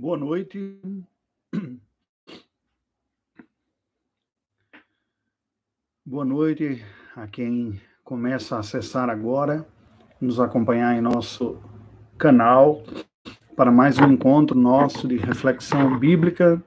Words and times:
Boa 0.00 0.16
noite. 0.16 0.78
Boa 6.06 6.24
noite 6.24 6.84
a 7.16 7.26
quem 7.26 7.80
começa 8.04 8.54
a 8.54 8.60
acessar 8.60 9.10
agora, 9.10 9.66
nos 10.20 10.38
acompanhar 10.38 10.96
em 10.96 11.00
nosso 11.00 11.60
canal 12.16 12.84
para 13.56 13.72
mais 13.72 13.98
um 13.98 14.12
encontro 14.12 14.56
nosso 14.56 15.08
de 15.08 15.16
reflexão 15.16 15.98
bíblica, 15.98 16.62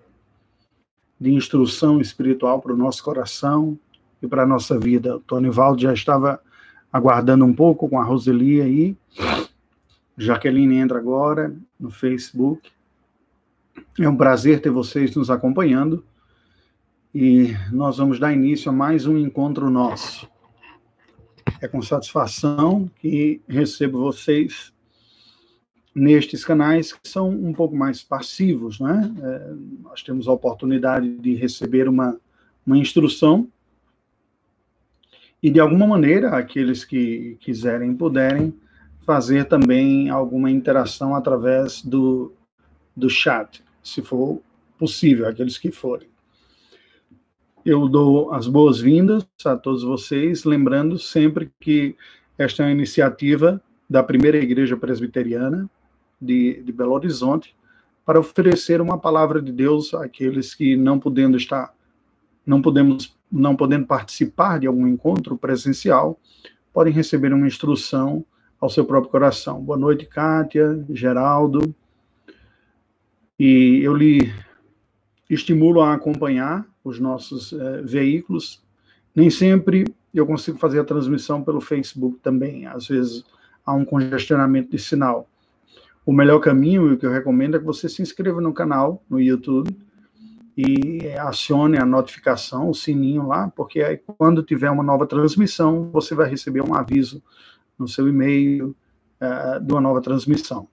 de 1.18 1.32
instrução 1.32 2.02
espiritual 2.02 2.62
para 2.62 2.74
o 2.74 2.78
nosso 2.78 3.02
coração 3.02 3.80
e 4.22 4.28
para 4.28 4.44
a 4.44 4.46
nossa 4.46 4.78
vida. 4.78 5.16
O 5.16 5.22
Tony 5.22 5.50
Valdo 5.50 5.82
já 5.82 5.94
estava 5.94 6.44
aguardando 6.92 7.46
um 7.46 7.54
pouco 7.54 7.88
com 7.88 7.98
a 7.98 8.04
Roseli 8.04 8.62
aí. 8.62 8.98
Jaqueline 10.18 10.76
entra 10.76 11.00
agora 11.00 11.56
no 11.80 11.90
Facebook. 11.90 12.70
É 14.00 14.08
um 14.08 14.16
prazer 14.16 14.62
ter 14.62 14.70
vocês 14.70 15.16
nos 15.16 15.30
acompanhando 15.30 16.04
e 17.14 17.54
nós 17.72 17.98
vamos 17.98 18.20
dar 18.20 18.34
início 18.34 18.70
a 18.70 18.74
mais 18.74 19.06
um 19.06 19.18
encontro 19.18 19.70
nosso. 19.70 20.30
É 21.62 21.68
com 21.68 21.82
satisfação 21.82 22.90
que 23.00 23.42
recebo 23.48 24.00
vocês 24.00 24.74
nestes 25.94 26.46
canais 26.46 26.94
que 26.94 27.08
são 27.08 27.30
um 27.30 27.54
pouco 27.54 27.76
mais 27.76 28.02
passivos, 28.02 28.80
né? 28.80 29.14
É, 29.22 29.54
nós 29.84 30.02
temos 30.02 30.28
a 30.28 30.32
oportunidade 30.32 31.18
de 31.18 31.36
receber 31.36 31.88
uma, 31.90 32.18
uma 32.66 32.78
instrução 32.78 33.48
e, 35.44 35.50
de 35.50 35.60
alguma 35.60 35.88
maneira, 35.88 36.38
aqueles 36.38 36.86
que 36.86 37.36
quiserem 37.40 37.96
puderem 37.96 38.54
fazer 39.06 39.46
também 39.46 40.10
alguma 40.10 40.52
interação 40.52 41.16
através 41.16 41.82
do, 41.82 42.32
do 42.96 43.10
chat, 43.10 43.64
se 43.84 44.02
for 44.02 44.42
possível, 44.78 45.28
aqueles 45.28 45.58
que 45.58 45.72
forem. 45.72 46.10
Eu 47.64 47.88
dou 47.88 48.34
as 48.34 48.48
boas-vindas 48.48 49.28
a 49.46 49.56
todos 49.56 49.84
vocês, 49.84 50.44
lembrando 50.44 50.98
sempre 50.98 51.52
que 51.60 51.96
esta 52.38 52.64
é 52.64 52.66
uma 52.66 52.72
iniciativa 52.72 53.62
da 53.88 54.02
primeira 54.02 54.38
igreja 54.38 54.76
presbiteriana 54.76 55.70
de, 56.20 56.64
de 56.64 56.72
Belo 56.72 56.94
Horizonte 56.94 57.56
para 58.04 58.20
oferecer 58.20 58.82
uma 58.82 58.98
palavra 58.98 59.42
de 59.42 59.52
Deus 59.52 59.94
àqueles 59.94 60.56
que 60.56 60.76
não 60.76 61.00
podendo 61.00 61.38
estar, 61.38 61.74
não 62.46 62.62
podemos, 62.62 63.16
não 63.32 63.56
podendo 63.56 63.86
participar 63.86 64.60
de 64.60 64.66
algum 64.66 64.88
encontro 64.88 65.38
presencial, 65.38 66.20
podem 66.74 66.92
receber 66.92 67.32
uma 67.32 67.46
instrução 67.46 68.26
ao 68.60 68.70
seu 68.70 68.86
próprio 68.86 69.12
coração. 69.12 69.62
Boa 69.62 69.78
noite, 69.78 70.06
Kátia, 70.06 70.84
Geraldo. 70.90 71.76
E 73.44 73.82
eu 73.82 73.96
lhe 73.96 74.32
estimulo 75.28 75.82
a 75.82 75.96
acompanhar 75.96 76.64
os 76.84 77.00
nossos 77.00 77.52
é, 77.52 77.82
veículos. 77.82 78.62
Nem 79.16 79.32
sempre 79.32 79.84
eu 80.14 80.28
consigo 80.28 80.60
fazer 80.60 80.80
a 80.80 80.84
transmissão 80.84 81.44
pelo 81.44 81.60
Facebook 81.60 82.20
também, 82.22 82.68
às 82.68 82.88
vezes 82.88 83.26
há 83.66 83.74
um 83.74 83.84
congestionamento 83.84 84.70
de 84.70 84.78
sinal. 84.78 85.28
O 86.06 86.14
melhor 86.14 86.40
caminho, 86.40 86.88
e 86.88 86.94
o 86.94 86.98
que 87.00 87.06
eu 87.08 87.12
recomendo, 87.12 87.58
é 87.58 87.60
que 87.60 87.66
você 87.66 87.90
se 87.90 88.04
inscreva 88.04 88.40
no 88.40 88.54
canal, 88.54 89.02
no 89.10 89.20
YouTube, 89.20 89.76
e 90.56 91.08
acione 91.18 91.80
a 91.80 91.86
notificação, 91.86 92.70
o 92.70 92.76
sininho 92.76 93.26
lá, 93.26 93.52
porque 93.56 93.82
aí, 93.82 93.98
quando 93.98 94.44
tiver 94.44 94.70
uma 94.70 94.84
nova 94.84 95.08
transmissão, 95.08 95.90
você 95.92 96.14
vai 96.14 96.30
receber 96.30 96.62
um 96.62 96.76
aviso 96.76 97.24
no 97.76 97.88
seu 97.88 98.08
e-mail 98.08 98.76
uh, 99.20 99.60
de 99.60 99.74
uma 99.74 99.82
nova 99.82 100.00
transmissão. 100.00 100.68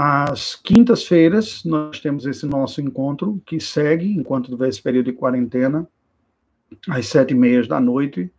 Às 0.00 0.54
quintas-feiras, 0.54 1.64
nós 1.64 1.98
temos 1.98 2.24
esse 2.24 2.46
nosso 2.46 2.80
encontro, 2.80 3.42
que 3.44 3.58
segue, 3.58 4.06
enquanto 4.16 4.48
tiver 4.48 4.68
esse 4.68 4.80
período 4.80 5.06
de 5.06 5.12
quarentena, 5.12 5.88
às 6.88 7.06
sete 7.08 7.32
e 7.32 7.34
meia 7.34 7.66
da 7.66 7.80
noite. 7.80 8.30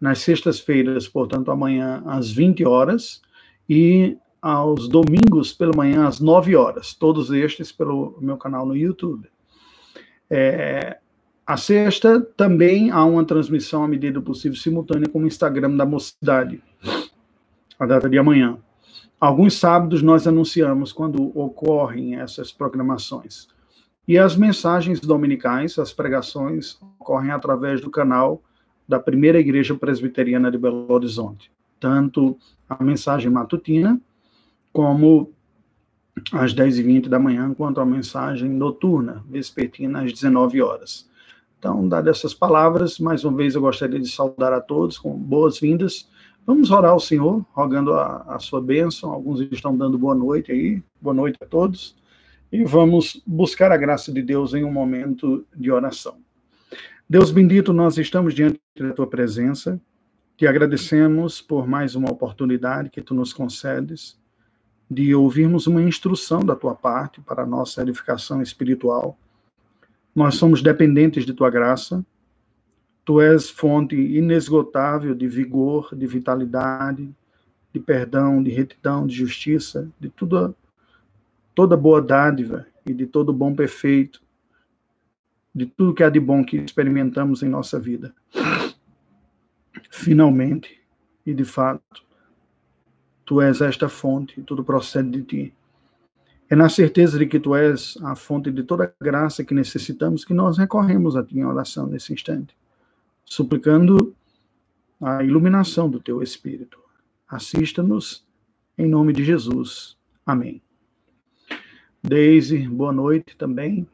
Nas 0.00 0.20
sextas-feiras, 0.20 1.08
portanto, 1.08 1.50
amanhã, 1.50 2.00
às 2.06 2.30
20 2.30 2.64
horas. 2.64 3.20
E 3.68 4.16
aos 4.40 4.88
domingos, 4.88 5.52
pela 5.52 5.76
manhã, 5.76 6.06
às 6.06 6.20
9 6.20 6.54
horas. 6.54 6.94
Todos 6.94 7.32
estes 7.32 7.72
pelo 7.72 8.16
meu 8.20 8.36
canal 8.36 8.64
no 8.64 8.76
YouTube. 8.76 9.28
É, 10.30 10.98
a 11.44 11.56
sexta, 11.56 12.20
também 12.20 12.92
há 12.92 13.04
uma 13.04 13.24
transmissão, 13.24 13.82
à 13.82 13.88
medida 13.88 14.14
do 14.14 14.22
possível, 14.22 14.56
simultânea 14.56 15.08
com 15.08 15.18
o 15.18 15.26
Instagram 15.26 15.76
da 15.76 15.84
Mocidade, 15.84 16.62
a 17.78 17.84
data 17.84 18.08
de 18.08 18.16
amanhã. 18.16 18.56
Alguns 19.20 19.58
sábados 19.58 20.02
nós 20.02 20.26
anunciamos 20.26 20.94
quando 20.94 21.38
ocorrem 21.38 22.16
essas 22.16 22.50
programações. 22.50 23.48
E 24.08 24.16
as 24.16 24.34
mensagens 24.34 24.98
dominicais, 24.98 25.78
as 25.78 25.92
pregações, 25.92 26.78
ocorrem 26.98 27.30
através 27.30 27.82
do 27.82 27.90
canal 27.90 28.42
da 28.88 28.98
Primeira 28.98 29.38
Igreja 29.38 29.74
Presbiteriana 29.74 30.50
de 30.50 30.56
Belo 30.56 30.90
Horizonte. 30.90 31.52
Tanto 31.78 32.38
a 32.66 32.82
mensagem 32.82 33.30
matutina, 33.30 34.00
como 34.72 35.30
às 36.32 36.54
10h20 36.54 37.08
da 37.08 37.18
manhã, 37.18 37.52
quanto 37.52 37.78
a 37.78 37.84
mensagem 37.84 38.48
noturna, 38.48 39.22
vespertina, 39.28 40.02
às 40.02 40.14
19 40.14 40.62
horas. 40.62 41.08
Então, 41.58 41.86
dadas 41.86 42.16
essas 42.16 42.32
palavras, 42.32 42.98
mais 42.98 43.22
uma 43.22 43.36
vez 43.36 43.54
eu 43.54 43.60
gostaria 43.60 44.00
de 44.00 44.08
saudar 44.08 44.54
a 44.54 44.62
todos 44.62 44.96
com 44.96 45.14
boas-vindas 45.14 46.08
Vamos 46.46 46.70
orar 46.70 46.92
ao 46.92 47.00
Senhor, 47.00 47.44
rogando 47.52 47.94
a, 47.94 48.22
a 48.28 48.38
sua 48.38 48.60
bênção. 48.60 49.12
Alguns 49.12 49.40
estão 49.40 49.76
dando 49.76 49.98
boa 49.98 50.14
noite 50.14 50.50
aí. 50.50 50.82
Boa 51.00 51.14
noite 51.14 51.38
a 51.40 51.46
todos. 51.46 51.96
E 52.50 52.64
vamos 52.64 53.22
buscar 53.26 53.70
a 53.70 53.76
graça 53.76 54.12
de 54.12 54.22
Deus 54.22 54.54
em 54.54 54.64
um 54.64 54.72
momento 54.72 55.46
de 55.54 55.70
oração. 55.70 56.16
Deus 57.08 57.30
bendito, 57.30 57.72
nós 57.72 57.98
estamos 57.98 58.34
diante 58.34 58.60
da 58.78 58.92
tua 58.92 59.06
presença. 59.06 59.80
Te 60.36 60.46
agradecemos 60.46 61.40
por 61.40 61.68
mais 61.68 61.94
uma 61.94 62.10
oportunidade 62.10 62.90
que 62.90 63.02
tu 63.02 63.14
nos 63.14 63.32
concedes 63.32 64.18
de 64.90 65.14
ouvirmos 65.14 65.68
uma 65.68 65.82
instrução 65.82 66.40
da 66.40 66.56
tua 66.56 66.74
parte 66.74 67.20
para 67.20 67.44
a 67.44 67.46
nossa 67.46 67.82
edificação 67.82 68.42
espiritual. 68.42 69.16
Nós 70.14 70.34
somos 70.34 70.62
dependentes 70.62 71.24
de 71.24 71.32
tua 71.32 71.50
graça 71.50 72.04
Tu 73.10 73.20
és 73.20 73.50
fonte 73.50 73.96
inesgotável 73.96 75.16
de 75.16 75.26
vigor, 75.26 75.92
de 75.96 76.06
vitalidade, 76.06 77.12
de 77.72 77.80
perdão, 77.80 78.40
de 78.40 78.52
retidão, 78.52 79.04
de 79.04 79.16
justiça, 79.16 79.90
de 79.98 80.08
tudo, 80.08 80.54
toda 81.52 81.76
boa 81.76 82.00
dádiva 82.00 82.68
e 82.86 82.94
de 82.94 83.08
todo 83.08 83.32
bom 83.32 83.52
perfeito, 83.52 84.22
de 85.52 85.66
tudo 85.66 85.92
que 85.92 86.04
há 86.04 86.08
de 86.08 86.20
bom 86.20 86.44
que 86.44 86.56
experimentamos 86.58 87.42
em 87.42 87.48
nossa 87.48 87.80
vida. 87.80 88.14
Finalmente, 89.90 90.80
e 91.26 91.34
de 91.34 91.44
fato, 91.44 92.04
tu 93.24 93.40
és 93.40 93.60
esta 93.60 93.88
fonte, 93.88 94.40
tudo 94.42 94.62
procede 94.62 95.10
de 95.10 95.22
ti. 95.22 95.54
É 96.48 96.54
na 96.54 96.68
certeza 96.68 97.18
de 97.18 97.26
que 97.26 97.40
tu 97.40 97.56
és 97.56 97.98
a 98.04 98.14
fonte 98.14 98.52
de 98.52 98.62
toda 98.62 98.94
graça 99.00 99.42
que 99.42 99.52
necessitamos 99.52 100.24
que 100.24 100.32
nós 100.32 100.56
recorremos 100.56 101.16
a 101.16 101.24
ti 101.24 101.40
em 101.40 101.44
oração 101.44 101.88
nesse 101.88 102.12
instante 102.12 102.59
suplicando 103.24 104.14
a 105.00 105.22
iluminação 105.22 105.88
do 105.88 106.00
teu 106.00 106.22
Espírito. 106.22 106.78
Assista-nos 107.28 108.26
em 108.76 108.88
nome 108.88 109.12
de 109.12 109.24
Jesus. 109.24 109.96
Amém. 110.26 110.60
Deise, 112.02 112.66
boa 112.66 112.92
noite 112.92 113.36
também. 113.36 113.86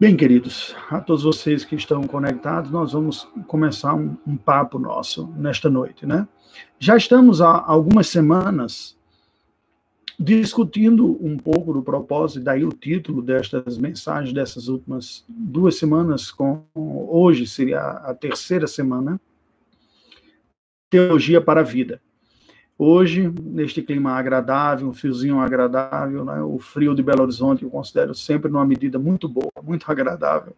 Bem, 0.00 0.16
queridos, 0.16 0.74
a 0.90 1.00
todos 1.00 1.24
vocês 1.24 1.64
que 1.64 1.74
estão 1.74 2.02
conectados, 2.04 2.70
nós 2.70 2.92
vamos 2.92 3.28
começar 3.46 3.94
um, 3.94 4.16
um 4.26 4.36
papo 4.36 4.78
nosso 4.78 5.26
nesta 5.36 5.68
noite, 5.68 6.06
né? 6.06 6.26
Já 6.78 6.96
estamos 6.96 7.40
há 7.40 7.64
algumas 7.66 8.08
semanas 8.08 8.97
discutindo 10.18 11.16
um 11.24 11.36
pouco 11.36 11.72
do 11.72 11.80
propósito, 11.80 12.42
daí 12.42 12.64
o 12.64 12.72
título 12.72 13.22
destas 13.22 13.78
mensagens 13.78 14.34
dessas 14.34 14.66
últimas 14.66 15.24
duas 15.28 15.76
semanas, 15.76 16.32
com 16.32 16.64
hoje 16.74 17.46
seria 17.46 17.80
a 17.80 18.12
terceira 18.14 18.66
semana, 18.66 19.20
Teologia 20.90 21.40
para 21.40 21.60
a 21.60 21.64
Vida. 21.64 22.00
Hoje, 22.76 23.32
neste 23.42 23.82
clima 23.82 24.12
agradável, 24.12 24.88
um 24.88 24.92
fiozinho 24.92 25.38
agradável, 25.38 26.24
né, 26.24 26.40
o 26.42 26.58
frio 26.58 26.94
de 26.94 27.02
Belo 27.02 27.22
Horizonte 27.22 27.62
eu 27.62 27.70
considero 27.70 28.14
sempre 28.14 28.50
numa 28.50 28.64
medida 28.64 28.98
muito 28.98 29.28
boa, 29.28 29.52
muito 29.62 29.90
agradável. 29.90 30.56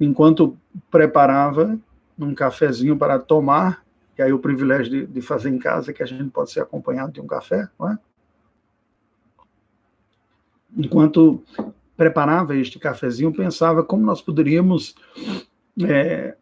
Enquanto 0.00 0.56
preparava 0.90 1.78
um 2.18 2.34
cafezinho 2.34 2.96
para 2.96 3.18
tomar, 3.18 3.82
e 4.16 4.22
aí 4.22 4.32
o 4.32 4.38
privilégio 4.38 4.90
de, 4.90 5.06
de 5.06 5.20
fazer 5.20 5.50
em 5.50 5.58
casa, 5.58 5.92
que 5.92 6.02
a 6.02 6.06
gente 6.06 6.30
pode 6.30 6.50
ser 6.50 6.60
acompanhado 6.60 7.12
de 7.12 7.20
um 7.20 7.26
café, 7.26 7.68
não 7.78 7.90
é? 7.90 7.98
Enquanto 10.76 11.42
preparava 11.96 12.56
este 12.56 12.78
cafezinho, 12.78 13.32
pensava 13.32 13.82
como 13.82 14.04
nós 14.04 14.20
poderíamos 14.20 14.94
é, 15.82 16.36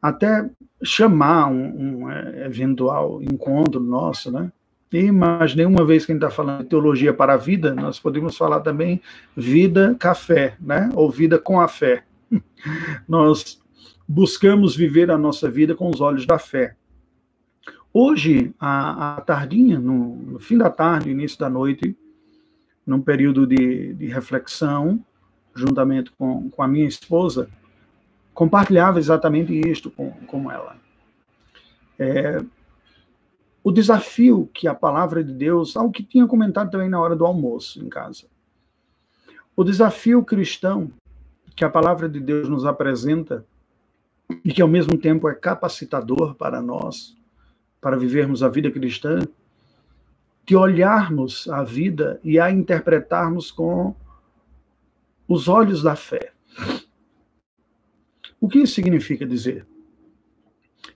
até 0.00 0.50
chamar 0.82 1.46
um, 1.46 2.02
um, 2.02 2.10
é, 2.10 2.46
eventual 2.46 3.22
encontro 3.22 3.80
nosso, 3.80 4.30
né? 4.32 4.50
E 4.92 5.10
mais 5.10 5.54
nenhuma 5.54 5.86
vez 5.86 6.04
que 6.04 6.12
a 6.12 6.14
gente 6.14 6.22
está 6.22 6.34
falando 6.34 6.64
de 6.64 6.68
teologia 6.68 7.14
para 7.14 7.34
a 7.34 7.38
vida, 7.38 7.74
nós 7.74 7.98
podemos 7.98 8.36
falar 8.36 8.60
também 8.60 9.00
vida 9.34 9.96
café, 9.98 10.56
né? 10.60 10.90
Ou 10.94 11.10
vida 11.10 11.38
com 11.38 11.60
a 11.60 11.68
fé. 11.68 12.04
nós 13.08 13.62
buscamos 14.06 14.76
viver 14.76 15.10
a 15.10 15.16
nossa 15.16 15.50
vida 15.50 15.74
com 15.74 15.88
os 15.88 16.00
olhos 16.00 16.26
da 16.26 16.38
fé. 16.38 16.76
Hoje, 17.94 18.54
à, 18.58 19.22
tardinha, 19.26 19.78
no, 19.78 20.16
no, 20.16 20.38
fim 20.38 20.56
da 20.56 20.70
tarde, 20.70 21.10
início 21.10 21.38
da 21.38 21.48
noite, 21.48 21.96
num 22.86 23.00
período 23.00 23.46
de, 23.46 23.94
de 23.94 24.06
reflexão, 24.06 25.04
juntamente 25.54 26.10
com, 26.12 26.50
com 26.50 26.62
a 26.62 26.68
minha 26.68 26.86
esposa, 26.86 27.48
compartilhava 28.34 28.98
exatamente 28.98 29.52
isto 29.52 29.90
com, 29.90 30.10
com 30.26 30.50
ela. 30.50 30.76
É, 31.98 32.42
o 33.62 33.70
desafio 33.70 34.50
que 34.52 34.66
a 34.66 34.74
palavra 34.74 35.22
de 35.22 35.32
Deus, 35.32 35.76
algo 35.76 35.92
que 35.92 36.02
tinha 36.02 36.26
comentado 36.26 36.70
também 36.70 36.88
na 36.88 37.00
hora 37.00 37.14
do 37.14 37.24
almoço 37.24 37.84
em 37.84 37.88
casa. 37.88 38.26
O 39.54 39.62
desafio 39.62 40.24
cristão 40.24 40.90
que 41.54 41.64
a 41.64 41.70
palavra 41.70 42.08
de 42.08 42.18
Deus 42.18 42.48
nos 42.48 42.64
apresenta 42.64 43.44
e 44.44 44.52
que 44.52 44.62
ao 44.62 44.68
mesmo 44.68 44.98
tempo 44.98 45.28
é 45.28 45.34
capacitador 45.34 46.34
para 46.34 46.60
nós, 46.62 47.16
para 47.80 47.96
vivermos 47.96 48.42
a 48.42 48.48
vida 48.48 48.70
cristã, 48.70 49.20
de 50.44 50.56
olharmos 50.56 51.48
a 51.48 51.62
vida 51.62 52.20
e 52.22 52.38
a 52.38 52.50
interpretarmos 52.50 53.50
com 53.50 53.94
os 55.28 55.48
olhos 55.48 55.82
da 55.82 55.96
fé. 55.96 56.32
O 58.40 58.48
que 58.48 58.58
isso 58.58 58.74
significa 58.74 59.24
dizer? 59.24 59.66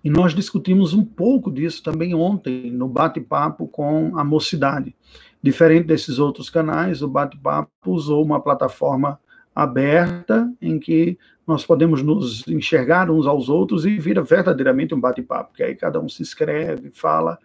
E 0.03 0.11
nós 0.11 0.35
discutimos 0.35 0.93
um 0.93 1.05
pouco 1.05 1.51
disso 1.51 1.83
também 1.83 2.15
ontem, 2.15 2.71
no 2.71 2.89
bate-papo 2.89 3.69
com 3.69 4.19
a 4.19 4.25
mocidade. 4.25 4.95
Diferente 5.43 5.87
desses 5.87 6.19
outros 6.19 6.51
canais, 6.51 7.03
o 7.03 7.09
bate-papo 7.09 7.71
usou 7.87 8.25
uma 8.25 8.41
plataforma 8.41 9.19
aberta 9.55 10.53
em 10.61 10.79
que 10.79 11.17
nós 11.47 11.65
podemos 11.65 12.03
nos 12.03 12.47
enxergar 12.49 13.11
uns 13.11 13.27
aos 13.27 13.49
outros 13.49 13.87
e 13.87 13.97
vira 13.99 14.23
verdadeiramente 14.23 14.95
um 14.95 15.01
bate-papo, 15.01 15.55
que 15.55 15.63
aí 15.63 15.75
cada 15.75 16.01
um 16.01 16.09
se 16.09 16.21
inscreve, 16.21 16.91
fala 16.91 17.39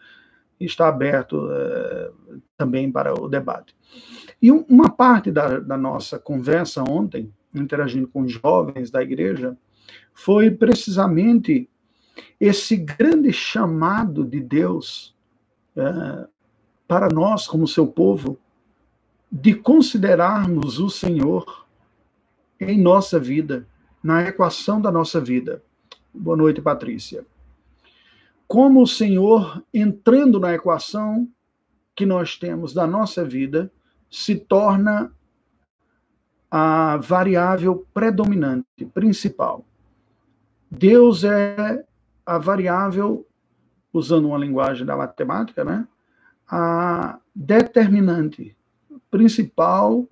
está 0.65 0.87
aberto 0.87 1.49
é, 1.51 2.11
também 2.57 2.91
para 2.91 3.13
o 3.19 3.27
debate. 3.27 3.75
E 4.41 4.51
uma 4.51 4.89
parte 4.89 5.31
da, 5.31 5.59
da 5.59 5.77
nossa 5.77 6.17
conversa 6.17 6.83
ontem, 6.87 7.31
interagindo 7.53 8.07
com 8.07 8.21
os 8.21 8.31
jovens 8.31 8.89
da 8.89 9.01
igreja, 9.01 9.57
foi 10.13 10.51
precisamente 10.51 11.69
esse 12.39 12.75
grande 12.75 13.31
chamado 13.31 14.23
de 14.23 14.39
Deus 14.39 15.15
é, 15.75 16.27
para 16.87 17.07
nós, 17.09 17.47
como 17.47 17.67
seu 17.67 17.87
povo, 17.87 18.37
de 19.31 19.53
considerarmos 19.53 20.79
o 20.79 20.89
Senhor 20.89 21.65
em 22.59 22.79
nossa 22.79 23.19
vida, 23.19 23.65
na 24.03 24.23
equação 24.23 24.81
da 24.81 24.91
nossa 24.91 25.21
vida. 25.21 25.63
Boa 26.13 26.35
noite, 26.35 26.61
Patrícia. 26.61 27.25
Como 28.51 28.81
o 28.81 28.85
Senhor, 28.85 29.63
entrando 29.73 30.37
na 30.37 30.53
equação 30.53 31.25
que 31.95 32.05
nós 32.05 32.35
temos 32.37 32.73
da 32.73 32.85
nossa 32.85 33.23
vida, 33.23 33.71
se 34.09 34.35
torna 34.35 35.09
a 36.51 36.97
variável 36.97 37.87
predominante, 37.93 38.85
principal. 38.93 39.63
Deus 40.69 41.23
é 41.23 41.85
a 42.25 42.37
variável, 42.37 43.25
usando 43.93 44.27
uma 44.27 44.37
linguagem 44.37 44.85
da 44.85 44.97
matemática, 44.97 45.63
né? 45.63 45.87
a 46.45 47.21
determinante 47.33 48.53
principal 49.09 50.05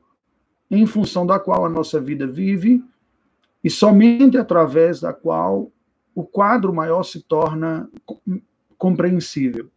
em 0.71 0.85
função 0.85 1.27
da 1.27 1.37
qual 1.37 1.65
a 1.65 1.69
nossa 1.69 1.99
vida 1.99 2.25
vive 2.25 2.81
e 3.61 3.69
somente 3.69 4.37
através 4.37 5.01
da 5.01 5.11
qual 5.11 5.69
o 6.19 6.25
quadro 6.25 6.73
maior 6.73 7.03
se 7.03 7.21
torna 7.21 7.89
compreensível. 8.77 9.69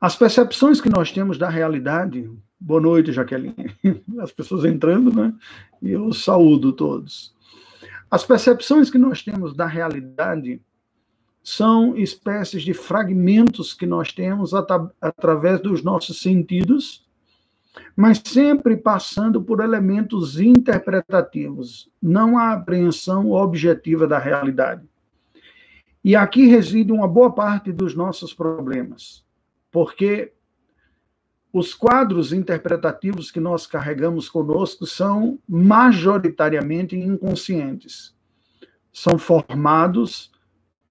As 0.00 0.14
percepções 0.14 0.80
que 0.80 0.88
nós 0.88 1.10
temos 1.10 1.36
da 1.36 1.48
realidade. 1.48 2.30
Boa 2.58 2.80
noite, 2.80 3.12
Jaqueline. 3.12 3.74
As 4.20 4.30
pessoas 4.30 4.64
entrando, 4.64 5.12
né? 5.12 5.34
E 5.82 5.90
eu 5.90 6.12
saúdo 6.12 6.72
todos. 6.72 7.34
As 8.08 8.24
percepções 8.24 8.88
que 8.90 8.98
nós 8.98 9.22
temos 9.22 9.56
da 9.56 9.66
realidade 9.66 10.62
são 11.42 11.96
espécies 11.96 12.62
de 12.62 12.72
fragmentos 12.72 13.74
que 13.74 13.86
nós 13.86 14.12
temos 14.12 14.54
at 14.54 14.68
através 15.00 15.60
dos 15.60 15.82
nossos 15.82 16.20
sentidos 16.20 17.04
mas 17.96 18.20
sempre 18.24 18.76
passando 18.76 19.42
por 19.42 19.60
elementos 19.60 20.40
interpretativos, 20.40 21.90
não 22.02 22.36
a 22.36 22.52
apreensão 22.52 23.30
objetiva 23.30 24.06
da 24.06 24.18
realidade. 24.18 24.88
E 26.02 26.16
aqui 26.16 26.46
reside 26.46 26.92
uma 26.92 27.06
boa 27.06 27.32
parte 27.32 27.72
dos 27.72 27.94
nossos 27.94 28.32
problemas, 28.32 29.24
porque 29.70 30.32
os 31.52 31.74
quadros 31.74 32.32
interpretativos 32.32 33.30
que 33.30 33.40
nós 33.40 33.66
carregamos 33.66 34.28
conosco 34.28 34.86
são 34.86 35.38
majoritariamente 35.48 36.96
inconscientes. 36.96 38.14
São 38.92 39.18
formados 39.18 40.30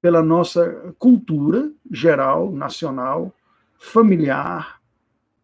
pela 0.01 0.21
nossa 0.21 0.93
cultura 0.97 1.71
geral, 1.89 2.51
nacional, 2.51 3.33
familiar, 3.77 4.78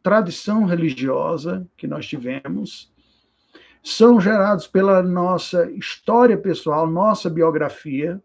tradição 0.05 0.65
religiosa 0.65 1.67
que 1.75 1.87
nós 1.87 2.05
tivemos, 2.05 2.93
são 3.81 4.21
gerados 4.21 4.67
pela 4.67 5.01
nossa 5.01 5.67
história 5.71 6.37
pessoal, 6.37 6.85
nossa 6.85 7.27
biografia, 7.27 8.21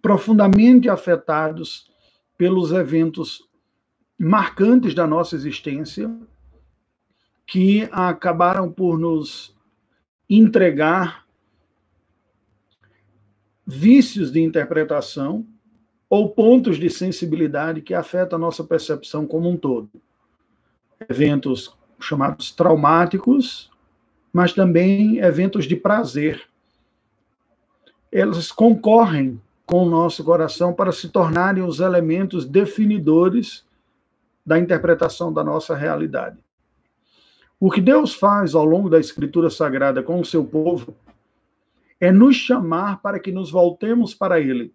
profundamente 0.00 0.88
afetados 0.88 1.90
pelos 2.38 2.70
eventos 2.70 3.48
marcantes 4.16 4.94
da 4.94 5.08
nossa 5.08 5.34
existência, 5.34 6.08
que 7.44 7.88
acabaram 7.90 8.70
por 8.70 8.96
nos 8.96 9.56
entregar 10.30 11.26
vícios 13.66 14.30
de 14.30 14.40
interpretação 14.40 15.44
ou 16.08 16.30
pontos 16.30 16.78
de 16.78 16.88
sensibilidade 16.88 17.82
que 17.82 17.92
afetam 17.92 18.36
a 18.36 18.40
nossa 18.40 18.62
percepção 18.62 19.26
como 19.26 19.50
um 19.50 19.56
todo 19.56 19.90
eventos 21.08 21.76
chamados 22.00 22.50
traumáticos, 22.50 23.70
mas 24.32 24.52
também 24.52 25.18
eventos 25.18 25.66
de 25.66 25.76
prazer. 25.76 26.42
Eles 28.10 28.50
concorrem 28.50 29.40
com 29.64 29.84
o 29.84 29.88
nosso 29.90 30.22
coração 30.24 30.72
para 30.72 30.92
se 30.92 31.08
tornarem 31.08 31.62
os 31.62 31.80
elementos 31.80 32.44
definidores 32.44 33.64
da 34.44 34.58
interpretação 34.58 35.32
da 35.32 35.44
nossa 35.44 35.74
realidade. 35.74 36.38
O 37.58 37.70
que 37.70 37.80
Deus 37.80 38.12
faz 38.12 38.54
ao 38.54 38.64
longo 38.64 38.90
da 38.90 38.98
Escritura 38.98 39.48
Sagrada 39.48 40.02
com 40.02 40.18
o 40.18 40.24
seu 40.24 40.44
povo 40.44 40.96
é 42.00 42.10
nos 42.10 42.34
chamar 42.34 43.00
para 43.00 43.20
que 43.20 43.30
nos 43.30 43.50
voltemos 43.50 44.14
para 44.14 44.40
Ele. 44.40 44.74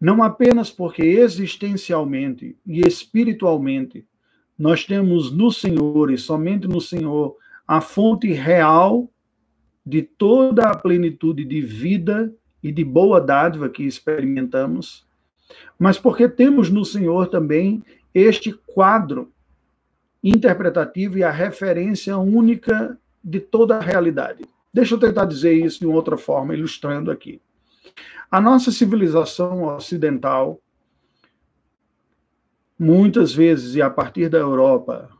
Não 0.00 0.22
apenas 0.22 0.70
porque 0.70 1.02
existencialmente 1.02 2.56
e 2.64 2.80
espiritualmente 2.80 4.06
nós 4.60 4.84
temos 4.84 5.32
no 5.32 5.50
Senhor 5.50 6.10
e 6.10 6.18
somente 6.18 6.68
no 6.68 6.82
Senhor 6.82 7.34
a 7.66 7.80
fonte 7.80 8.30
real 8.30 9.10
de 9.86 10.02
toda 10.02 10.68
a 10.68 10.76
plenitude 10.76 11.46
de 11.46 11.62
vida 11.62 12.30
e 12.62 12.70
de 12.70 12.84
boa 12.84 13.22
dádiva 13.22 13.70
que 13.70 13.84
experimentamos, 13.84 15.06
mas 15.78 15.96
porque 15.98 16.28
temos 16.28 16.68
no 16.68 16.84
Senhor 16.84 17.28
também 17.28 17.82
este 18.12 18.52
quadro 18.52 19.32
interpretativo 20.22 21.16
e 21.16 21.24
a 21.24 21.30
referência 21.30 22.18
única 22.18 22.98
de 23.24 23.40
toda 23.40 23.78
a 23.78 23.80
realidade. 23.80 24.44
Deixa 24.74 24.94
eu 24.94 24.98
tentar 24.98 25.24
dizer 25.24 25.54
isso 25.54 25.80
de 25.80 25.86
outra 25.86 26.18
forma, 26.18 26.52
ilustrando 26.52 27.10
aqui. 27.10 27.40
A 28.30 28.38
nossa 28.42 28.70
civilização 28.70 29.62
ocidental 29.74 30.60
muitas 32.80 33.34
vezes, 33.34 33.74
e 33.74 33.82
a 33.82 33.90
partir 33.90 34.30
da 34.30 34.38
Europa, 34.38 35.10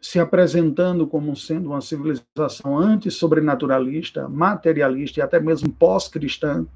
se 0.00 0.18
apresentando 0.18 1.06
como 1.06 1.36
sendo 1.36 1.68
uma 1.68 1.82
civilização 1.82 2.78
anti-sobrenaturalista, 2.78 4.26
materialista 4.26 5.20
e 5.20 5.22
até 5.22 5.38
mesmo 5.38 5.70
pós-cristã, 5.70 6.66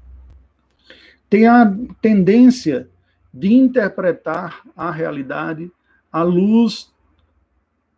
tem 1.27 1.47
a 1.47 1.75
tendência 1.99 2.87
de 3.33 3.51
interpretar 3.51 4.61
a 4.77 4.91
realidade 4.91 5.71
à 6.11 6.21
luz 6.21 6.93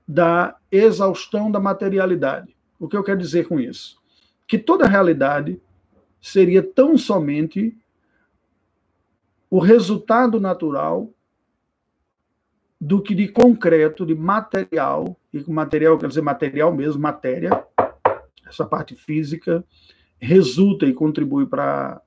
da 0.08 0.56
exaustão 0.72 1.52
da 1.52 1.60
materialidade. 1.60 2.56
O 2.80 2.88
que 2.88 2.96
eu 2.96 3.04
quero 3.04 3.20
dizer 3.20 3.50
com 3.50 3.60
isso? 3.60 3.98
Que 4.48 4.58
toda 4.58 4.88
realidade 4.88 5.62
seria 6.22 6.64
tão 6.64 6.98
somente 6.98 7.78
o 9.50 9.60
resultado 9.60 10.40
natural 10.40 11.14
do 12.80 13.02
que 13.02 13.16
de 13.16 13.28
concreto, 13.28 14.06
de 14.06 14.14
material, 14.14 15.20
e 15.34 15.44
material 15.52 15.98
quer 15.98 16.08
dizer 16.08 16.22
material 16.22 16.74
mesmo, 16.74 17.02
matéria, 17.02 17.66
essa 18.48 18.66
parte 18.66 18.96
física, 18.96 19.64
resulta 20.20 20.86
e 20.86 20.94
contribui 20.94 21.46
para 21.46 22.02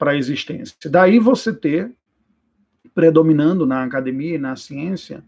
a 0.00 0.16
existência. 0.16 0.76
Daí 0.90 1.18
você 1.18 1.52
ter, 1.52 1.92
predominando 2.94 3.64
na 3.64 3.84
academia 3.84 4.34
e 4.34 4.38
na 4.38 4.56
ciência, 4.56 5.24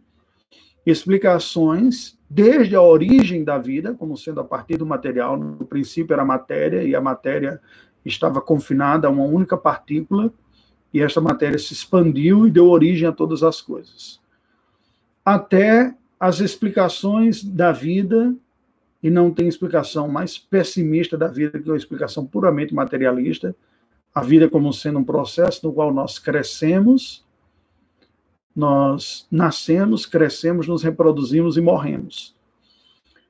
explicações 0.85 2.19
desde 2.28 2.75
a 2.75 2.83
origem 2.83 3.45
da 3.45 3.57
vida, 3.59 3.95
como 3.95 4.16
sendo 4.16 4.40
a 4.40 4.45
partir 4.45 4.76
do 4.76 4.85
material, 4.85 5.37
no 5.37 5.64
princípio 5.64 6.12
era 6.12 6.25
matéria, 6.25 6.83
e 6.83 6.95
a 6.95 7.00
matéria 7.00 7.61
estava 8.04 8.40
confinada 8.40 9.07
a 9.07 9.11
uma 9.11 9.25
única 9.25 9.57
partícula, 9.57 10.33
e 10.93 11.00
esta 11.00 11.21
matéria 11.21 11.59
se 11.59 11.73
expandiu 11.73 12.47
e 12.47 12.50
deu 12.50 12.69
origem 12.69 13.09
a 13.09 13.12
todas 13.12 13.43
as 13.43 13.61
coisas. 13.61 14.21
Até 15.25 15.95
as 16.19 16.40
explicações 16.40 17.43
da 17.43 17.73
vida, 17.73 18.35
e 19.02 19.11
não 19.11 19.31
tem 19.31 19.47
explicação 19.47 20.09
mais 20.09 20.38
pessimista 20.38 21.16
da 21.16 21.28
vida 21.28 21.59
que 21.59 21.69
uma 21.69 21.76
explicação 21.76 22.25
puramente 22.25 22.75
materialista, 22.75 23.54
a 24.14 24.23
vida 24.23 24.49
como 24.49 24.73
sendo 24.73 25.00
um 25.00 25.04
processo 25.04 25.66
no 25.66 25.73
qual 25.73 25.93
nós 25.93 26.19
crescemos, 26.19 27.25
nós 28.54 29.26
nascemos, 29.31 30.07
crescemos, 30.07 30.69
nos 30.69 30.83
reproduzimos 30.83 31.57
e 31.57 31.61
morremos. 31.61 32.35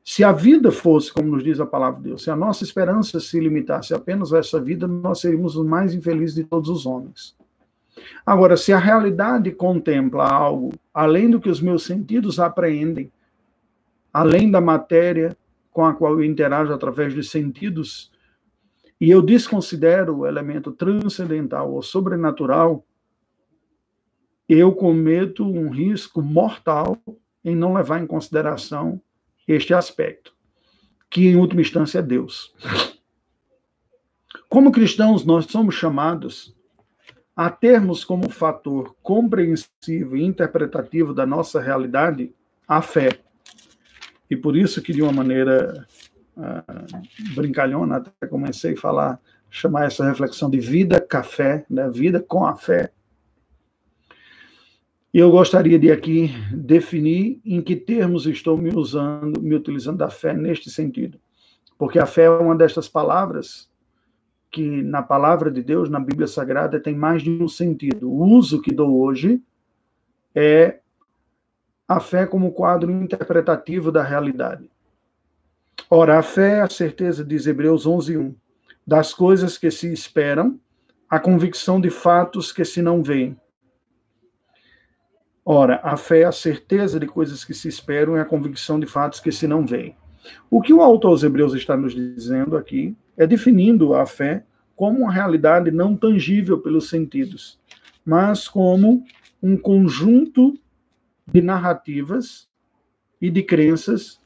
Se 0.05 0.23
a 0.23 0.33
vida 0.33 0.71
fosse, 0.71 1.11
como 1.11 1.31
nos 1.31 1.43
diz 1.43 1.59
a 1.59 1.67
palavra 1.67 2.01
de 2.01 2.09
Deus, 2.11 2.23
se 2.23 2.31
a 2.31 2.37
nossa 2.37 2.63
esperança 2.63 3.19
se 3.19 3.41
limitasse 3.41 3.95
apenas 3.95 4.35
a 4.35 4.39
essa 4.39 4.61
vida, 4.61 4.87
nós 4.87 5.21
seríamos 5.21 5.57
os 5.57 5.67
mais 5.67 5.95
infelizes 5.95 6.35
de 6.35 6.45
todos 6.45 6.69
os 6.69 6.85
homens. 6.85 7.35
Agora, 8.25 8.57
se 8.57 8.73
a 8.73 8.79
realidade 8.79 9.51
contempla 9.53 10.29
algo 10.29 10.73
além 10.93 11.31
do 11.31 11.41
que 11.41 11.49
os 11.49 11.61
meus 11.61 11.85
sentidos 11.85 12.39
apreendem, 12.39 13.11
além 14.13 14.51
da 14.51 14.61
matéria 14.61 15.37
com 15.71 15.85
a 15.85 15.93
qual 15.93 16.13
eu 16.13 16.25
interajo 16.25 16.73
através 16.73 17.13
dos 17.13 17.31
sentidos, 17.31 18.13
e 19.01 19.11
eu 19.11 19.21
desconsidero 19.21 20.19
o 20.19 20.27
elemento 20.27 20.71
transcendental 20.71 21.73
ou 21.73 21.83
sobrenatural, 21.83 22.87
eu 24.49 24.73
cometo 24.73 25.45
um 25.45 25.69
risco 25.69 26.23
mortal 26.23 26.97
em 27.45 27.57
não 27.57 27.75
levar 27.75 28.01
em 28.01 28.07
consideração 28.07 29.01
este 29.49 29.75
aspecto, 29.75 30.33
que 31.11 31.27
em 31.27 31.37
última 31.37 31.61
instância 31.61 31.99
é 31.99 32.03
Deus. 32.03 32.55
Como 34.49 34.71
cristãos, 34.71 35.25
nós 35.25 35.47
somos 35.47 35.75
chamados 35.75 36.54
a 37.37 37.51
termos 37.51 38.05
como 38.05 38.29
fator 38.29 38.95
compreensivo 39.03 40.17
e 40.17 40.23
interpretativo 40.23 41.13
da 41.13 41.27
nossa 41.27 41.61
realidade 41.61 42.33
a 42.67 42.81
fé. 42.81 43.19
E 44.31 44.37
por 44.37 44.57
isso 44.57 44.81
que, 44.81 44.93
de 44.93 45.03
uma 45.03 45.13
maneira 45.13 45.87
uh, 46.37 47.35
brincalhona, 47.35 47.97
até 47.97 48.27
comecei 48.27 48.75
a 48.75 48.81
falar, 48.81 49.21
chamar 49.51 49.87
essa 49.87 50.07
reflexão 50.07 50.49
de 50.49 50.61
vida 50.61 51.01
café, 51.01 51.67
né? 51.69 51.91
vida 51.91 52.21
com 52.21 52.47
a 52.47 52.57
fé. 52.57 52.93
E 55.13 55.19
eu 55.19 55.31
gostaria 55.31 55.79
de 55.79 55.93
aqui 55.93 56.35
definir 56.53 57.41
em 57.45 57.63
que 57.63 57.77
termos 57.77 58.27
estou 58.27 58.57
me 58.57 58.75
usando, 58.75 59.41
me 59.41 59.55
utilizando 59.55 59.99
da 59.99 60.11
fé 60.11 60.35
neste 60.35 60.71
sentido. 60.71 61.21
Porque 61.79 61.99
a 61.99 62.07
fé 62.07 62.25
é 62.25 62.31
uma 62.31 62.57
destas 62.57 62.89
palavras 62.89 63.69
que 64.55 64.83
na 64.85 65.03
palavra 65.03 65.51
de 65.51 65.61
Deus, 65.65 65.91
na 65.91 65.99
Bíblia 65.99 66.29
Sagrada, 66.29 66.79
tem 66.79 66.95
mais 66.95 67.23
de 67.23 67.31
um 67.31 67.49
sentido. 67.49 68.09
O 68.09 68.23
uso 68.23 68.63
que 68.63 68.73
dou 68.73 69.01
hoje 69.01 69.43
é 70.33 70.79
a 71.89 71.99
fé 71.99 72.25
como 72.25 72.53
quadro 72.53 72.89
interpretativo 72.93 73.91
da 73.91 74.01
realidade. 74.01 74.71
Ora, 75.91 76.21
a 76.21 76.23
fé 76.23 76.59
é 76.59 76.61
a 76.61 76.71
certeza, 76.71 77.25
diz 77.25 77.49
Hebreus 77.49 77.85
11:1, 77.85 78.33
das 78.87 79.13
coisas 79.13 79.59
que 79.59 79.73
se 79.73 79.93
esperam, 79.93 80.61
a 81.11 81.19
convicção 81.19 81.81
de 81.81 81.91
fatos 81.91 82.53
que 82.53 82.65
se 82.65 82.81
não 82.81 83.03
veem. 83.03 83.37
Ora, 85.45 85.81
a 85.83 85.97
fé 85.97 86.21
é 86.21 86.27
a 86.27 86.33
certeza 86.33 87.01
de 87.01 87.09
coisas 87.09 87.45
que 87.45 87.53
se 87.53 87.67
esperam 87.67 88.17
e 88.17 88.21
a 88.21 88.25
convicção 88.25 88.79
de 88.79 88.87
fatos 88.87 89.19
que 89.19 89.33
se 89.33 89.49
não 89.49 89.67
veem. 89.67 89.97
O 90.49 90.63
que 90.63 90.73
o 90.73 90.81
autor 90.81 91.09
aos 91.09 91.25
Hebreus 91.25 91.55
está 91.55 91.77
nos 91.77 91.93
dizendo 91.93 92.57
aqui 92.57 92.97
é 93.17 93.27
definindo 93.27 93.95
a 93.95 94.07
fé 94.07 94.45
como 94.77 95.01
uma 95.01 95.13
realidade 95.13 95.71
não 95.71 95.97
tangível 95.97 96.59
pelos 96.59 96.89
sentidos, 96.89 97.61
mas 98.05 98.49
como 98.49 99.05
um 99.43 99.57
conjunto 99.57 100.59
de 101.27 101.41
narrativas 101.41 102.49
e 103.21 103.31
de 103.31 103.43
crenças 103.43 104.21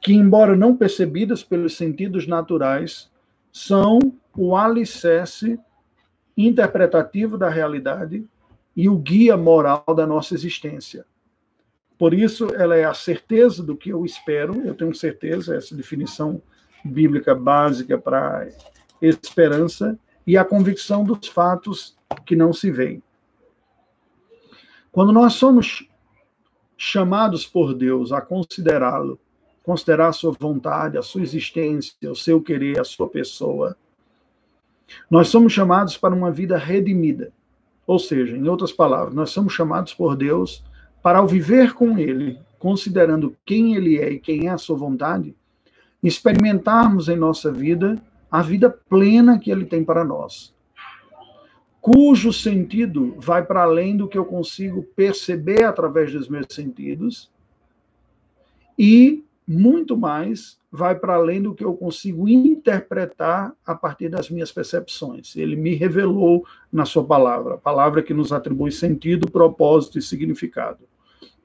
que, 0.00 0.12
embora 0.12 0.54
não 0.54 0.76
percebidas 0.76 1.42
pelos 1.42 1.76
sentidos 1.76 2.26
naturais, 2.26 3.10
são 3.50 3.98
o 4.36 4.54
alicerce 4.54 5.58
interpretativo 6.36 7.38
da 7.38 7.48
realidade 7.48 8.24
e 8.76 8.88
o 8.88 8.98
guia 8.98 9.36
moral 9.36 9.84
da 9.96 10.06
nossa 10.06 10.34
existência. 10.34 11.06
Por 11.98 12.12
isso, 12.12 12.48
ela 12.54 12.76
é 12.76 12.84
a 12.84 12.92
certeza 12.92 13.62
do 13.62 13.74
que 13.74 13.88
eu 13.88 14.04
espero, 14.04 14.60
eu 14.66 14.74
tenho 14.74 14.94
certeza, 14.94 15.56
essa 15.56 15.74
definição 15.74 16.42
bíblica 16.86 17.34
básica 17.34 17.98
para 17.98 18.48
esperança, 19.00 19.98
e 20.26 20.36
a 20.36 20.44
convicção 20.44 21.04
dos 21.04 21.28
fatos 21.28 21.96
que 22.24 22.34
não 22.34 22.52
se 22.52 22.70
veem. 22.70 23.02
Quando 24.90 25.12
nós 25.12 25.34
somos 25.34 25.88
chamados 26.76 27.46
por 27.46 27.74
Deus 27.74 28.12
a 28.12 28.20
considerá-lo, 28.20 29.20
considerar 29.62 30.08
a 30.08 30.12
sua 30.12 30.32
vontade, 30.32 30.98
a 30.98 31.02
sua 31.02 31.22
existência, 31.22 32.10
o 32.10 32.16
seu 32.16 32.40
querer, 32.40 32.80
a 32.80 32.84
sua 32.84 33.08
pessoa, 33.08 33.76
nós 35.10 35.28
somos 35.28 35.52
chamados 35.52 35.96
para 35.96 36.14
uma 36.14 36.30
vida 36.30 36.56
redimida. 36.56 37.32
Ou 37.86 37.98
seja, 37.98 38.36
em 38.36 38.48
outras 38.48 38.72
palavras, 38.72 39.14
nós 39.14 39.30
somos 39.30 39.52
chamados 39.52 39.94
por 39.94 40.16
Deus 40.16 40.64
para, 41.02 41.18
ao 41.18 41.26
viver 41.26 41.72
com 41.72 41.98
Ele, 41.98 42.38
considerando 42.58 43.36
quem 43.44 43.76
Ele 43.76 43.98
é 43.98 44.10
e 44.10 44.18
quem 44.18 44.48
é 44.48 44.50
a 44.50 44.58
sua 44.58 44.76
vontade, 44.76 45.36
experimentarmos 46.06 47.08
em 47.08 47.16
nossa 47.16 47.50
vida 47.50 48.00
a 48.30 48.42
vida 48.42 48.70
plena 48.70 49.38
que 49.38 49.50
Ele 49.50 49.64
tem 49.64 49.84
para 49.84 50.04
nós, 50.04 50.54
cujo 51.80 52.32
sentido 52.32 53.14
vai 53.18 53.44
para 53.44 53.62
além 53.62 53.96
do 53.96 54.08
que 54.08 54.18
eu 54.18 54.24
consigo 54.24 54.82
perceber 54.94 55.64
através 55.64 56.12
dos 56.12 56.28
meus 56.28 56.46
sentidos 56.50 57.30
e 58.78 59.24
muito 59.46 59.96
mais 59.96 60.58
vai 60.72 60.98
para 60.98 61.14
além 61.14 61.40
do 61.40 61.54
que 61.54 61.64
eu 61.64 61.74
consigo 61.74 62.28
interpretar 62.28 63.54
a 63.64 63.74
partir 63.74 64.08
das 64.08 64.28
minhas 64.28 64.50
percepções. 64.50 65.36
Ele 65.36 65.54
me 65.54 65.74
revelou 65.74 66.44
na 66.70 66.84
sua 66.84 67.04
palavra, 67.04 67.54
a 67.54 67.58
palavra 67.58 68.02
que 68.02 68.12
nos 68.12 68.32
atribui 68.32 68.72
sentido, 68.72 69.30
propósito 69.30 69.98
e 69.98 70.02
significado. 70.02 70.80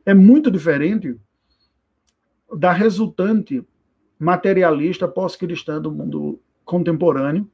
É 0.05 0.13
muito 0.13 0.49
diferente 0.49 1.15
da 2.57 2.73
resultante 2.73 3.63
materialista 4.21 5.07
pós-cristã 5.07 5.81
do 5.81 5.91
mundo 5.91 6.39
contemporâneo, 6.63 7.49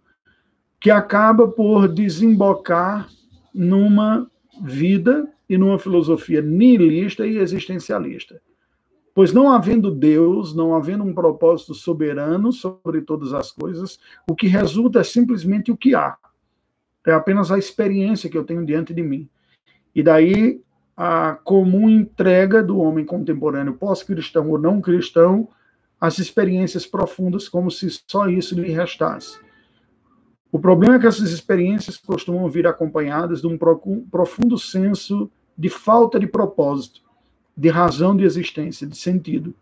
que 0.81 0.91
acaba 0.91 1.47
por 1.47 1.87
desembocar 1.87 3.07
numa 3.53 4.29
vida 4.61 5.31
e 5.49 5.57
numa 5.57 5.79
filosofia 5.79 6.41
nihilista 6.41 7.25
e 7.25 7.37
existencialista. 7.37 8.41
Pois 9.15 9.31
não 9.31 9.49
havendo 9.49 9.89
Deus, 9.89 10.53
não 10.53 10.75
havendo 10.75 11.05
um 11.05 11.13
propósito 11.13 11.73
soberano 11.73 12.51
sobre 12.51 13.01
todas 13.01 13.33
as 13.33 13.49
coisas, 13.49 13.97
o 14.29 14.35
que 14.35 14.47
resulta 14.47 14.99
é 14.99 15.03
simplesmente 15.05 15.71
o 15.71 15.77
que 15.77 15.95
há. 15.95 16.17
É 17.07 17.13
apenas 17.13 17.49
a 17.49 17.57
experiência 17.57 18.29
que 18.29 18.37
eu 18.37 18.43
tenho 18.43 18.65
diante 18.65 18.93
de 18.93 19.01
mim. 19.01 19.29
E 19.95 20.03
daí 20.03 20.61
a 20.97 21.39
comum 21.45 21.89
entrega 21.89 22.61
do 22.61 22.77
homem 22.77 23.05
contemporâneo, 23.05 23.73
pós-cristão 23.73 24.49
ou 24.49 24.59
não 24.59 24.81
cristão, 24.81 25.47
às 25.99 26.19
experiências 26.19 26.85
profundas, 26.85 27.49
como 27.49 27.71
se 27.71 27.89
só 28.07 28.27
isso 28.27 28.59
lhe 28.59 28.71
restasse. 28.71 29.39
O 30.51 30.59
problema 30.59 30.95
é 30.95 30.99
que 30.99 31.07
essas 31.07 31.31
experiências 31.31 31.97
costumam 31.97 32.49
vir 32.49 32.67
acompanhadas 32.67 33.41
de 33.41 33.47
um 33.47 33.57
profundo 33.57 34.57
senso 34.57 35.29
de 35.57 35.69
falta 35.69 36.19
de 36.19 36.27
propósito, 36.27 37.01
de 37.55 37.69
razão 37.69 38.15
de 38.15 38.23
existência, 38.23 38.87
de 38.87 38.95
sentido. 38.95 39.53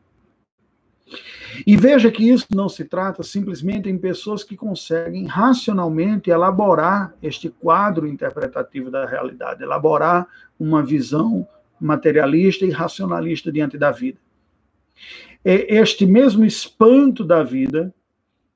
E 1.65 1.77
veja 1.77 2.11
que 2.11 2.29
isso 2.29 2.47
não 2.53 2.67
se 2.67 2.83
trata 2.83 3.23
simplesmente 3.23 3.89
em 3.89 3.97
pessoas 3.97 4.43
que 4.43 4.57
conseguem 4.57 5.25
racionalmente 5.25 6.29
elaborar 6.29 7.13
este 7.21 7.49
quadro 7.49 8.07
interpretativo 8.07 8.91
da 8.91 9.05
realidade, 9.05 9.63
elaborar 9.63 10.27
uma 10.59 10.83
visão 10.83 11.47
materialista 11.79 12.65
e 12.65 12.71
racionalista 12.71 13.51
diante 13.51 13.77
da 13.77 13.91
vida. 13.91 14.17
É 15.45 15.75
este 15.75 16.05
mesmo 16.05 16.43
espanto 16.43 17.23
da 17.23 17.43
vida 17.43 17.93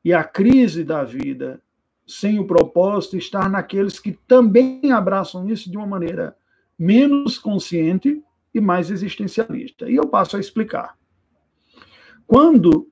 e 0.03 0.11
a 0.11 0.23
crise 0.23 0.83
da 0.83 1.03
vida 1.03 1.61
sem 2.05 2.39
o 2.39 2.47
propósito 2.47 3.15
estar 3.15 3.47
naqueles 3.49 3.99
que 3.99 4.13
também 4.27 4.91
abraçam 4.91 5.47
isso 5.47 5.69
de 5.69 5.77
uma 5.77 5.85
maneira 5.85 6.35
menos 6.77 7.37
consciente, 7.37 8.23
e 8.53 8.59
mais 8.59 8.89
existencialista. 8.89 9.89
E 9.89 9.95
eu 9.95 10.07
passo 10.07 10.37
a 10.37 10.39
explicar. 10.39 10.97
Quando 12.25 12.87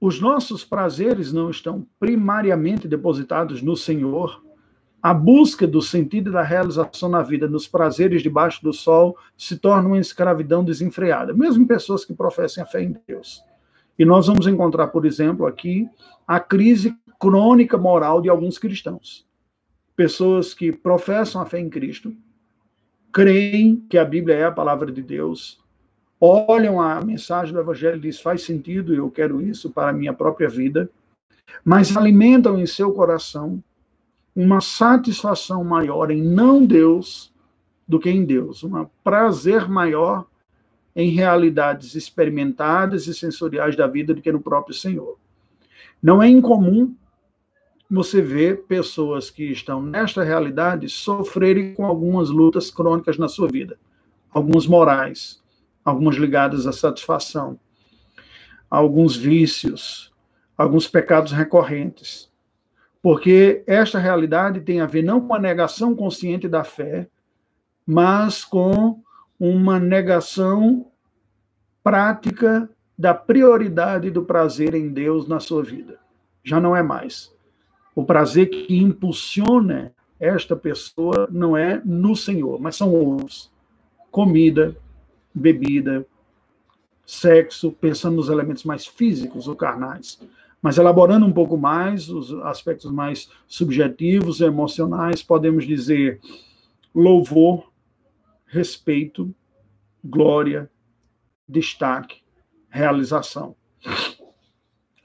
os 0.00 0.20
nossos 0.20 0.64
prazeres 0.64 1.32
não 1.32 1.50
estão 1.50 1.86
primariamente 1.98 2.88
depositados 2.88 3.62
no 3.62 3.76
Senhor, 3.76 4.42
a 5.02 5.14
busca 5.14 5.66
do 5.66 5.80
sentido 5.80 6.30
da 6.30 6.42
realização 6.42 7.08
na 7.08 7.22
vida, 7.22 7.48
nos 7.48 7.66
prazeres 7.66 8.22
debaixo 8.22 8.62
do 8.62 8.72
sol, 8.72 9.16
se 9.36 9.56
torna 9.56 9.88
uma 9.88 9.98
escravidão 9.98 10.62
desenfreada, 10.62 11.32
mesmo 11.32 11.66
pessoas 11.66 12.04
que 12.04 12.12
professem 12.12 12.62
a 12.62 12.66
fé 12.66 12.82
em 12.82 12.94
Deus. 13.06 13.42
E 13.98 14.04
nós 14.04 14.26
vamos 14.26 14.46
encontrar, 14.46 14.88
por 14.88 15.06
exemplo, 15.06 15.46
aqui 15.46 15.88
a 16.26 16.38
crise 16.38 16.94
crônica 17.18 17.78
moral 17.78 18.20
de 18.20 18.28
alguns 18.28 18.58
cristãos. 18.58 19.26
Pessoas 19.96 20.54
que 20.54 20.72
professam 20.72 21.40
a 21.40 21.46
fé 21.46 21.58
em 21.60 21.68
Cristo, 21.68 22.14
creem 23.12 23.76
que 23.88 23.98
a 23.98 24.04
Bíblia 24.04 24.36
é 24.36 24.44
a 24.44 24.52
palavra 24.52 24.92
de 24.92 25.02
Deus, 25.02 25.60
olham 26.20 26.80
a 26.80 27.00
mensagem 27.00 27.52
do 27.52 27.60
Evangelho 27.60 27.96
e 27.96 28.00
dizem 28.00 28.22
faz 28.22 28.42
sentido, 28.42 28.94
eu 28.94 29.10
quero 29.10 29.40
isso 29.40 29.70
para 29.70 29.88
a 29.88 29.92
minha 29.92 30.12
própria 30.12 30.48
vida, 30.48 30.90
mas 31.64 31.96
alimentam 31.96 32.58
em 32.58 32.66
seu 32.66 32.92
coração 32.92 33.62
uma 34.34 34.60
satisfação 34.60 35.64
maior 35.64 36.10
em 36.10 36.22
não 36.22 36.64
Deus 36.64 37.32
do 37.86 37.98
que 37.98 38.08
em 38.08 38.24
Deus, 38.24 38.62
um 38.62 38.86
prazer 39.02 39.68
maior 39.68 40.26
em 40.94 41.10
realidades 41.10 41.94
experimentadas 41.94 43.06
e 43.06 43.14
sensoriais 43.14 43.76
da 43.76 43.86
vida 43.86 44.14
do 44.14 44.22
que 44.22 44.30
no 44.30 44.40
próprio 44.40 44.74
Senhor. 44.74 45.18
Não 46.02 46.22
é 46.22 46.28
incomum 46.28 46.94
você 47.90 48.22
ver 48.22 48.62
pessoas 48.68 49.30
que 49.30 49.44
estão 49.50 49.82
nesta 49.82 50.22
realidade 50.22 50.88
sofrerem 50.88 51.74
com 51.74 51.84
algumas 51.84 52.30
lutas 52.30 52.70
crônicas 52.70 53.18
na 53.18 53.28
sua 53.28 53.48
vida, 53.48 53.76
algumas 54.30 54.66
morais, 54.66 55.42
algumas 55.84 56.14
ligadas 56.14 56.66
à 56.66 56.72
satisfação, 56.72 57.58
alguns 58.70 59.16
vícios, 59.16 60.12
alguns 60.56 60.86
pecados 60.86 61.32
recorrentes. 61.32 62.29
Porque 63.02 63.62
esta 63.66 63.98
realidade 63.98 64.60
tem 64.60 64.80
a 64.80 64.86
ver 64.86 65.02
não 65.02 65.26
com 65.26 65.34
a 65.34 65.38
negação 65.38 65.94
consciente 65.94 66.48
da 66.48 66.62
fé, 66.62 67.08
mas 67.86 68.44
com 68.44 69.00
uma 69.38 69.80
negação 69.80 70.86
prática 71.82 72.68
da 72.96 73.14
prioridade 73.14 74.10
do 74.10 74.22
prazer 74.22 74.74
em 74.74 74.90
Deus 74.90 75.26
na 75.26 75.40
sua 75.40 75.62
vida. 75.62 75.98
Já 76.44 76.60
não 76.60 76.76
é 76.76 76.82
mais. 76.82 77.34
O 77.94 78.04
prazer 78.04 78.50
que 78.50 78.76
impulsiona 78.76 79.92
esta 80.18 80.54
pessoa 80.54 81.26
não 81.30 81.56
é 81.56 81.80
no 81.82 82.14
Senhor, 82.14 82.60
mas 82.60 82.76
são 82.76 82.92
outros. 82.92 83.50
Comida, 84.10 84.76
bebida, 85.34 86.06
sexo, 87.06 87.72
pensando 87.72 88.16
nos 88.16 88.28
elementos 88.28 88.64
mais 88.64 88.86
físicos 88.86 89.48
ou 89.48 89.56
carnais. 89.56 90.20
Mas 90.62 90.76
elaborando 90.76 91.24
um 91.24 91.32
pouco 91.32 91.56
mais 91.56 92.08
os 92.08 92.32
aspectos 92.44 92.90
mais 92.90 93.30
subjetivos, 93.46 94.40
emocionais, 94.40 95.22
podemos 95.22 95.66
dizer 95.66 96.20
louvor, 96.94 97.70
respeito, 98.46 99.34
glória, 100.04 100.70
destaque, 101.48 102.22
realização. 102.68 103.56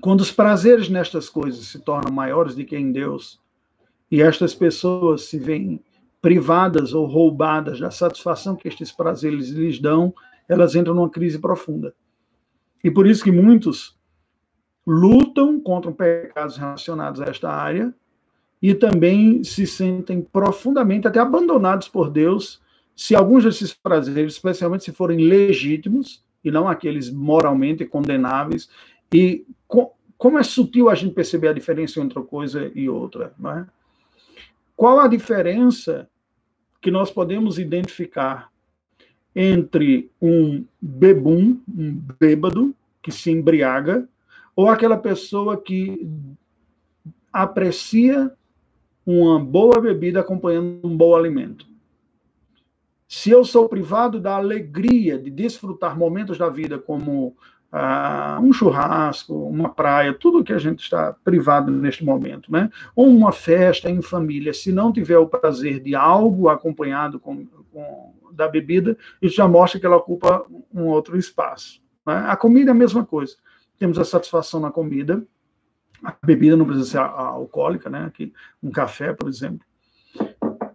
Quando 0.01 0.21
os 0.21 0.31
prazeres 0.31 0.89
nestas 0.89 1.29
coisas 1.29 1.67
se 1.67 1.79
tornam 1.79 2.13
maiores 2.13 2.53
do 2.55 2.65
que 2.65 2.75
em 2.75 2.91
Deus, 2.91 3.39
e 4.11 4.21
estas 4.21 4.53
pessoas 4.53 5.23
se 5.23 5.39
veem 5.39 5.83
privadas 6.21 6.93
ou 6.93 7.05
roubadas 7.05 7.79
da 7.79 7.91
satisfação 7.91 8.55
que 8.55 8.67
estes 8.67 8.91
prazeres 8.91 9.49
lhes 9.49 9.79
dão, 9.79 10.13
elas 10.47 10.75
entram 10.75 10.93
numa 10.93 11.09
crise 11.09 11.39
profunda. 11.39 11.95
E 12.83 12.91
por 12.91 13.07
isso 13.07 13.23
que 13.23 13.31
muitos 13.31 13.94
lutam 14.85 15.59
contra 15.59 15.91
pecados 15.91 16.57
relacionados 16.57 17.21
a 17.21 17.25
esta 17.25 17.49
área 17.49 17.93
e 18.61 18.73
também 18.73 19.43
se 19.43 19.65
sentem 19.65 20.21
profundamente 20.21 21.07
até 21.07 21.19
abandonados 21.19 21.87
por 21.87 22.09
Deus 22.09 22.61
se 22.95 23.15
alguns 23.15 23.43
desses 23.43 23.73
prazeres, 23.73 24.33
especialmente 24.33 24.85
se 24.85 24.91
forem 24.91 25.19
legítimos 25.19 26.23
e 26.43 26.49
não 26.49 26.67
aqueles 26.67 27.11
moralmente 27.11 27.85
condenáveis, 27.85 28.69
e 29.13 29.45
co 29.67 29.91
como 30.17 30.39
é 30.39 30.43
sutil 30.43 30.89
a 30.89 30.95
gente 30.95 31.13
perceber 31.13 31.49
a 31.49 31.53
diferença 31.53 31.99
entre 31.99 32.17
uma 32.17 32.25
coisa 32.25 32.71
e 32.73 32.87
outra, 32.87 33.33
não 33.37 33.51
é? 33.51 33.67
Qual 34.75 34.99
a 34.99 35.09
diferença 35.09 36.09
que 36.81 36.89
nós 36.89 37.11
podemos 37.11 37.59
identificar 37.59 38.49
entre 39.35 40.09
um 40.21 40.63
bebum, 40.81 41.59
um 41.67 42.01
bêbado 42.17 42.73
que 43.01 43.11
se 43.11 43.29
embriaga, 43.29 44.07
ou 44.55 44.69
aquela 44.69 44.97
pessoa 44.97 45.57
que 45.57 46.07
aprecia 47.31 48.31
uma 49.05 49.39
boa 49.39 49.79
bebida 49.79 50.19
acompanhando 50.19 50.79
um 50.83 50.95
bom 50.95 51.15
alimento? 51.15 51.67
Se 53.07 53.29
eu 53.29 53.45
sou 53.45 53.69
privado 53.69 54.19
da 54.19 54.35
alegria 54.35 55.17
de 55.17 55.29
desfrutar 55.29 55.97
momentos 55.97 56.37
da 56.37 56.49
vida 56.49 56.79
como 56.79 57.35
ah, 57.71 58.39
um 58.41 58.53
churrasco, 58.53 59.33
uma 59.33 59.69
praia, 59.69 60.13
tudo 60.13 60.43
que 60.43 60.53
a 60.53 60.57
gente 60.57 60.79
está 60.79 61.13
privado 61.23 61.69
neste 61.69 62.05
momento, 62.05 62.51
né? 62.51 62.69
Ou 62.95 63.07
uma 63.07 63.31
festa 63.33 63.89
em 63.89 64.01
família, 64.01 64.53
se 64.53 64.71
não 64.71 64.93
tiver 64.93 65.17
o 65.17 65.27
prazer 65.27 65.81
de 65.81 65.93
algo 65.93 66.47
acompanhado 66.47 67.19
com, 67.19 67.45
com 67.71 68.13
da 68.31 68.47
bebida, 68.47 68.97
isso 69.21 69.35
já 69.35 69.47
mostra 69.47 69.79
que 69.79 69.85
ela 69.85 69.97
ocupa 69.97 70.45
um 70.73 70.83
outro 70.85 71.17
espaço. 71.17 71.81
Né? 72.05 72.25
A 72.27 72.35
comida 72.35 72.71
é 72.71 72.73
a 72.73 72.75
mesma 72.75 73.05
coisa. 73.05 73.35
Temos 73.77 73.99
a 73.99 74.05
satisfação 74.05 74.59
na 74.59 74.71
comida, 74.71 75.25
a 76.03 76.15
bebida 76.23 76.55
não 76.55 76.65
precisa 76.65 76.89
ser 76.89 76.97
alcoólica, 76.97 77.89
né? 77.89 78.05
Aqui, 78.05 78.33
um 78.61 78.71
café, 78.71 79.13
por 79.13 79.27
exemplo. 79.27 79.65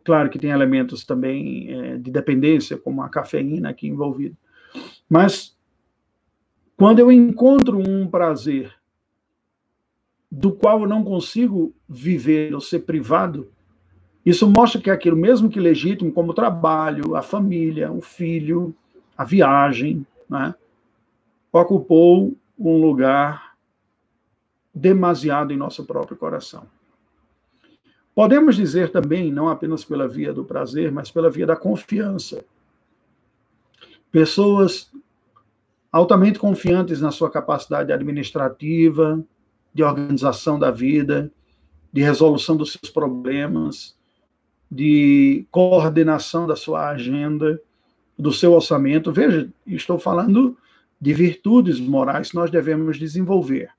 Claro 0.05 0.31
que 0.31 0.39
tem 0.39 0.51
elementos 0.51 1.05
também 1.05 1.73
é, 1.73 1.97
de 1.99 2.11
dependência, 2.11 2.77
como 2.77 3.03
a 3.03 3.09
cafeína 3.09 3.71
aqui 3.71 3.87
envolvida. 3.87 4.37
Mas, 5.09 5.57
quando 6.77 6.99
eu 6.99 7.13
encontro 7.13 7.79
um 7.79 8.09
prazer 8.09 8.75
do 10.31 10.53
qual 10.53 10.83
eu 10.83 10.89
não 10.89 11.05
consigo 11.05 11.75
viver 11.89 12.55
ou 12.55 12.61
ser 12.61 12.81
privado, 12.81 13.51
isso 14.25 14.49
mostra 14.49 14.81
que 14.81 14.91
é 14.91 14.93
aquilo, 14.93 15.17
mesmo 15.17 15.49
que 15.49 15.59
legítimo, 15.59 16.13
como 16.13 16.31
o 16.31 16.35
trabalho, 16.35 17.17
a 17.17 17.23
família, 17.23 17.91
o 17.91 18.01
filho, 18.01 18.75
a 19.17 19.25
viagem, 19.25 20.07
né, 20.29 20.55
ocupou 21.53 22.37
um 22.61 22.77
lugar 22.77 23.57
demasiado 24.75 25.53
em 25.53 25.57
nosso 25.57 25.85
próprio 25.85 26.17
coração. 26.17 26.67
Podemos 28.15 28.55
dizer 28.55 28.93
também, 28.93 29.33
não 29.33 29.49
apenas 29.49 29.83
pela 29.83 30.07
via 30.07 30.33
do 30.33 30.45
prazer, 30.45 30.93
mas 30.93 31.11
pela 31.11 31.31
via 31.31 31.47
da 31.47 31.57
confiança. 31.57 32.45
Pessoas 34.13 34.91
altamente 35.91 36.39
confiantes 36.39 37.01
na 37.01 37.11
sua 37.11 37.31
capacidade 37.31 37.93
administrativa, 37.93 39.25
de 39.73 39.83
organização 39.83 40.59
da 40.59 40.71
vida, 40.71 41.33
de 41.93 42.03
resolução 42.03 42.57
dos 42.57 42.73
seus 42.73 42.93
problemas, 42.93 43.97
de 44.71 45.47
coordenação 45.51 46.47
da 46.47 46.55
sua 46.55 46.91
agenda, 46.91 47.61
do 48.19 48.33
seu 48.33 48.53
orçamento. 48.53 49.11
Veja, 49.11 49.49
estou 49.67 49.99
falando 49.99 50.57
de 51.01 51.15
virtudes 51.15 51.81
morais 51.81 52.33
nós 52.33 52.51
devemos 52.51 52.99
desenvolver. 52.99 53.71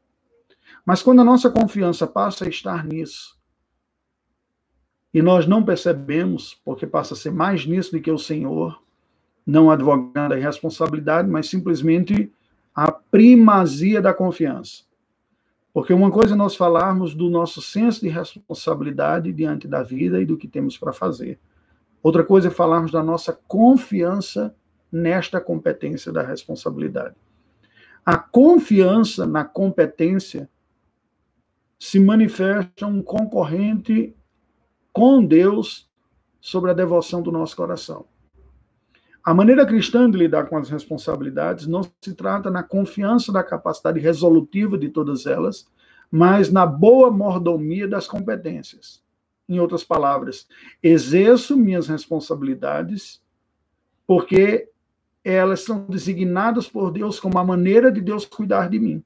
Mas 0.86 1.04
quando 1.04 1.22
a 1.22 1.26
nossa 1.26 1.50
confiança 1.50 2.08
passa 2.08 2.46
a 2.46 2.50
estar 2.50 2.86
nisso, 2.86 3.40
e 5.14 5.22
nós 5.22 5.46
não 5.46 5.64
percebemos, 5.64 6.60
porque 6.64 6.88
passa 6.88 7.14
a 7.14 7.18
ser 7.18 7.32
mais 7.32 7.66
nisso 7.66 7.92
do 7.92 8.02
que 8.02 8.10
o 8.10 8.18
Senhor, 8.18 8.82
não 9.46 9.70
advogando 9.70 10.34
a 10.34 10.40
irresponsabilidade, 10.40 11.30
mas 11.30 11.50
simplesmente 11.50 12.32
a 12.74 12.92
primazia 12.92 14.02
da 14.02 14.14
confiança. 14.14 14.84
Porque 15.74 15.94
uma 15.94 16.12
coisa 16.12 16.34
é 16.34 16.38
nós 16.38 16.56
falarmos 16.56 17.14
do 17.14 17.30
nosso 17.30 17.62
senso 17.62 18.02
de 18.02 18.10
responsabilidade 18.10 19.32
diante 19.32 19.68
da 19.68 19.84
vida 19.84 20.22
e 20.22 20.26
do 20.26 20.38
que 20.38 20.48
temos 20.48 20.78
para 20.78 20.94
fazer. 20.94 21.40
Outra 22.02 22.24
coisa 22.24 22.48
é 22.48 22.52
falarmos 22.52 22.92
da 22.92 23.04
nossa 23.04 23.34
confiança 23.48 24.56
nesta 24.92 25.40
competência 25.40 26.12
da 26.12 26.22
responsabilidade. 26.22 27.16
A 28.06 28.18
confiança 28.18 29.26
na 29.26 29.46
competência 29.46 30.50
se 31.80 32.00
manifesta 32.00 32.86
um 32.86 33.02
concorrente 33.02 34.16
com 34.92 35.24
Deus 35.24 35.90
sobre 36.40 36.72
a 36.72 36.74
devoção 36.74 37.22
do 37.22 37.32
nosso 37.32 37.56
coração. 37.56 38.06
A 39.24 39.36
maneira 39.36 39.66
cristã 39.66 40.10
de 40.10 40.18
lidar 40.18 40.48
com 40.48 40.58
as 40.58 40.70
responsabilidades 40.70 41.68
não 41.68 41.84
se 42.02 42.16
trata 42.16 42.50
na 42.50 42.64
confiança 42.64 43.32
da 43.32 43.44
capacidade 43.44 44.00
resolutiva 44.00 44.78
de 44.78 44.90
todas 44.90 45.28
elas, 45.28 45.68
mas 46.10 46.52
na 46.52 46.66
boa 46.66 47.12
mordomia 47.12 47.88
das 47.88 48.08
competências. 48.08 49.02
Em 49.48 49.60
outras 49.60 49.84
palavras, 49.84 50.48
exerço 50.82 51.56
minhas 51.56 51.88
responsabilidades 51.88 53.22
porque 54.08 54.71
elas 55.24 55.62
são 55.62 55.86
designadas 55.86 56.68
por 56.68 56.92
Deus 56.92 57.20
como 57.20 57.38
a 57.38 57.44
maneira 57.44 57.92
de 57.92 58.02
Deus 58.02 58.26
cuidar 58.26 58.70
de 58.70 58.80
mim. 58.80 59.04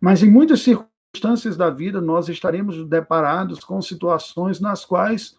Mas 0.00 0.22
em 0.22 0.30
muitas 0.30 0.60
circunstâncias 0.60 1.56
da 1.56 1.70
vida, 1.70 2.00
nós 2.00 2.28
estaremos 2.28 2.86
deparados 2.86 3.64
com 3.64 3.80
situações 3.80 4.60
nas 4.60 4.84
quais 4.84 5.36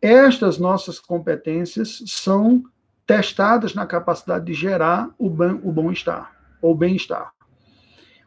estas 0.00 0.58
nossas 0.58 0.98
competências 0.98 2.02
são 2.06 2.64
testadas 3.06 3.74
na 3.74 3.86
capacidade 3.86 4.46
de 4.46 4.54
gerar 4.54 5.14
o 5.18 5.28
bom-estar 5.28 6.34
ou 6.60 6.74
bem-estar. 6.74 7.32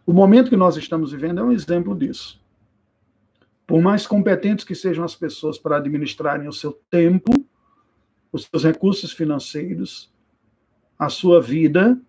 O 0.06 0.14
momento 0.14 0.50
que 0.50 0.58
nós 0.58 0.78
estamos 0.78 1.12
vivendo 1.12 1.40
é 1.40 1.44
um 1.44 1.52
exemplo 1.52 1.96
disso. 1.98 2.40
Por 3.66 3.82
mais 3.82 4.06
competentes 4.06 4.64
que 4.64 4.76
sejam 4.76 5.04
as 5.04 5.16
pessoas 5.16 5.58
para 5.58 5.78
administrarem 5.78 6.48
o 6.48 6.54
seu 6.54 6.80
tempo, 6.90 7.32
os 8.32 8.44
seus 8.44 8.64
recursos 8.64 9.12
financeiros, 9.12 10.14
a 10.98 11.10
sua 11.10 11.42
vida, 11.42 12.00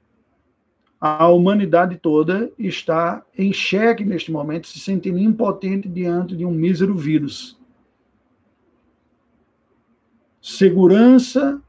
a 1.00 1.28
humanidade 1.28 1.96
toda 1.98 2.50
está 2.58 3.24
em 3.36 3.52
xeque 3.52 4.04
neste 4.04 4.32
momento, 4.32 4.66
se 4.66 4.78
sentindo 4.78 5.18
impotente 5.18 5.88
diante 5.88 6.36
de 6.36 6.44
um 6.44 6.50
mísero 6.50 6.94
vírus. 6.94 7.58
Segurança 10.40 11.60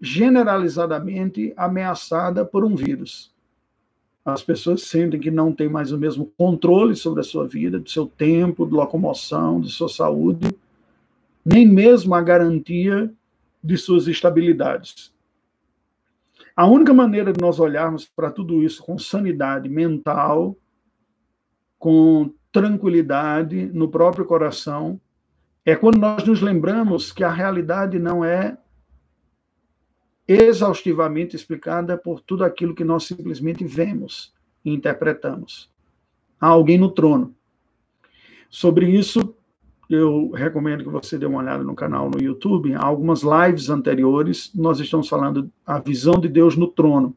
generalizadamente 0.00 1.52
ameaçada 1.56 2.44
por 2.44 2.64
um 2.64 2.74
vírus. 2.74 3.32
As 4.24 4.42
pessoas 4.42 4.82
sentem 4.82 5.18
que 5.18 5.30
não 5.30 5.52
têm 5.52 5.68
mais 5.68 5.90
o 5.90 5.98
mesmo 5.98 6.26
controle 6.36 6.94
sobre 6.94 7.20
a 7.20 7.24
sua 7.24 7.46
vida, 7.46 7.78
do 7.78 7.88
seu 7.88 8.06
tempo, 8.06 8.66
de 8.66 8.72
locomoção, 8.72 9.60
de 9.60 9.70
sua 9.70 9.88
saúde, 9.88 10.54
nem 11.44 11.66
mesmo 11.66 12.14
a 12.14 12.20
garantia 12.20 13.10
de 13.64 13.76
suas 13.78 14.06
estabilidades. 14.06 15.12
A 16.58 16.66
única 16.66 16.92
maneira 16.92 17.32
de 17.32 17.40
nós 17.40 17.60
olharmos 17.60 18.04
para 18.04 18.32
tudo 18.32 18.64
isso 18.64 18.82
com 18.82 18.98
sanidade 18.98 19.68
mental, 19.68 20.56
com 21.78 22.34
tranquilidade 22.50 23.66
no 23.66 23.88
próprio 23.88 24.24
coração, 24.24 25.00
é 25.64 25.76
quando 25.76 25.98
nós 26.00 26.24
nos 26.24 26.42
lembramos 26.42 27.12
que 27.12 27.22
a 27.22 27.30
realidade 27.30 28.00
não 28.00 28.24
é 28.24 28.58
exaustivamente 30.26 31.36
explicada 31.36 31.96
por 31.96 32.20
tudo 32.20 32.42
aquilo 32.42 32.74
que 32.74 32.82
nós 32.82 33.04
simplesmente 33.04 33.64
vemos 33.64 34.34
e 34.64 34.74
interpretamos. 34.74 35.70
Há 36.40 36.48
alguém 36.48 36.76
no 36.76 36.90
trono. 36.90 37.36
Sobre 38.50 38.90
isso, 38.90 39.32
eu 39.88 40.30
recomendo 40.30 40.84
que 40.84 40.90
você 40.90 41.16
dê 41.16 41.24
uma 41.24 41.38
olhada 41.38 41.64
no 41.64 41.74
canal 41.74 42.10
no 42.10 42.22
YouTube. 42.22 42.74
Há 42.74 42.84
algumas 42.84 43.22
lives 43.22 43.70
anteriores, 43.70 44.50
nós 44.54 44.78
estamos 44.80 45.08
falando 45.08 45.50
a 45.66 45.78
visão 45.78 46.20
de 46.20 46.28
Deus 46.28 46.56
no 46.56 46.68
trono. 46.68 47.16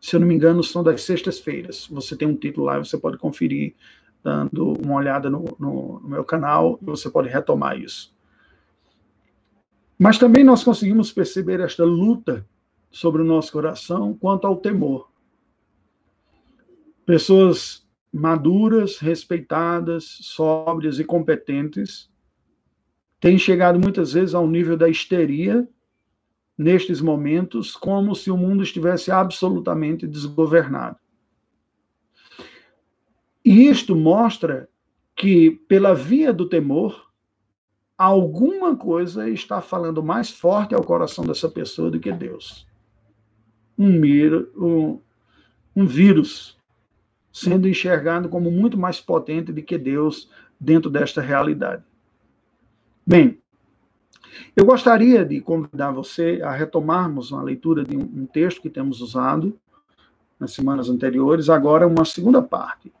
Se 0.00 0.16
eu 0.16 0.20
não 0.20 0.26
me 0.26 0.34
engano, 0.34 0.64
são 0.64 0.82
das 0.82 1.02
sextas-feiras. 1.02 1.86
Você 1.90 2.16
tem 2.16 2.26
um 2.26 2.34
título 2.34 2.66
lá, 2.66 2.78
você 2.78 2.96
pode 2.96 3.18
conferir, 3.18 3.74
dando 4.24 4.72
uma 4.82 4.94
olhada 4.94 5.28
no, 5.28 5.44
no, 5.58 6.00
no 6.00 6.08
meu 6.08 6.24
canal, 6.24 6.78
e 6.80 6.86
você 6.86 7.10
pode 7.10 7.28
retomar 7.28 7.78
isso. 7.78 8.14
Mas 9.98 10.16
também 10.16 10.42
nós 10.42 10.64
conseguimos 10.64 11.12
perceber 11.12 11.60
esta 11.60 11.84
luta 11.84 12.46
sobre 12.90 13.20
o 13.20 13.24
nosso 13.24 13.52
coração 13.52 14.14
quanto 14.14 14.46
ao 14.46 14.56
temor. 14.56 15.10
Pessoas 17.04 17.79
maduras, 18.12 18.98
respeitadas, 18.98 20.18
sóbrias 20.22 20.98
e 20.98 21.04
competentes 21.04 22.10
têm 23.20 23.38
chegado 23.38 23.78
muitas 23.78 24.12
vezes 24.14 24.34
ao 24.34 24.48
nível 24.48 24.76
da 24.76 24.88
histeria 24.88 25.68
nestes 26.56 27.00
momentos, 27.00 27.74
como 27.74 28.14
se 28.14 28.30
o 28.30 28.36
mundo 28.36 28.62
estivesse 28.62 29.10
absolutamente 29.10 30.06
desgovernado. 30.06 30.98
E 33.44 33.68
isto 33.68 33.96
mostra 33.96 34.68
que, 35.16 35.50
pela 35.68 35.94
via 35.94 36.32
do 36.32 36.48
temor, 36.48 37.10
alguma 37.96 38.76
coisa 38.76 39.28
está 39.28 39.60
falando 39.60 40.02
mais 40.02 40.30
forte 40.30 40.74
ao 40.74 40.84
coração 40.84 41.24
dessa 41.24 41.48
pessoa 41.48 41.90
do 41.90 42.00
que 42.00 42.12
Deus. 42.12 42.66
Um, 43.78 44.00
um, 44.56 45.00
um 45.74 45.86
vírus 45.86 46.59
sendo 47.32 47.68
enxergado 47.68 48.28
como 48.28 48.50
muito 48.50 48.76
mais 48.78 49.00
potente 49.00 49.52
do 49.52 49.62
que 49.62 49.78
Deus 49.78 50.30
dentro 50.58 50.90
desta 50.90 51.20
realidade. 51.20 51.82
Bem, 53.06 53.38
eu 54.56 54.64
gostaria 54.64 55.24
de 55.24 55.40
convidar 55.40 55.90
você 55.90 56.40
a 56.42 56.52
retomarmos 56.52 57.30
uma 57.30 57.42
leitura 57.42 57.84
de 57.84 57.96
um 57.96 58.26
texto 58.26 58.60
que 58.60 58.70
temos 58.70 59.00
usado 59.00 59.58
nas 60.38 60.52
semanas 60.52 60.88
anteriores, 60.88 61.50
agora 61.50 61.86
uma 61.86 62.04
segunda 62.04 62.40
parte. 62.40 62.92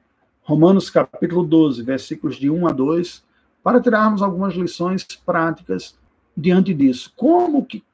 Romanos 0.42 0.90
capítulo 0.90 1.44
12, 1.44 1.82
versículos 1.82 2.36
de 2.36 2.50
1 2.50 2.68
a 2.68 2.72
2, 2.72 3.24
para 3.62 3.80
tirarmos 3.80 4.20
algumas 4.20 4.54
lições 4.54 5.04
práticas 5.04 5.98
diante 6.36 6.74
disso. 6.74 7.12
Como 7.16 7.64
que 7.64 7.84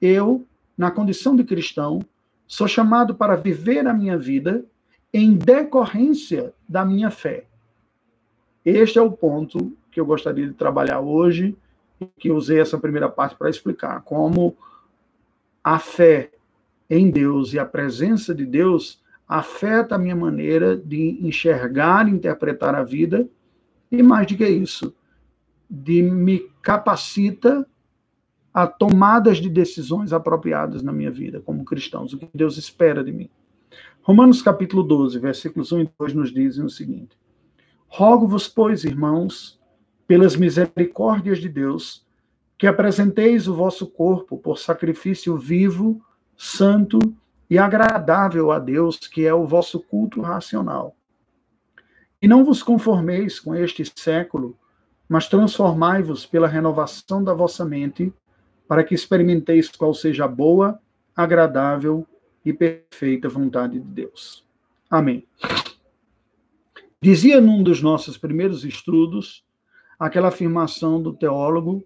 eu, 0.00 0.44
na 0.76 0.90
condição 0.90 1.34
de 1.34 1.44
cristão, 1.44 2.00
sou 2.46 2.68
chamado 2.68 3.14
para 3.14 3.36
viver 3.36 3.86
a 3.86 3.92
minha 3.92 4.16
vida 4.16 4.64
em 5.12 5.34
decorrência 5.34 6.52
da 6.68 6.84
minha 6.84 7.10
fé? 7.10 7.46
Este 8.64 8.98
é 8.98 9.02
o 9.02 9.10
ponto 9.10 9.76
que 9.90 10.00
eu 10.00 10.06
gostaria 10.06 10.46
de 10.46 10.54
trabalhar 10.54 11.00
hoje, 11.00 11.56
que 12.18 12.30
usei 12.30 12.60
essa 12.60 12.78
primeira 12.78 13.08
parte 13.08 13.34
para 13.36 13.50
explicar 13.50 14.02
como 14.02 14.56
a 15.64 15.78
fé 15.78 16.30
em 16.88 17.10
Deus 17.10 17.52
e 17.52 17.58
a 17.58 17.66
presença 17.66 18.34
de 18.34 18.46
Deus 18.46 19.02
afeta 19.26 19.94
a 19.94 19.98
minha 19.98 20.16
maneira 20.16 20.76
de 20.76 21.18
enxergar 21.20 22.08
interpretar 22.08 22.74
a 22.74 22.82
vida 22.82 23.28
e 23.90 24.02
mais 24.02 24.26
do 24.26 24.36
que 24.36 24.48
isso, 24.48 24.94
de 25.68 26.02
me 26.02 26.48
capacita 26.62 27.66
a 28.52 28.66
tomadas 28.66 29.38
de 29.38 29.48
decisões 29.48 30.12
apropriadas 30.12 30.82
na 30.82 30.92
minha 30.92 31.10
vida 31.10 31.40
como 31.40 31.64
cristãos, 31.64 32.12
o 32.12 32.18
que 32.18 32.28
Deus 32.34 32.56
espera 32.56 33.04
de 33.04 33.12
mim. 33.12 33.30
Romanos 34.08 34.40
capítulo 34.40 34.82
12, 34.82 35.18
versículos 35.18 35.70
1 35.70 35.80
e 35.82 35.90
2 35.98 36.14
nos 36.14 36.32
dizem 36.32 36.64
o 36.64 36.70
seguinte: 36.70 37.14
Rogo-vos, 37.88 38.48
pois, 38.48 38.82
irmãos, 38.82 39.60
pelas 40.06 40.34
misericórdias 40.34 41.36
de 41.36 41.46
Deus, 41.46 42.06
que 42.56 42.66
apresenteis 42.66 43.46
o 43.46 43.54
vosso 43.54 43.86
corpo 43.86 44.38
por 44.38 44.58
sacrifício 44.58 45.36
vivo, 45.36 46.02
santo 46.38 46.98
e 47.50 47.58
agradável 47.58 48.50
a 48.50 48.58
Deus, 48.58 48.96
que 48.96 49.26
é 49.26 49.34
o 49.34 49.46
vosso 49.46 49.78
culto 49.78 50.22
racional. 50.22 50.96
E 52.22 52.26
não 52.26 52.46
vos 52.46 52.62
conformeis 52.62 53.38
com 53.38 53.54
este 53.54 53.84
século, 53.94 54.56
mas 55.06 55.28
transformai-vos 55.28 56.24
pela 56.24 56.48
renovação 56.48 57.22
da 57.22 57.34
vossa 57.34 57.62
mente, 57.62 58.10
para 58.66 58.82
que 58.82 58.94
experimenteis 58.94 59.68
qual 59.68 59.92
seja 59.92 60.24
a 60.24 60.28
boa, 60.28 60.80
agradável 61.14 62.06
e 62.48 62.52
perfeita 62.52 63.28
vontade 63.28 63.78
de 63.78 63.86
Deus. 63.86 64.44
Amém. 64.90 65.26
Dizia 67.00 67.40
num 67.40 67.62
dos 67.62 67.82
nossos 67.82 68.16
primeiros 68.16 68.64
estudos 68.64 69.44
aquela 69.98 70.28
afirmação 70.28 71.02
do 71.02 71.12
teólogo 71.12 71.84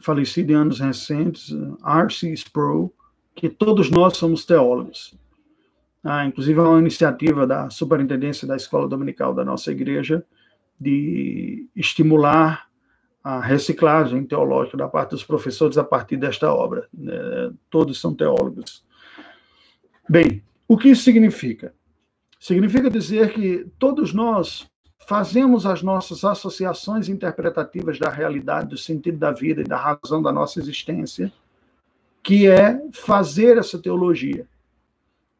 falecido 0.00 0.52
em 0.52 0.56
anos 0.56 0.80
recentes, 0.80 1.50
R.C. 1.84 2.32
Sproul, 2.32 2.92
que 3.34 3.48
todos 3.48 3.90
nós 3.90 4.16
somos 4.16 4.44
teólogos. 4.44 5.14
Ah, 6.02 6.26
inclusive, 6.26 6.58
é 6.58 6.62
uma 6.62 6.80
iniciativa 6.80 7.46
da 7.46 7.70
Superintendência 7.70 8.48
da 8.48 8.56
Escola 8.56 8.88
Dominical 8.88 9.32
da 9.32 9.44
nossa 9.44 9.70
igreja 9.70 10.24
de 10.80 11.68
estimular 11.76 12.68
a 13.22 13.38
reciclagem 13.38 14.24
teológica 14.24 14.76
da 14.76 14.88
parte 14.88 15.10
dos 15.10 15.22
professores 15.22 15.78
a 15.78 15.84
partir 15.84 16.16
desta 16.16 16.52
obra. 16.52 16.88
Né? 16.92 17.52
Todos 17.70 18.00
são 18.00 18.12
teólogos. 18.12 18.84
Bem, 20.12 20.42
o 20.68 20.76
que 20.76 20.90
isso 20.90 21.04
significa? 21.04 21.72
Significa 22.38 22.90
dizer 22.90 23.32
que 23.32 23.66
todos 23.78 24.12
nós 24.12 24.66
fazemos 25.08 25.64
as 25.64 25.82
nossas 25.82 26.22
associações 26.22 27.08
interpretativas 27.08 27.98
da 27.98 28.10
realidade, 28.10 28.68
do 28.68 28.76
sentido 28.76 29.16
da 29.16 29.32
vida 29.32 29.62
e 29.62 29.64
da 29.64 29.78
razão 29.78 30.20
da 30.20 30.30
nossa 30.30 30.60
existência, 30.60 31.32
que 32.22 32.46
é 32.46 32.78
fazer 32.92 33.56
essa 33.56 33.78
teologia. 33.78 34.46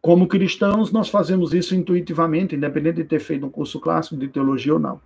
Como 0.00 0.26
cristãos, 0.26 0.90
nós 0.90 1.10
fazemos 1.10 1.52
isso 1.52 1.74
intuitivamente, 1.74 2.56
independente 2.56 3.02
de 3.02 3.04
ter 3.04 3.20
feito 3.20 3.44
um 3.44 3.50
curso 3.50 3.78
clássico 3.78 4.16
de 4.16 4.28
teologia 4.28 4.72
ou 4.72 4.80
não. 4.80 4.98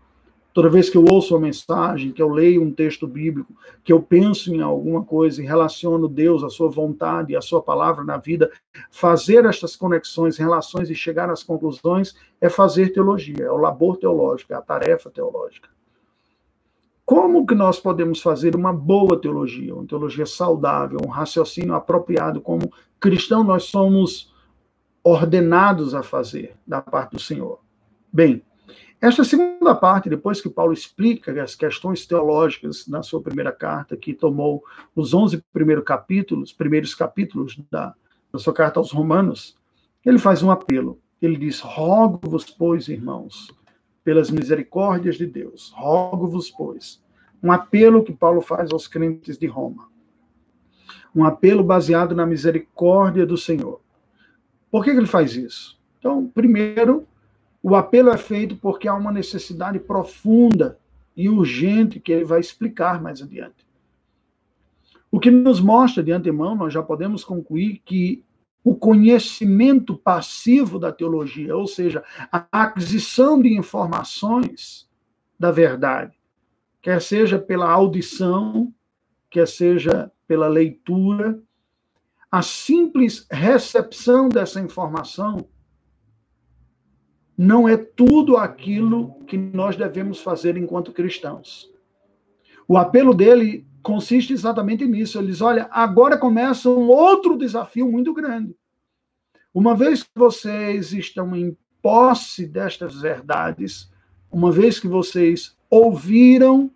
Toda 0.57 0.71
vez 0.71 0.89
que 0.89 0.97
eu 0.97 1.05
ouço 1.05 1.35
uma 1.35 1.43
mensagem, 1.43 2.13
que 2.13 2.23
eu 2.23 2.31
leio 2.31 2.63
um 2.63 2.73
texto 2.73 3.07
bíblico, 3.07 3.55
que 3.85 3.93
eu 3.93 4.01
penso 4.01 4.55
em 4.55 4.63
alguma 4.63 5.05
coisa 5.05 5.43
e 5.43 5.45
relaciono 5.45 6.09
Deus, 6.09 6.43
a 6.43 6.49
sua 6.49 6.71
vontade, 6.71 7.37
a 7.37 7.43
sua 7.43 7.61
palavra 7.61 8.03
na 8.03 8.17
vida, 8.17 8.51
fazer 8.91 9.45
estas 9.45 9.77
conexões, 9.77 10.39
relações 10.39 10.89
e 10.89 10.95
chegar 10.95 11.29
às 11.29 11.43
conclusões 11.43 12.17
é 12.41 12.49
fazer 12.49 12.89
teologia, 12.95 13.45
é 13.45 13.51
o 13.51 13.59
labor 13.59 13.99
teológico, 13.99 14.55
é 14.55 14.57
a 14.57 14.63
tarefa 14.63 15.11
teológica. 15.11 15.69
como 17.05 17.47
que 17.47 17.55
nós 17.55 17.79
podemos 17.79 18.23
fazer 18.23 18.57
uma 18.57 18.73
boa 18.73 19.21
teologia, 19.21 19.75
uma 19.75 19.87
teologia 19.87 20.25
saudável, 20.25 20.99
um 21.05 21.11
raciocínio 21.11 21.75
apropriado 21.75 22.41
como 22.41 22.73
cristão 22.99 23.45
nós 23.45 23.65
somos 23.65 24.35
ordenados 25.05 25.95
a 25.95 26.03
fazer 26.03 26.57
da 26.67 26.81
parte 26.81 27.13
do 27.13 27.21
Senhor? 27.21 27.61
Bem, 28.11 28.43
esta 29.01 29.25
segunda 29.25 29.75
parte, 29.75 30.09
depois 30.09 30.41
que 30.41 30.49
Paulo 30.49 30.73
explica 30.73 31.43
as 31.43 31.55
questões 31.55 32.07
teológicas 32.07 32.87
na 32.87 33.03
sua 33.03 33.23
primeira 33.23 33.53
carta, 33.53 33.97
que 33.97 34.15
tomou 34.15 34.65
os 34.95 35.13
11 35.13 35.43
primeiros 35.53 35.85
capítulos, 35.85 36.53
primeiros 36.53 36.95
capítulos 36.95 37.61
da, 37.71 37.95
da 38.33 38.39
sua 38.39 38.55
carta 38.55 38.81
aos 38.81 38.91
Romanos, 38.91 39.57
ele 40.05 40.19
faz 40.19 40.43
um 40.43 40.51
apelo. 40.51 40.99
Ele 41.21 41.37
diz: 41.37 41.61
Rogo-vos, 41.61 42.45
pois, 42.45 42.89
irmãos, 42.89 43.55
pelas 44.03 44.31
misericórdias 44.31 45.17
de 45.17 45.27
Deus. 45.27 45.73
Rogo-vos, 45.77 46.51
pois. 46.51 47.03
Um 47.43 47.53
apelo 47.53 48.03
que 48.03 48.13
Paulo 48.13 48.41
faz 48.41 48.73
aos 48.73 48.89
crentes 48.89 49.37
de 49.37 49.47
Roma. 49.47 49.89
Um 51.15 51.25
apelo 51.25 51.63
baseado 51.63 52.15
na 52.15 52.25
misericórdia 52.25 53.27
do 53.27 53.37
Senhor. 53.37 53.81
Por 54.71 54.85
que, 54.85 54.93
que 54.93 54.97
ele 54.99 55.07
faz 55.07 55.35
isso? 55.35 55.79
Então, 55.99 56.27
primeiro, 56.27 57.07
o 57.69 57.75
apelo 57.75 58.11
é 58.11 58.17
feito 58.17 58.55
porque 58.55 58.87
há 58.87 58.95
uma 58.95 59.11
necessidade 59.11 59.81
profunda 59.81 60.79
e 61.17 61.29
urgente 61.29 61.99
que 61.99 62.13
ele 62.13 62.25
vai 62.25 62.39
explicar 62.39 63.03
mais 63.03 63.21
adiante. 63.21 63.67
O 65.11 65.19
que 65.19 65.33
nos 65.33 65.59
mostra 65.59 66.01
de 66.01 66.13
antemão, 66.13 66.55
nós 66.55 66.73
já 66.73 66.81
podemos 66.81 67.25
concluir 67.25 67.83
que 67.85 68.25
o 68.63 68.73
conhecimento 68.73 69.97
passivo 69.97 70.79
da 70.79 70.93
teologia, 70.93 71.57
ou 71.57 71.67
seja, 71.67 72.05
a 72.31 72.47
aquisição 72.53 73.43
de 73.43 73.53
informações 73.53 74.89
da 75.37 75.51
verdade, 75.51 76.17
quer 76.81 77.03
seja 77.03 77.37
pela 77.37 77.69
audição, 77.69 78.73
quer 79.29 79.49
seja 79.49 80.13
pela 80.29 80.47
leitura, 80.47 81.43
a 82.31 82.43
simples 82.43 83.27
recepção 83.29 84.29
dessa 84.29 84.61
informação 84.61 85.49
não 87.37 87.69
é 87.69 87.77
tudo 87.77 88.37
aquilo 88.37 89.15
que 89.27 89.37
nós 89.37 89.77
devemos 89.77 90.21
fazer 90.21 90.57
enquanto 90.57 90.93
cristãos. 90.93 91.71
O 92.67 92.77
apelo 92.77 93.15
dele 93.15 93.67
consiste 93.83 94.33
exatamente 94.33 94.87
nisso. 94.87 95.19
Ele 95.19 95.29
diz: 95.29 95.41
olha, 95.41 95.69
agora 95.71 96.17
começa 96.17 96.69
um 96.71 96.89
outro 96.89 97.37
desafio 97.37 97.91
muito 97.91 98.13
grande. 98.15 98.57
Uma 99.53 99.75
vez 99.75 100.03
que 100.03 100.11
vocês 100.15 100.93
estão 100.93 101.37
em 101.37 101.57
posse 101.81 102.47
destas 102.47 103.01
verdades, 103.01 103.91
uma 104.31 104.51
vez 104.51 104.81
que 104.81 104.89
vocês 104.89 105.57
ouviram 105.71 106.71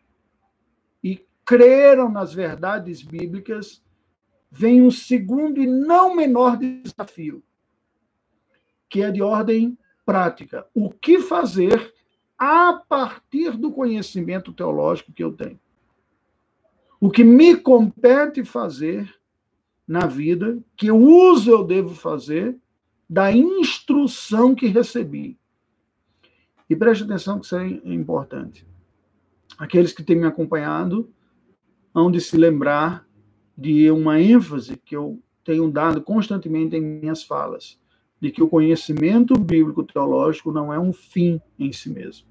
e 1.03 1.25
creram 1.45 2.11
nas 2.11 2.33
verdades 2.33 3.03
bíblicas, 3.03 3.83
vem 4.51 4.83
um 4.83 4.91
segundo 4.91 5.61
e 5.61 5.67
não 5.67 6.15
menor 6.15 6.57
desafio, 6.57 7.43
que 8.89 9.03
é 9.03 9.11
de 9.11 9.21
ordem 9.21 9.77
prática. 10.13 10.67
O 10.75 10.91
que 10.91 11.21
fazer 11.21 11.93
a 12.39 12.73
partir 12.89 13.57
do 13.57 13.71
conhecimento 13.71 14.53
teológico 14.53 15.13
que 15.13 15.23
eu 15.23 15.33
tenho? 15.33 15.59
o 17.01 17.11
que 17.11 17.25
me 17.25 17.57
compete 17.57 18.45
fazer 18.45 19.13
na 19.89 20.07
vida, 20.07 20.59
que 20.77 20.93
uso 20.93 21.51
eu 21.51 21.65
devo 21.65 21.95
fazer 21.95 22.57
da 23.09 23.33
instrução 23.33 24.55
que 24.55 24.67
recebi. 24.67 25.37
E 26.69 26.77
preste 26.77 27.03
atenção 27.03 27.41
que 27.41 27.47
isso 27.47 27.57
é 27.57 27.67
importante. 27.85 28.67
Aqueles 29.59 29.93
que 29.93 30.05
têm 30.05 30.17
me 30.17 30.27
acompanhado 30.27 31.11
hão 31.93 32.11
de 32.11 32.21
se 32.21 32.37
lembrar 32.37 33.05
de 33.57 33.91
uma 33.91 34.21
ênfase 34.21 34.77
que 34.77 34.95
eu 34.95 35.21
tenho 35.43 35.69
dado 35.71 36.03
constantemente 36.03 36.77
em 36.77 36.81
minhas 36.81 37.23
falas, 37.23 37.80
de 38.21 38.31
que 38.31 38.43
o 38.43 38.49
conhecimento 38.49 39.39
bíblico 39.39 39.83
teológico 39.83 40.53
não 40.53 40.73
é 40.73 40.79
um 40.79 40.93
fim 40.93 41.41
em 41.59 41.73
si 41.73 41.91
mesmo, 41.91 42.27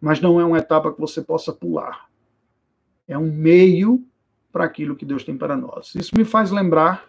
mas 0.00 0.20
não 0.20 0.40
é 0.40 0.44
uma 0.44 0.58
etapa 0.58 0.92
que 0.92 1.00
você 1.00 1.20
possa 1.20 1.52
pular 1.52 2.10
é 3.10 3.18
um 3.18 3.30
meio 3.30 4.04
para 4.52 4.64
aquilo 4.64 4.94
que 4.94 5.04
Deus 5.04 5.24
tem 5.24 5.36
para 5.36 5.56
nós. 5.56 5.94
Isso 5.96 6.16
me 6.16 6.24
faz 6.24 6.52
lembrar 6.52 7.06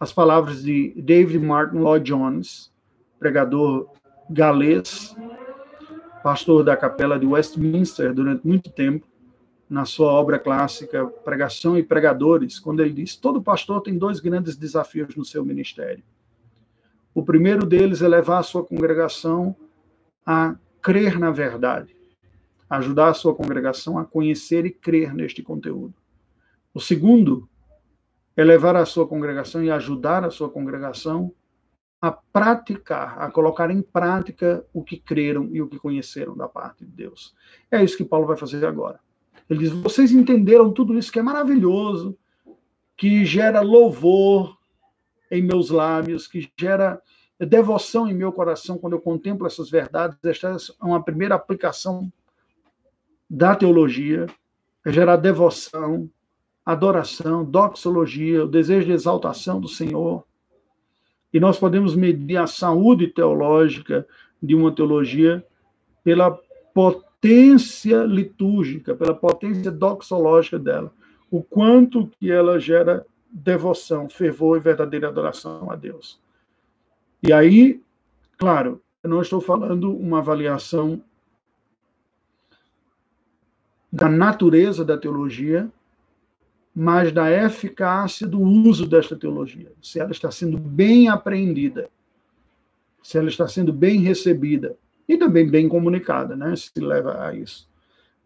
as 0.00 0.10
palavras 0.10 0.62
de 0.62 0.94
David 0.96 1.38
Martin 1.38 1.76
Lloyd 1.76 2.04
Jones, 2.04 2.72
pregador 3.18 3.90
galês, 4.28 5.14
pastor 6.22 6.64
da 6.64 6.76
capela 6.76 7.18
de 7.18 7.26
Westminster 7.26 8.14
durante 8.14 8.46
muito 8.46 8.70
tempo, 8.70 9.06
na 9.68 9.84
sua 9.84 10.12
obra 10.12 10.38
clássica 10.38 11.06
Pregação 11.06 11.76
e 11.76 11.82
Pregadores, 11.82 12.58
quando 12.58 12.80
ele 12.80 12.94
diz: 12.94 13.14
todo 13.14 13.42
pastor 13.42 13.82
tem 13.82 13.98
dois 13.98 14.20
grandes 14.20 14.56
desafios 14.56 15.14
no 15.14 15.24
seu 15.24 15.44
ministério. 15.44 16.02
O 17.14 17.22
primeiro 17.24 17.64
deles 17.64 18.02
é 18.02 18.08
levar 18.08 18.38
a 18.38 18.42
sua 18.42 18.64
congregação 18.64 19.56
a 20.26 20.56
crer 20.82 21.18
na 21.18 21.30
verdade 21.30 21.94
ajudar 22.68 23.08
a 23.08 23.14
sua 23.14 23.34
congregação 23.34 23.98
a 23.98 24.04
conhecer 24.04 24.64
e 24.64 24.70
crer 24.70 25.14
neste 25.14 25.42
conteúdo. 25.42 25.94
O 26.72 26.80
segundo 26.80 27.48
é 28.36 28.42
levar 28.42 28.76
a 28.76 28.84
sua 28.84 29.06
congregação 29.06 29.62
e 29.62 29.70
ajudar 29.70 30.24
a 30.24 30.30
sua 30.30 30.50
congregação 30.50 31.32
a 32.00 32.10
praticar, 32.10 33.18
a 33.18 33.30
colocar 33.30 33.70
em 33.70 33.80
prática 33.80 34.64
o 34.72 34.82
que 34.82 34.98
creram 34.98 35.48
e 35.52 35.62
o 35.62 35.68
que 35.68 35.78
conheceram 35.78 36.36
da 36.36 36.48
parte 36.48 36.84
de 36.84 36.90
Deus. 36.90 37.34
É 37.70 37.82
isso 37.82 37.96
que 37.96 38.04
Paulo 38.04 38.26
vai 38.26 38.36
fazer 38.36 38.64
agora. 38.66 39.00
Ele 39.48 39.60
diz: 39.60 39.70
vocês 39.70 40.10
entenderam 40.10 40.72
tudo 40.72 40.98
isso 40.98 41.12
que 41.12 41.18
é 41.18 41.22
maravilhoso, 41.22 42.18
que 42.96 43.24
gera 43.24 43.60
louvor 43.60 44.58
em 45.30 45.42
meus 45.42 45.70
lábios, 45.70 46.26
que 46.26 46.50
gera 46.58 47.00
devoção 47.40 48.08
em 48.08 48.14
meu 48.14 48.32
coração 48.32 48.78
quando 48.78 48.94
eu 48.94 49.00
contemplo 49.00 49.46
essas 49.46 49.70
verdades. 49.70 50.18
Esta 50.24 50.56
é 50.80 50.84
uma 50.84 51.02
primeira 51.02 51.34
aplicação 51.34 52.10
da 53.28 53.54
teologia, 53.54 54.26
é 54.84 54.92
gerar 54.92 55.16
devoção, 55.16 56.08
adoração, 56.64 57.44
doxologia, 57.44 58.44
o 58.44 58.48
desejo 58.48 58.86
de 58.86 58.92
exaltação 58.92 59.60
do 59.60 59.68
Senhor. 59.68 60.24
E 61.32 61.40
nós 61.40 61.58
podemos 61.58 61.94
medir 61.96 62.36
a 62.36 62.46
saúde 62.46 63.08
teológica 63.08 64.06
de 64.42 64.54
uma 64.54 64.70
teologia 64.70 65.44
pela 66.04 66.30
potência 66.72 68.04
litúrgica, 68.04 68.94
pela 68.94 69.14
potência 69.14 69.70
doxológica 69.70 70.58
dela, 70.58 70.92
o 71.30 71.42
quanto 71.42 72.06
que 72.06 72.30
ela 72.30 72.60
gera 72.60 73.04
devoção, 73.34 74.08
fervor 74.08 74.56
e 74.56 74.60
verdadeira 74.60 75.08
adoração 75.08 75.68
a 75.68 75.74
Deus. 75.74 76.20
E 77.20 77.32
aí, 77.32 77.82
claro, 78.38 78.80
eu 79.02 79.10
não 79.10 79.20
estou 79.20 79.40
falando 79.40 79.94
uma 79.94 80.18
avaliação 80.18 81.02
da 83.92 84.08
natureza 84.08 84.84
da 84.84 84.96
teologia, 84.96 85.68
mas 86.74 87.12
da 87.12 87.30
eficácia 87.30 88.26
do 88.26 88.40
uso 88.40 88.86
desta 88.86 89.16
teologia. 89.16 89.72
Se 89.82 89.98
ela 89.98 90.12
está 90.12 90.30
sendo 90.30 90.56
bem 90.56 91.08
apreendida, 91.08 91.88
se 93.02 93.18
ela 93.18 93.28
está 93.28 93.46
sendo 93.48 93.72
bem 93.72 94.00
recebida 94.00 94.76
e 95.08 95.16
também 95.16 95.48
bem 95.48 95.68
comunicada, 95.68 96.34
né? 96.36 96.54
Se 96.56 96.72
leva 96.78 97.24
a 97.24 97.34
isso. 97.34 97.68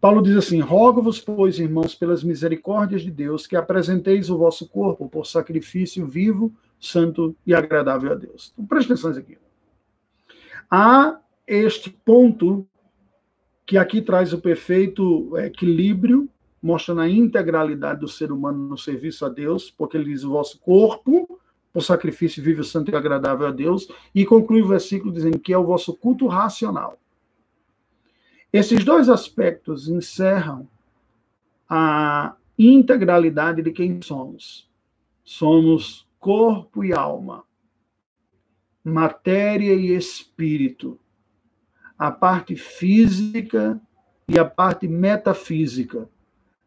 Paulo 0.01 0.23
diz 0.23 0.37
assim: 0.37 0.61
Rogo-vos, 0.61 1.21
pois, 1.21 1.59
irmãos, 1.59 1.95
pelas 1.95 2.23
misericórdias 2.23 3.03
de 3.03 3.11
Deus, 3.11 3.47
que 3.47 3.57
apresenteis 3.57 4.31
o 4.31 4.39
vosso 4.39 4.69
corpo 4.69 5.09
por 5.09 5.27
sacrifício 5.27 6.07
vivo, 6.07 6.53
santo 6.81 7.35
e 7.45 7.55
agradável 7.55 8.13
a 8.13 8.15
Deus. 8.15 8.53
Então, 8.53 8.67
preste 8.67 8.93
atenção 8.93 9.11
aqui. 9.11 9.37
Há 10.71 11.19
este 11.47 11.91
ponto 11.91 12.67
que 13.67 13.77
aqui 13.77 14.01
traz 14.01 14.33
o 14.33 14.39
perfeito 14.39 15.37
equilíbrio, 15.37 16.29
mostrando 16.63 17.01
a 17.01 17.09
integralidade 17.09 18.01
do 18.01 18.09
ser 18.09 18.31
humano 18.31 18.69
no 18.69 18.79
serviço 18.79 19.27
a 19.27 19.29
Deus, 19.29 19.71
porque 19.71 19.97
ele 19.97 20.13
diz 20.13 20.25
o 20.25 20.31
vosso 20.31 20.59
corpo, 20.61 21.39
por 21.73 21.83
sacrifício 21.83 22.43
vivo, 22.43 22.65
santo 22.65 22.91
e 22.91 22.95
agradável 22.95 23.47
a 23.47 23.51
Deus, 23.51 23.89
e 24.15 24.25
conclui 24.25 24.63
o 24.63 24.69
versículo 24.69 25.13
dizendo 25.13 25.39
que 25.39 25.53
é 25.53 25.59
o 25.59 25.67
vosso 25.67 25.95
culto 25.95 26.27
racional. 26.27 26.99
Esses 28.53 28.85
dois 28.85 29.09
aspectos 29.09 29.89
encerram 29.89 30.69
a 31.69 32.35
integralidade 32.59 33.63
de 33.63 33.71
quem 33.73 34.01
somos. 34.03 34.69
Somos 35.25 36.07
corpo 36.19 36.83
e 36.85 36.93
alma, 36.93 37.45
matéria 38.83 39.75
e 39.75 39.95
espírito 39.95 40.99
a 41.99 42.13
parte 42.13 42.55
física 42.55 43.81
e 44.29 44.39
a 44.39 44.45
parte 44.45 44.87
metafísica, 44.87 46.09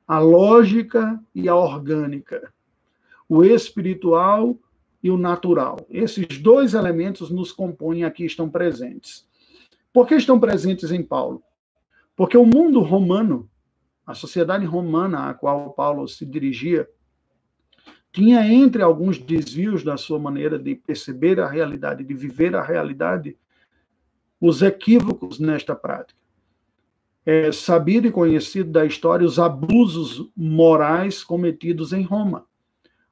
a 0.06 0.20
lógica 0.20 1.24
e 1.34 1.48
a 1.48 1.56
orgânica, 1.56 2.54
o 3.30 3.44
espiritual 3.46 4.58
e 5.02 5.10
o 5.10 5.17
natural. 5.17 5.80
Esses 5.89 6.28
dois 6.39 6.74
elementos 6.74 7.32
nos 7.32 7.54
compõem 7.54 8.04
aqui, 8.04 8.26
estão 8.26 8.50
presentes. 8.50 9.26
Por 9.94 10.06
que 10.06 10.15
estão 10.15 10.39
presentes 10.39 10.91
em 10.91 11.02
Paulo? 11.02 11.41
Porque 12.22 12.38
o 12.38 12.46
mundo 12.46 12.82
romano 12.82 13.50
a 14.06 14.14
sociedade 14.14 14.64
romana 14.64 15.28
a 15.28 15.34
qual 15.34 15.74
Paulo 15.74 16.08
se 16.08 16.24
dirigia, 16.24 16.88
tinha 18.12 18.46
entre 18.46 18.84
alguns 18.84 19.18
desvios 19.18 19.84
da 19.84 19.98
sua 19.98 20.20
maneira 20.20 20.60
de 20.60 20.76
perceber 20.76 21.40
a 21.40 21.50
realidade, 21.50 22.04
de 22.04 22.14
viver 22.14 22.56
a 22.56 22.62
realidade, 22.62 23.36
os 24.40 24.62
equívocos 24.62 25.40
nesta 25.40 25.76
prática. 25.76 26.20
É 27.26 27.52
sabido 27.52 28.06
e 28.06 28.12
conhecido 28.12 28.72
da 28.72 28.86
história 28.86 29.26
os 29.26 29.40
abusos 29.40 30.32
morais 30.38 31.24
cometidos 31.24 31.92
em 31.92 32.04
Roma, 32.04 32.46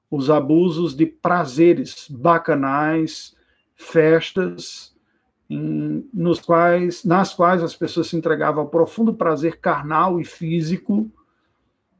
os 0.07 0.29
abusos 0.29 0.95
de 0.95 1.07
prazeres 1.07 2.05
bacanais, 2.07 3.35
festas, 3.75 4.95
em, 5.49 6.07
nos 6.13 6.39
quais, 6.39 7.03
nas 7.03 7.33
quais 7.33 7.63
as 7.63 7.75
pessoas 7.75 8.07
se 8.07 8.15
entregavam 8.15 8.63
ao 8.63 8.69
profundo 8.69 9.13
prazer 9.13 9.59
carnal 9.59 10.19
e 10.19 10.23
físico, 10.23 11.09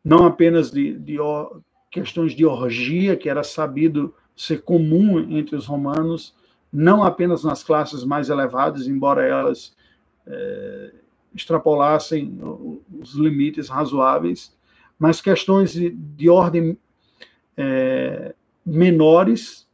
não 0.03 0.25
apenas 0.25 0.71
de, 0.71 0.93
de 0.93 1.17
questões 1.91 2.33
de 2.33 2.45
orgia, 2.45 3.17
que 3.17 3.29
era 3.29 3.43
sabido 3.43 4.13
ser 4.35 4.61
comum 4.61 5.19
entre 5.19 5.55
os 5.55 5.65
romanos, 5.65 6.35
não 6.71 7.03
apenas 7.03 7.43
nas 7.43 7.63
classes 7.63 8.03
mais 8.03 8.29
elevadas, 8.29 8.87
embora 8.87 9.25
elas 9.25 9.75
é, 10.25 10.91
extrapolassem 11.33 12.39
os 13.01 13.15
limites 13.15 13.67
razoáveis, 13.69 14.55
mas 14.97 15.21
questões 15.21 15.73
de, 15.73 15.89
de 15.89 16.29
ordem 16.29 16.77
é, 17.57 18.33
menores, 18.65 19.67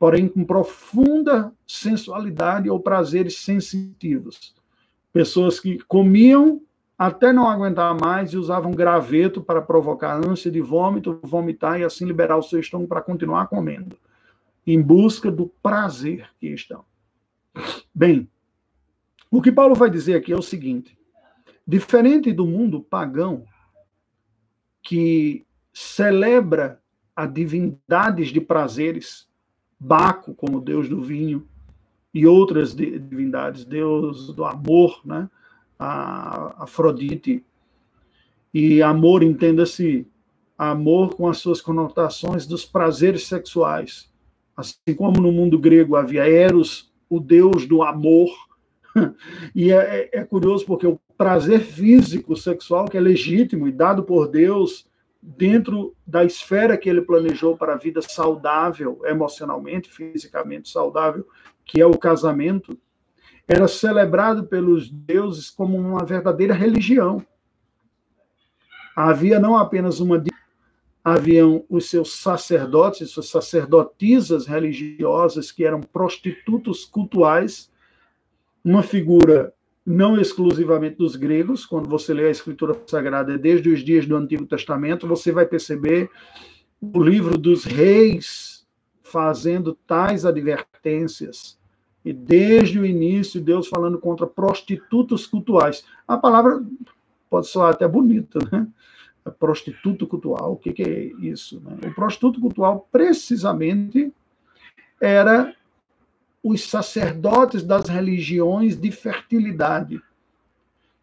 porém 0.00 0.26
com 0.26 0.42
profunda 0.42 1.52
sensualidade 1.66 2.70
ou 2.70 2.80
prazeres 2.80 3.36
sensitivos. 3.36 4.54
Pessoas 5.12 5.60
que 5.60 5.78
comiam 5.80 6.62
até 6.96 7.34
não 7.34 7.46
aguentar 7.46 7.94
mais 7.94 8.32
e 8.32 8.38
usavam 8.38 8.72
graveto 8.72 9.42
para 9.42 9.60
provocar 9.60 10.16
ânsia 10.16 10.50
de 10.50 10.62
vômito, 10.62 11.20
vomitar 11.22 11.78
e 11.78 11.84
assim 11.84 12.06
liberar 12.06 12.38
o 12.38 12.42
seu 12.42 12.58
estômago 12.58 12.88
para 12.88 13.02
continuar 13.02 13.48
comendo, 13.48 13.98
em 14.66 14.80
busca 14.80 15.30
do 15.30 15.48
prazer 15.62 16.30
que 16.40 16.46
estão. 16.48 16.82
Bem, 17.94 18.26
o 19.30 19.42
que 19.42 19.52
Paulo 19.52 19.74
vai 19.74 19.90
dizer 19.90 20.14
aqui 20.14 20.32
é 20.32 20.36
o 20.36 20.42
seguinte: 20.42 20.98
diferente 21.66 22.32
do 22.32 22.46
mundo 22.46 22.80
pagão, 22.80 23.44
que 24.82 25.44
celebra 25.74 26.80
a 27.14 27.26
divindades 27.26 28.28
de 28.28 28.40
prazeres, 28.40 29.29
Baco 29.80 30.34
como 30.34 30.60
deus 30.60 30.88
do 30.88 31.00
vinho 31.00 31.46
e 32.12 32.26
outras 32.26 32.74
divindades, 32.74 33.64
deus 33.64 34.32
do 34.34 34.44
amor, 34.44 35.00
né? 35.04 35.28
A 35.78 36.64
Afrodite. 36.64 37.42
E 38.52 38.82
amor, 38.82 39.22
entenda-se, 39.22 40.06
amor 40.58 41.14
com 41.14 41.28
as 41.28 41.38
suas 41.38 41.60
conotações 41.60 42.46
dos 42.46 42.64
prazeres 42.64 43.26
sexuais. 43.26 44.10
Assim 44.56 44.94
como 44.94 45.20
no 45.20 45.32
mundo 45.32 45.58
grego 45.58 45.96
havia 45.96 46.28
Eros, 46.28 46.92
o 47.08 47.18
deus 47.18 47.66
do 47.66 47.82
amor. 47.82 48.30
E 49.54 49.72
é, 49.72 50.10
é 50.12 50.24
curioso 50.24 50.66
porque 50.66 50.86
o 50.86 50.98
prazer 51.16 51.60
físico, 51.60 52.34
sexual, 52.34 52.86
que 52.86 52.96
é 52.96 53.00
legítimo 53.00 53.68
e 53.68 53.72
dado 53.72 54.02
por 54.02 54.26
Deus, 54.26 54.89
dentro 55.22 55.94
da 56.06 56.24
esfera 56.24 56.76
que 56.76 56.88
ele 56.88 57.02
planejou 57.02 57.56
para 57.56 57.74
a 57.74 57.78
vida 57.78 58.00
saudável, 58.00 59.00
emocionalmente, 59.04 59.92
fisicamente 59.92 60.68
saudável, 60.68 61.26
que 61.64 61.80
é 61.80 61.86
o 61.86 61.98
casamento, 61.98 62.78
era 63.46 63.68
celebrado 63.68 64.46
pelos 64.46 64.88
deuses 64.88 65.50
como 65.50 65.76
uma 65.76 66.04
verdadeira 66.04 66.54
religião. 66.54 67.24
Havia 68.96 69.38
não 69.38 69.56
apenas 69.56 70.00
uma 70.00 70.22
haviam 71.02 71.64
os 71.68 71.88
seus 71.88 72.20
sacerdotes, 72.20 73.10
suas 73.10 73.28
sacerdotisas 73.28 74.46
religiosas 74.46 75.50
que 75.50 75.64
eram 75.64 75.80
prostitutos 75.80 76.84
cultuais, 76.84 77.70
uma 78.62 78.82
figura 78.82 79.54
não 79.84 80.20
exclusivamente 80.20 80.96
dos 80.96 81.16
gregos, 81.16 81.64
quando 81.64 81.88
você 81.88 82.12
lê 82.12 82.26
a 82.26 82.30
Escritura 82.30 82.80
Sagrada 82.86 83.36
desde 83.38 83.70
os 83.70 83.82
dias 83.82 84.06
do 84.06 84.16
Antigo 84.16 84.46
Testamento, 84.46 85.06
você 85.06 85.32
vai 85.32 85.46
perceber 85.46 86.10
o 86.80 87.02
livro 87.02 87.36
dos 87.36 87.64
reis 87.64 88.66
fazendo 89.02 89.76
tais 89.86 90.24
advertências. 90.24 91.58
E 92.04 92.12
desde 92.12 92.78
o 92.78 92.86
início, 92.86 93.40
Deus 93.40 93.68
falando 93.68 93.98
contra 93.98 94.26
prostitutos 94.26 95.26
cultuais. 95.26 95.84
A 96.06 96.16
palavra 96.16 96.62
pode 97.28 97.48
soar 97.48 97.70
até 97.70 97.86
bonita, 97.86 98.38
né? 98.50 98.66
Prostituto 99.38 100.06
cultual, 100.06 100.52
o 100.52 100.56
que, 100.56 100.72
que 100.72 100.82
é 100.82 101.04
isso? 101.20 101.60
Né? 101.60 101.76
O 101.86 101.94
prostituto 101.94 102.40
cultual, 102.40 102.88
precisamente, 102.90 104.12
era 105.00 105.54
os 106.42 106.68
sacerdotes 106.68 107.62
das 107.62 107.88
religiões 107.88 108.76
de 108.76 108.90
fertilidade, 108.90 110.00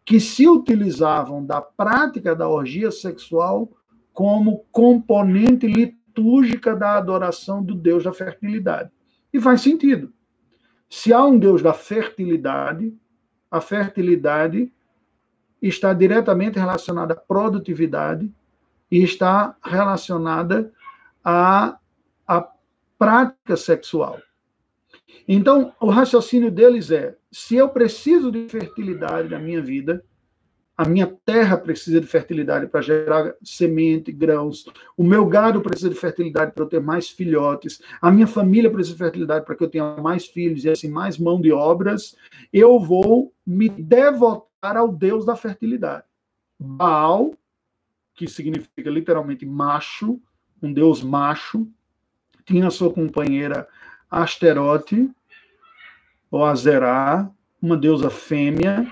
que 0.04 0.18
se 0.18 0.48
utilizavam 0.48 1.44
da 1.44 1.60
prática 1.60 2.34
da 2.34 2.48
orgia 2.48 2.90
sexual 2.90 3.70
como 4.12 4.64
componente 4.72 5.66
litúrgica 5.66 6.74
da 6.74 6.96
adoração 6.96 7.62
do 7.62 7.74
Deus 7.74 8.04
da 8.04 8.12
fertilidade. 8.12 8.90
E 9.32 9.40
faz 9.40 9.60
sentido. 9.60 10.12
Se 10.88 11.12
há 11.12 11.22
um 11.24 11.38
Deus 11.38 11.62
da 11.62 11.74
fertilidade, 11.74 12.92
a 13.50 13.60
fertilidade 13.60 14.72
está 15.60 15.92
diretamente 15.92 16.58
relacionada 16.58 17.14
à 17.14 17.16
produtividade 17.16 18.32
e 18.90 19.02
está 19.02 19.56
relacionada 19.62 20.72
à, 21.22 21.78
à 22.26 22.48
prática 22.98 23.56
sexual. 23.56 24.18
Então, 25.26 25.72
o 25.80 25.88
raciocínio 25.90 26.50
deles 26.50 26.90
é: 26.90 27.16
se 27.30 27.56
eu 27.56 27.68
preciso 27.68 28.30
de 28.30 28.48
fertilidade 28.48 29.28
na 29.28 29.38
minha 29.38 29.62
vida, 29.62 30.04
a 30.78 30.88
minha 30.88 31.08
terra 31.24 31.56
precisa 31.56 32.00
de 32.00 32.06
fertilidade 32.06 32.68
para 32.68 32.80
gerar 32.80 33.34
semente, 33.42 34.12
grãos, 34.12 34.64
o 34.96 35.02
meu 35.02 35.26
gado 35.26 35.60
precisa 35.60 35.90
de 35.90 35.96
fertilidade 35.96 36.52
para 36.52 36.62
eu 36.62 36.68
ter 36.68 36.80
mais 36.80 37.08
filhotes, 37.08 37.82
a 38.00 38.12
minha 38.12 38.28
família 38.28 38.70
precisa 38.70 38.94
de 38.94 39.02
fertilidade 39.02 39.44
para 39.44 39.56
que 39.56 39.64
eu 39.64 39.68
tenha 39.68 39.96
mais 39.96 40.26
filhos 40.26 40.64
e 40.64 40.70
assim 40.70 40.88
mais 40.88 41.18
mão 41.18 41.40
de 41.40 41.50
obras, 41.50 42.14
eu 42.52 42.78
vou 42.78 43.34
me 43.44 43.68
devotar 43.68 44.76
ao 44.76 44.92
Deus 44.92 45.26
da 45.26 45.34
fertilidade. 45.34 46.04
Baal, 46.56 47.34
que 48.14 48.28
significa 48.28 48.88
literalmente 48.88 49.44
macho, 49.44 50.20
um 50.62 50.72
deus 50.72 51.02
macho, 51.02 51.68
tinha 52.44 52.70
sua 52.70 52.92
companheira 52.92 53.66
Asterote, 54.10 55.10
ou 56.30 56.44
Azerá, 56.44 57.30
uma 57.60 57.76
deusa 57.76 58.10
fêmea, 58.10 58.86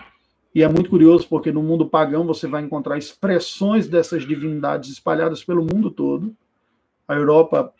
e 0.54 0.62
é 0.62 0.68
muito 0.68 0.88
curioso 0.88 1.28
porque 1.28 1.52
no 1.52 1.62
mundo 1.62 1.88
pagão 1.88 2.26
você 2.26 2.46
vai 2.46 2.62
encontrar 2.62 2.96
expressões 2.96 3.86
dessas 3.86 4.26
divindades 4.26 4.90
espalhadas 4.90 5.44
pelo 5.44 5.60
mundo 5.62 5.90
todo. 5.90 6.34
A 7.06 7.14
Europa 7.14 7.72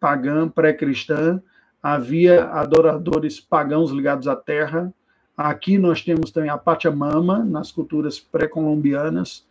pagã, 0.00 0.48
pré-cristã, 0.48 1.42
havia 1.82 2.46
adoradores 2.46 3.38
pagãos 3.38 3.90
ligados 3.90 4.26
à 4.26 4.34
terra. 4.34 4.90
Aqui 5.36 5.76
nós 5.76 6.00
temos 6.00 6.30
também 6.30 6.48
a 6.48 6.56
Pachamama, 6.56 7.44
nas 7.44 7.70
culturas 7.70 8.18
pré-colombianas. 8.18 9.46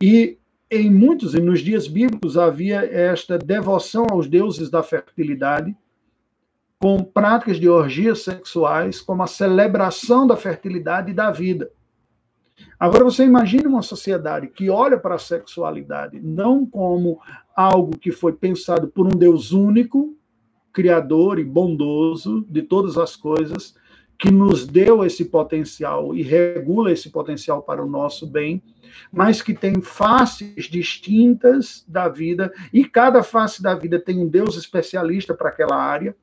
E 0.00 0.38
em 0.70 0.88
muitos, 0.88 1.34
e 1.34 1.40
nos 1.40 1.60
dias 1.60 1.88
bíblicos, 1.88 2.38
havia 2.38 2.84
esta 2.84 3.36
devoção 3.36 4.06
aos 4.08 4.28
deuses 4.28 4.70
da 4.70 4.84
fertilidade, 4.84 5.76
com 6.84 7.02
práticas 7.02 7.58
de 7.58 7.66
orgias 7.66 8.24
sexuais 8.24 9.00
como 9.00 9.22
a 9.22 9.26
celebração 9.26 10.26
da 10.26 10.36
fertilidade 10.36 11.12
e 11.12 11.14
da 11.14 11.30
vida. 11.30 11.70
Agora 12.78 13.04
você 13.04 13.24
imagine 13.24 13.66
uma 13.66 13.80
sociedade 13.80 14.48
que 14.48 14.68
olha 14.68 14.98
para 14.98 15.14
a 15.14 15.18
sexualidade 15.18 16.20
não 16.20 16.66
como 16.66 17.18
algo 17.56 17.96
que 17.96 18.12
foi 18.12 18.34
pensado 18.34 18.86
por 18.86 19.06
um 19.06 19.16
Deus 19.16 19.50
único, 19.50 20.14
criador 20.74 21.38
e 21.38 21.44
bondoso 21.44 22.44
de 22.50 22.60
todas 22.60 22.98
as 22.98 23.16
coisas, 23.16 23.74
que 24.18 24.30
nos 24.30 24.66
deu 24.66 25.06
esse 25.06 25.24
potencial 25.24 26.14
e 26.14 26.20
regula 26.20 26.92
esse 26.92 27.08
potencial 27.08 27.62
para 27.62 27.82
o 27.82 27.88
nosso 27.88 28.26
bem, 28.26 28.62
mas 29.10 29.40
que 29.40 29.54
tem 29.54 29.80
faces 29.80 30.66
distintas 30.66 31.82
da 31.88 32.10
vida 32.10 32.52
e 32.74 32.84
cada 32.84 33.22
face 33.22 33.62
da 33.62 33.74
vida 33.74 33.98
tem 33.98 34.18
um 34.18 34.28
Deus 34.28 34.54
especialista 34.54 35.32
para 35.32 35.48
aquela 35.48 35.76
área. 35.76 36.14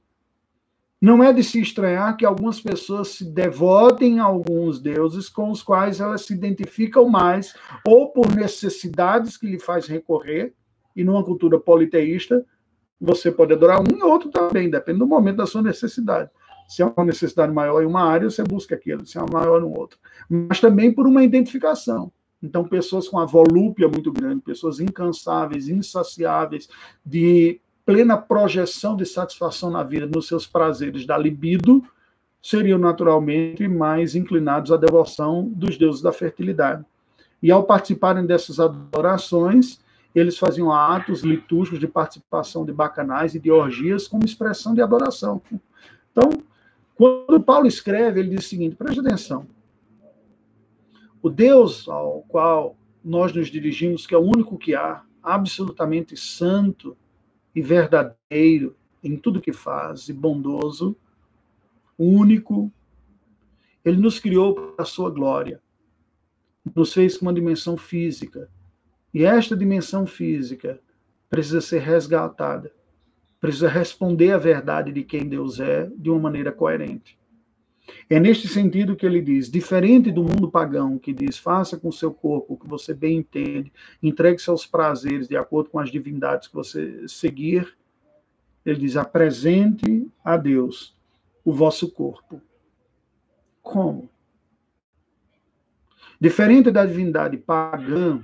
Não 1.02 1.24
é 1.24 1.34
de 1.34 1.44
se 1.44 1.60
estranhar 1.60 2.16
que 2.16 2.24
algumas 2.24 2.62
pessoas 2.62 3.08
se 3.08 3.26
devotem 3.26 4.20
a 4.20 4.24
alguns 4.24 4.80
deuses 4.80 5.28
com 5.28 5.50
os 5.50 5.64
quais 5.64 6.00
elas 6.00 6.22
se 6.22 6.34
identificam 6.34 7.10
mais, 7.10 7.56
ou 7.84 8.12
por 8.12 8.36
necessidades 8.36 9.36
que 9.36 9.48
lhe 9.48 9.60
faz 9.60 9.88
recorrer, 9.88 10.54
e 10.96 11.04
numa 11.04 11.24
cultura 11.24 11.60
politeísta, 11.60 12.46
você 13.00 13.32
pode 13.32 13.52
adorar 13.52 13.82
um 13.82 13.98
e 13.98 14.04
outro 14.04 14.30
também, 14.30 14.70
depende 14.70 15.00
do 15.00 15.08
momento 15.08 15.38
da 15.38 15.48
sua 15.48 15.64
necessidade. 15.64 16.30
Se 16.68 16.84
é 16.84 16.86
uma 16.86 17.06
necessidade 17.06 17.52
maior 17.52 17.82
em 17.82 17.88
uma 17.88 18.04
área, 18.04 18.30
você 18.30 18.44
busca 18.44 18.76
aquilo, 18.76 19.04
se 19.04 19.18
é 19.18 19.26
maior 19.34 19.60
no 19.60 19.76
outro. 19.76 19.98
Mas 20.30 20.62
também 20.62 20.94
por 20.94 21.08
uma 21.08 21.24
identificação. 21.24 22.12
Então, 22.44 22.64
pessoas 22.64 23.08
com 23.08 23.18
a 23.20 23.26
volúpia 23.26 23.88
muito 23.88 24.12
grande, 24.12 24.42
pessoas 24.42 24.80
incansáveis, 24.80 25.68
insaciáveis, 25.68 26.70
de 27.04 27.60
plena 27.92 28.16
projeção 28.16 28.96
de 28.96 29.06
satisfação 29.06 29.70
na 29.70 29.84
vida, 29.84 30.08
nos 30.08 30.26
seus 30.26 30.48
prazeres 30.48 31.06
da 31.06 31.18
libido, 31.18 31.84
seriam 32.42 32.80
naturalmente 32.80 33.68
mais 33.68 34.16
inclinados 34.16 34.72
à 34.72 34.78
devoção 34.78 35.44
dos 35.50 35.78
deuses 35.78 36.02
da 36.02 36.14
fertilidade. 36.14 36.86
E 37.44 37.52
ao 37.52 37.66
participarem 37.66 38.26
dessas 38.26 38.62
adorações, 38.62 39.82
eles 40.16 40.38
faziam 40.38 40.72
atos 40.72 41.22
litúrgicos 41.22 41.80
de 41.82 41.88
participação 41.88 42.66
de 42.66 42.72
bacanais 42.72 43.36
e 43.36 43.40
de 43.40 43.52
orgias 43.52 44.08
como 44.08 44.24
expressão 44.24 44.74
de 44.74 44.82
adoração. 44.82 45.42
Então, 46.10 46.30
quando 46.96 47.42
Paulo 47.42 47.68
escreve, 47.68 48.22
ele 48.22 48.30
diz 48.30 48.46
o 48.46 48.50
seguinte: 48.50 48.78
preste 48.78 49.02
atenção. 49.02 49.46
O 51.22 51.30
Deus 51.30 51.90
ao 51.90 52.24
qual 52.30 52.78
nós 53.04 53.34
nos 53.34 53.50
dirigimos, 53.50 54.08
que 54.08 54.16
é 54.16 54.18
o 54.18 54.22
único 54.22 54.58
que 54.58 54.76
há, 54.76 55.02
absolutamente 55.22 56.16
santo 56.16 56.96
e 57.56 57.62
verdadeiro 57.62 58.76
em 59.04 59.18
tudo 59.18 59.42
que 59.42 59.52
faz, 59.52 60.10
e 60.10 60.14
bondoso, 60.14 60.96
único, 61.98 62.72
ele 63.84 63.98
nos 63.98 64.20
criou 64.20 64.54
para 64.54 64.84
a 64.84 64.86
sua 64.86 65.10
glória. 65.10 65.62
Nos 66.76 66.94
fez 66.94 67.18
com 67.18 67.26
uma 67.26 67.34
dimensão 67.34 67.76
física. 67.76 68.50
E 69.14 69.26
esta 69.26 69.58
dimensão 69.58 70.06
física 70.06 70.80
precisa 71.30 71.62
ser 71.62 71.80
resgatada 71.80 72.72
precisa 73.42 73.68
responder 73.68 74.32
à 74.32 74.38
verdade 74.38 74.94
de 74.94 75.04
quem 75.04 75.28
Deus 75.28 75.60
é 75.60 75.90
de 75.98 76.12
uma 76.12 76.20
maneira 76.20 76.52
coerente. 76.52 77.18
É 78.10 78.20
neste 78.20 78.48
sentido 78.48 78.96
que 78.96 79.06
ele 79.06 79.22
diz: 79.22 79.50
diferente 79.50 80.12
do 80.12 80.24
mundo 80.24 80.50
pagão, 80.50 80.98
que 80.98 81.14
diz, 81.14 81.38
faça 81.38 81.78
com 81.78 81.92
seu 81.92 82.14
corpo 82.14 82.54
o 82.54 82.58
que 82.58 82.68
você 82.68 82.94
bem 82.94 83.18
entende, 83.18 83.72
entregue 84.02 84.40
seus 84.40 84.66
prazeres 84.66 85.28
de 85.28 85.36
acordo 85.36 85.70
com 85.70 85.80
as 85.80 85.92
divindades 85.92 86.48
que 86.48 86.56
você 86.56 87.08
seguir, 87.08 87.76
ele 88.66 88.80
diz: 88.80 88.96
apresente 88.96 90.08
a 90.24 90.38
Deus 90.38 90.96
o 91.44 91.52
vosso 91.52 91.92
corpo. 91.92 92.42
Como? 93.62 94.10
Diferente 96.20 96.70
da 96.70 96.86
divindade 96.86 97.36
pagã, 97.38 98.22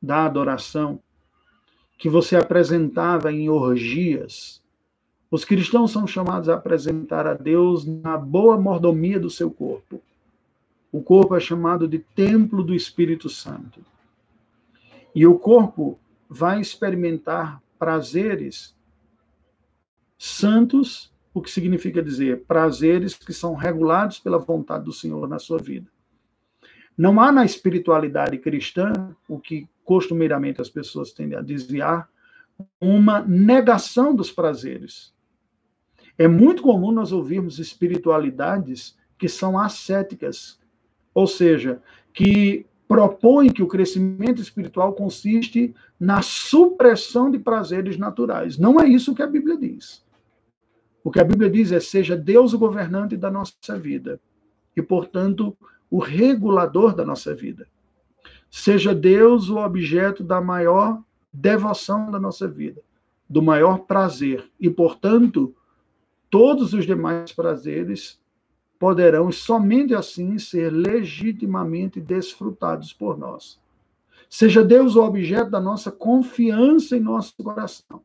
da 0.00 0.26
adoração, 0.26 1.02
que 1.96 2.08
você 2.08 2.36
apresentava 2.36 3.32
em 3.32 3.48
orgias. 3.48 4.61
Os 5.32 5.46
cristãos 5.46 5.90
são 5.90 6.06
chamados 6.06 6.50
a 6.50 6.56
apresentar 6.56 7.26
a 7.26 7.32
Deus 7.32 7.86
na 7.86 8.18
boa 8.18 8.60
mordomia 8.60 9.18
do 9.18 9.30
seu 9.30 9.50
corpo. 9.50 9.98
O 10.92 11.02
corpo 11.02 11.34
é 11.34 11.40
chamado 11.40 11.88
de 11.88 12.00
templo 12.00 12.62
do 12.62 12.74
Espírito 12.74 13.30
Santo. 13.30 13.80
E 15.14 15.26
o 15.26 15.38
corpo 15.38 15.98
vai 16.28 16.60
experimentar 16.60 17.62
prazeres 17.78 18.76
santos, 20.18 21.10
o 21.32 21.40
que 21.40 21.50
significa 21.50 22.02
dizer 22.02 22.44
prazeres 22.44 23.14
que 23.14 23.32
são 23.32 23.54
regulados 23.54 24.18
pela 24.18 24.36
vontade 24.36 24.84
do 24.84 24.92
Senhor 24.92 25.26
na 25.26 25.38
sua 25.38 25.56
vida. 25.56 25.90
Não 26.94 27.18
há 27.18 27.32
na 27.32 27.42
espiritualidade 27.42 28.36
cristã, 28.36 29.16
o 29.26 29.38
que 29.38 29.66
costumeiramente 29.82 30.60
as 30.60 30.68
pessoas 30.68 31.10
tendem 31.10 31.38
a 31.38 31.42
desviar, 31.42 32.06
uma 32.78 33.22
negação 33.22 34.14
dos 34.14 34.30
prazeres. 34.30 35.11
É 36.18 36.28
muito 36.28 36.62
comum 36.62 36.92
nós 36.92 37.12
ouvirmos 37.12 37.58
espiritualidades 37.58 38.96
que 39.18 39.28
são 39.28 39.58
ascéticas, 39.58 40.58
ou 41.14 41.26
seja, 41.26 41.80
que 42.12 42.66
propõem 42.86 43.50
que 43.50 43.62
o 43.62 43.66
crescimento 43.66 44.42
espiritual 44.42 44.92
consiste 44.92 45.74
na 45.98 46.20
supressão 46.20 47.30
de 47.30 47.38
prazeres 47.38 47.96
naturais. 47.96 48.58
Não 48.58 48.78
é 48.80 48.86
isso 48.86 49.14
que 49.14 49.22
a 49.22 49.26
Bíblia 49.26 49.56
diz. 49.56 50.04
O 51.02 51.10
que 51.10 51.20
a 51.20 51.24
Bíblia 51.24 51.48
diz 51.48 51.72
é: 51.72 51.80
seja 51.80 52.16
Deus 52.16 52.52
o 52.52 52.58
governante 52.58 53.16
da 53.16 53.30
nossa 53.30 53.78
vida 53.78 54.20
e, 54.76 54.82
portanto, 54.82 55.56
o 55.90 55.98
regulador 55.98 56.94
da 56.94 57.04
nossa 57.04 57.34
vida. 57.34 57.66
Seja 58.50 58.94
Deus 58.94 59.48
o 59.48 59.56
objeto 59.56 60.22
da 60.22 60.40
maior 60.40 61.02
devoção 61.32 62.10
da 62.10 62.20
nossa 62.20 62.46
vida, 62.46 62.82
do 63.28 63.40
maior 63.40 63.78
prazer. 63.78 64.50
E, 64.60 64.68
portanto, 64.68 65.54
todos 66.32 66.72
os 66.72 66.86
demais 66.86 67.30
prazeres 67.30 68.18
poderão 68.78 69.30
somente 69.30 69.94
assim 69.94 70.38
ser 70.38 70.70
legitimamente 70.72 72.00
desfrutados 72.00 72.90
por 72.90 73.18
nós. 73.18 73.60
Seja 74.30 74.64
Deus 74.64 74.96
o 74.96 75.02
objeto 75.02 75.50
da 75.50 75.60
nossa 75.60 75.92
confiança 75.92 76.96
em 76.96 77.00
nosso 77.00 77.34
coração. 77.36 78.00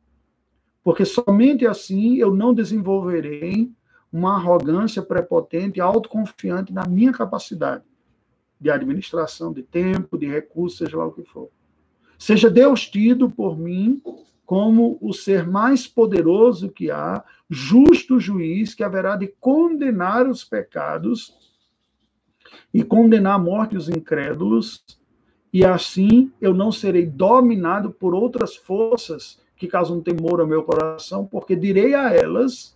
Porque 0.83 1.05
somente 1.05 1.65
assim 1.65 2.17
eu 2.17 2.35
não 2.35 2.53
desenvolverei 2.53 3.71
uma 4.11 4.35
arrogância 4.35 5.01
prepotente 5.01 5.79
e 5.79 5.81
autoconfiante 5.81 6.73
na 6.73 6.85
minha 6.85 7.13
capacidade 7.13 7.85
de 8.59 8.69
administração 8.69 9.53
de 9.53 9.63
tempo, 9.63 10.17
de 10.17 10.27
recursos, 10.27 10.79
seja 10.79 10.97
lá 10.97 11.05
o 11.05 11.13
que 11.13 11.23
for. 11.23 11.49
Seja 12.19 12.49
Deus 12.49 12.89
tido 12.89 13.29
por 13.29 13.57
mim 13.57 14.01
como 14.47 14.97
o 15.01 15.11
ser 15.11 15.45
mais 15.45 15.85
poderoso 15.85 16.69
que 16.69 16.89
há, 16.89 17.21
justo 17.49 18.17
juiz 18.17 18.73
que 18.73 18.81
haverá 18.81 19.17
de 19.17 19.27
condenar 19.41 20.25
os 20.25 20.41
pecados 20.41 21.35
e 22.73 22.81
condenar 22.81 23.35
a 23.35 23.39
morte 23.39 23.75
os 23.75 23.89
incrédulos, 23.89 24.85
e 25.51 25.65
assim 25.65 26.31
eu 26.39 26.53
não 26.53 26.71
serei 26.71 27.05
dominado 27.05 27.91
por 27.91 28.15
outras 28.15 28.55
forças 28.55 29.37
que 29.57 29.67
causam 29.67 29.99
temor 29.99 30.39
ao 30.39 30.47
meu 30.47 30.63
coração, 30.63 31.25
porque 31.25 31.53
direi 31.53 31.93
a 31.93 32.13
elas 32.13 32.73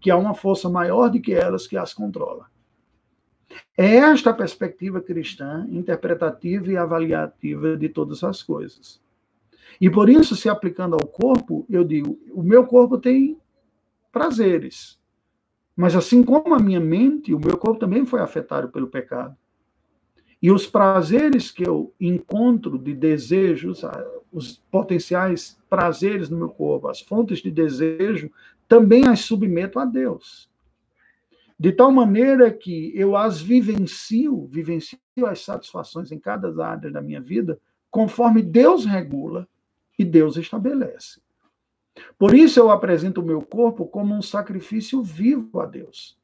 que 0.00 0.10
há 0.10 0.16
uma 0.16 0.32
força 0.32 0.70
maior 0.70 1.10
do 1.10 1.20
que 1.20 1.34
elas 1.34 1.66
que 1.66 1.76
as 1.76 1.92
controla. 1.92 2.46
É 3.76 3.96
esta 3.96 4.30
a 4.30 4.34
perspectiva 4.34 5.02
cristã, 5.02 5.66
interpretativa 5.68 6.72
e 6.72 6.78
avaliativa 6.78 7.76
de 7.76 7.90
todas 7.90 8.24
as 8.24 8.42
coisas. 8.42 9.03
E 9.80 9.90
por 9.90 10.08
isso, 10.08 10.36
se 10.36 10.48
aplicando 10.48 10.94
ao 10.94 11.06
corpo, 11.06 11.66
eu 11.68 11.84
digo: 11.84 12.18
o 12.32 12.42
meu 12.42 12.66
corpo 12.66 12.98
tem 12.98 13.38
prazeres. 14.12 14.98
Mas 15.76 15.96
assim 15.96 16.22
como 16.22 16.54
a 16.54 16.58
minha 16.58 16.80
mente, 16.80 17.34
o 17.34 17.40
meu 17.40 17.58
corpo 17.58 17.80
também 17.80 18.06
foi 18.06 18.20
afetado 18.20 18.68
pelo 18.68 18.86
pecado. 18.86 19.36
E 20.40 20.50
os 20.50 20.66
prazeres 20.66 21.50
que 21.50 21.66
eu 21.66 21.92
encontro 21.98 22.78
de 22.78 22.94
desejos, 22.94 23.82
os 24.30 24.62
potenciais 24.70 25.58
prazeres 25.68 26.28
no 26.28 26.36
meu 26.36 26.50
corpo, 26.50 26.88
as 26.88 27.00
fontes 27.00 27.38
de 27.38 27.50
desejo, 27.50 28.30
também 28.68 29.06
as 29.06 29.20
submeto 29.20 29.78
a 29.78 29.84
Deus. 29.84 30.50
De 31.58 31.72
tal 31.72 31.90
maneira 31.90 32.52
que 32.52 32.92
eu 32.94 33.16
as 33.16 33.40
vivencio, 33.40 34.46
vivencio 34.48 34.98
as 35.26 35.40
satisfações 35.40 36.12
em 36.12 36.18
cada 36.18 36.52
área 36.64 36.90
da 36.90 37.00
minha 37.00 37.20
vida, 37.20 37.58
conforme 37.90 38.42
Deus 38.42 38.84
regula 38.84 39.48
e 39.98 40.04
Deus 40.04 40.36
estabelece. 40.36 41.20
Por 42.18 42.34
isso 42.34 42.58
eu 42.58 42.70
apresento 42.70 43.20
o 43.20 43.24
meu 43.24 43.40
corpo 43.40 43.86
como 43.86 44.14
um 44.14 44.22
sacrifício 44.22 45.02
vivo 45.02 45.60
a 45.60 45.66
Deus. 45.66 46.18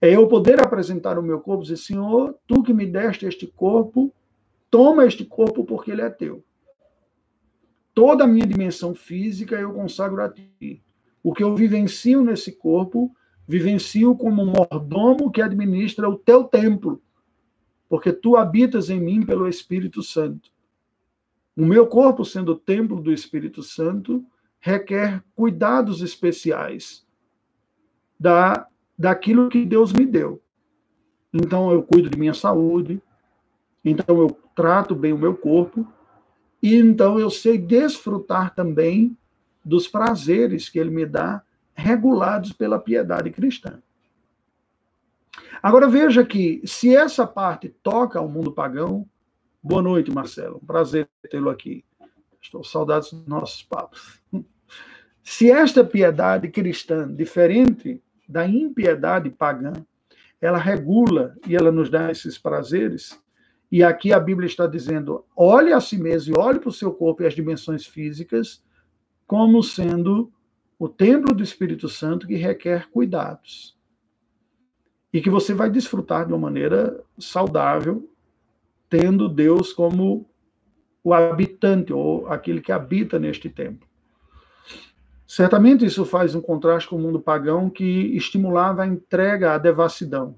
É 0.00 0.14
eu 0.14 0.26
poder 0.26 0.60
apresentar 0.60 1.18
o 1.18 1.22
meu 1.22 1.40
corpo 1.40 1.62
e 1.62 1.66
dizer, 1.66 1.76
Senhor, 1.76 2.36
tu 2.46 2.62
que 2.62 2.72
me 2.72 2.86
deste 2.86 3.26
este 3.26 3.46
corpo, 3.46 4.12
toma 4.70 5.06
este 5.06 5.24
corpo 5.24 5.64
porque 5.64 5.90
ele 5.90 6.02
é 6.02 6.10
teu. 6.10 6.44
Toda 7.92 8.24
a 8.24 8.26
minha 8.26 8.46
dimensão 8.46 8.94
física 8.94 9.56
eu 9.56 9.72
consagro 9.72 10.22
a 10.22 10.28
ti. 10.28 10.82
O 11.22 11.32
que 11.32 11.42
eu 11.42 11.54
vivencio 11.54 12.22
nesse 12.22 12.52
corpo 12.52 13.14
Vivencio 13.46 14.16
como 14.16 14.42
um 14.42 14.46
mordomo 14.46 15.30
que 15.30 15.42
administra 15.42 16.08
o 16.08 16.16
teu 16.16 16.44
templo, 16.44 17.02
porque 17.88 18.10
tu 18.10 18.36
habitas 18.36 18.88
em 18.88 18.98
mim 18.98 19.24
pelo 19.24 19.46
Espírito 19.46 20.02
Santo. 20.02 20.50
O 21.56 21.64
meu 21.64 21.86
corpo, 21.86 22.24
sendo 22.24 22.52
o 22.52 22.58
templo 22.58 23.00
do 23.00 23.12
Espírito 23.12 23.62
Santo, 23.62 24.24
requer 24.58 25.22
cuidados 25.34 26.02
especiais 26.02 27.06
da, 28.18 28.66
daquilo 28.98 29.48
que 29.48 29.64
Deus 29.64 29.92
me 29.92 30.04
deu. 30.04 30.42
Então, 31.32 31.70
eu 31.70 31.82
cuido 31.82 32.10
de 32.10 32.18
minha 32.18 32.34
saúde, 32.34 33.02
então, 33.84 34.18
eu 34.20 34.36
trato 34.54 34.94
bem 34.94 35.12
o 35.12 35.18
meu 35.18 35.36
corpo, 35.36 35.86
e 36.62 36.76
então 36.76 37.18
eu 37.18 37.28
sei 37.28 37.58
desfrutar 37.58 38.54
também 38.54 39.16
dos 39.62 39.86
prazeres 39.86 40.68
que 40.68 40.78
Ele 40.78 40.90
me 40.90 41.04
dá 41.04 41.42
regulados 41.74 42.52
pela 42.52 42.78
piedade 42.78 43.30
cristã. 43.30 43.82
Agora 45.62 45.88
veja 45.88 46.24
que, 46.24 46.62
se 46.64 46.94
essa 46.94 47.26
parte 47.26 47.68
toca 47.82 48.18
ao 48.18 48.28
mundo 48.28 48.52
pagão, 48.52 49.06
boa 49.64 49.80
noite, 49.80 50.10
Marcelo, 50.10 50.60
um 50.62 50.66
prazer 50.66 51.08
tê-lo 51.30 51.48
aqui. 51.48 51.82
Estou 52.40 52.62
saudades 52.62 53.10
dos 53.10 53.26
nossos 53.26 53.62
papos. 53.62 54.20
Se 55.22 55.50
esta 55.50 55.82
piedade 55.82 56.48
cristã, 56.48 57.10
diferente 57.10 58.02
da 58.28 58.46
impiedade 58.46 59.30
pagã, 59.30 59.72
ela 60.38 60.58
regula 60.58 61.34
e 61.48 61.56
ela 61.56 61.72
nos 61.72 61.88
dá 61.88 62.10
esses 62.10 62.36
prazeres, 62.36 63.18
E 63.72 63.82
aqui 63.82 64.12
a 64.12 64.20
Bíblia 64.20 64.46
está 64.46 64.66
dizendo: 64.66 65.24
olhe 65.34 65.72
a 65.72 65.80
si 65.80 65.98
mesmo 65.98 66.36
e 66.36 66.38
olhe 66.38 66.60
para 66.60 66.68
o 66.68 66.72
seu 66.72 66.92
corpo 66.92 67.22
e 67.22 67.26
as 67.26 67.34
dimensões 67.34 67.86
físicas 67.86 68.62
como 69.26 69.62
sendo 69.62 70.30
o 70.78 70.88
templo 70.88 71.34
do 71.34 71.42
Espírito 71.42 71.88
Santo 71.88 72.26
que 72.26 72.36
requer 72.36 72.88
cuidados. 72.90 73.76
E 75.12 75.20
que 75.20 75.30
você 75.30 75.54
vai 75.54 75.70
desfrutar 75.70 76.26
de 76.26 76.32
uma 76.32 76.38
maneira 76.38 77.02
saudável, 77.18 78.08
tendo 78.96 79.28
Deus 79.28 79.72
como 79.72 80.24
o 81.02 81.12
habitante 81.12 81.92
ou 81.92 82.28
aquele 82.28 82.60
que 82.60 82.70
habita 82.70 83.18
neste 83.18 83.50
templo. 83.50 83.88
Certamente 85.26 85.84
isso 85.84 86.04
faz 86.04 86.36
um 86.36 86.40
contraste 86.40 86.88
com 86.88 86.94
o 86.94 87.00
mundo 87.00 87.18
pagão 87.18 87.68
que 87.68 87.84
estimulava 88.16 88.84
a 88.84 88.86
entrega 88.86 89.52
à 89.52 89.58
devassidão. 89.58 90.36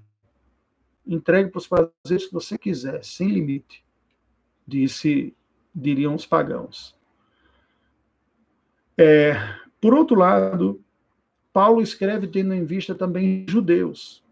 Entregue 1.06 1.50
para 1.50 1.58
os 1.58 1.68
prazeres 1.68 2.26
que 2.26 2.32
você 2.32 2.56
quiser, 2.56 3.04
sem 3.04 3.28
limite, 3.28 3.84
disse, 4.66 5.36
diriam 5.74 6.14
os 6.14 6.24
pagãos. 6.24 6.96
É, 8.96 9.34
por 9.78 9.92
outro 9.92 10.16
lado, 10.16 10.82
Paulo 11.52 11.82
escreve 11.82 12.26
tendo 12.26 12.54
em 12.54 12.64
vista 12.64 12.94
também 12.94 13.44
judeus, 13.46 14.24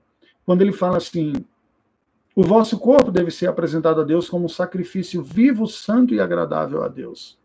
quando 0.47 0.63
ele 0.63 0.73
fala 0.73 0.97
assim: 0.97 1.45
o 2.35 2.43
vosso 2.43 2.79
corpo 2.79 3.13
deve 3.13 3.31
ser 3.31 3.47
apresentado 3.47 4.01
a 4.01 4.05
Deus 4.05 4.29
como 4.29 4.47
um 4.47 4.49
sacrifício 4.49 5.23
vivo, 5.23 5.69
santo 5.69 6.13
e 6.13 6.21
agradável 6.21 6.83
a 6.83 6.89
Deus. 6.89 7.39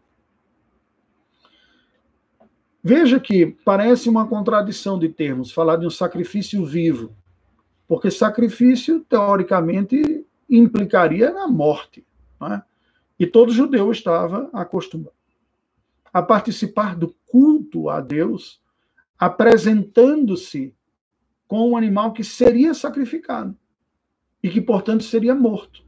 Veja 2.83 3.19
que 3.19 3.45
parece 3.63 4.09
uma 4.09 4.27
contradição 4.27 4.97
de 4.97 5.09
termos 5.09 5.51
falar 5.51 5.75
de 5.75 5.85
um 5.85 5.91
sacrifício 5.91 6.65
vivo, 6.65 7.13
porque 7.87 8.09
sacrifício, 8.09 9.01
teoricamente, 9.01 10.25
implicaria 10.49 11.31
na 11.31 11.47
morte. 11.47 12.03
É? 12.41 12.61
E 13.19 13.27
todo 13.27 13.51
judeu 13.51 13.91
estava 13.91 14.49
acostumado 14.53 15.11
a 16.11 16.23
participar 16.23 16.95
do 16.95 17.13
culto 17.27 17.89
a 17.89 18.01
Deus, 18.01 18.59
apresentando-se 19.19 20.73
com 21.47 21.69
um 21.69 21.77
animal 21.77 22.13
que 22.13 22.23
seria 22.23 22.73
sacrificado 22.73 23.59
e 24.41 24.49
que, 24.49 24.61
portanto, 24.61 25.03
seria 25.03 25.35
morto. 25.35 25.83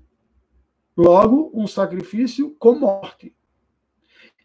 Logo, 0.95 1.51
um 1.53 1.67
sacrifício 1.67 2.55
com 2.59 2.75
morte. 2.75 3.33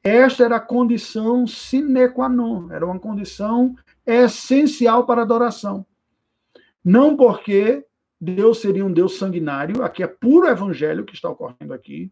Esta 0.02 0.44
era 0.44 0.56
a 0.56 0.60
condição 0.60 1.46
sine 1.46 2.08
qua 2.08 2.28
non, 2.28 2.70
era 2.70 2.86
uma 2.86 2.98
condição 2.98 3.74
essencial 4.06 5.04
para 5.04 5.22
a 5.22 5.24
adoração. 5.24 5.84
Não 6.84 7.16
porque 7.16 7.84
Deus 8.20 8.60
seria 8.60 8.86
um 8.86 8.92
Deus 8.92 9.18
sanguinário, 9.18 9.82
aqui 9.82 10.04
é 10.04 10.06
puro 10.06 10.46
evangelho 10.46 11.04
que 11.04 11.14
está 11.14 11.28
ocorrendo 11.28 11.74
aqui. 11.74 12.10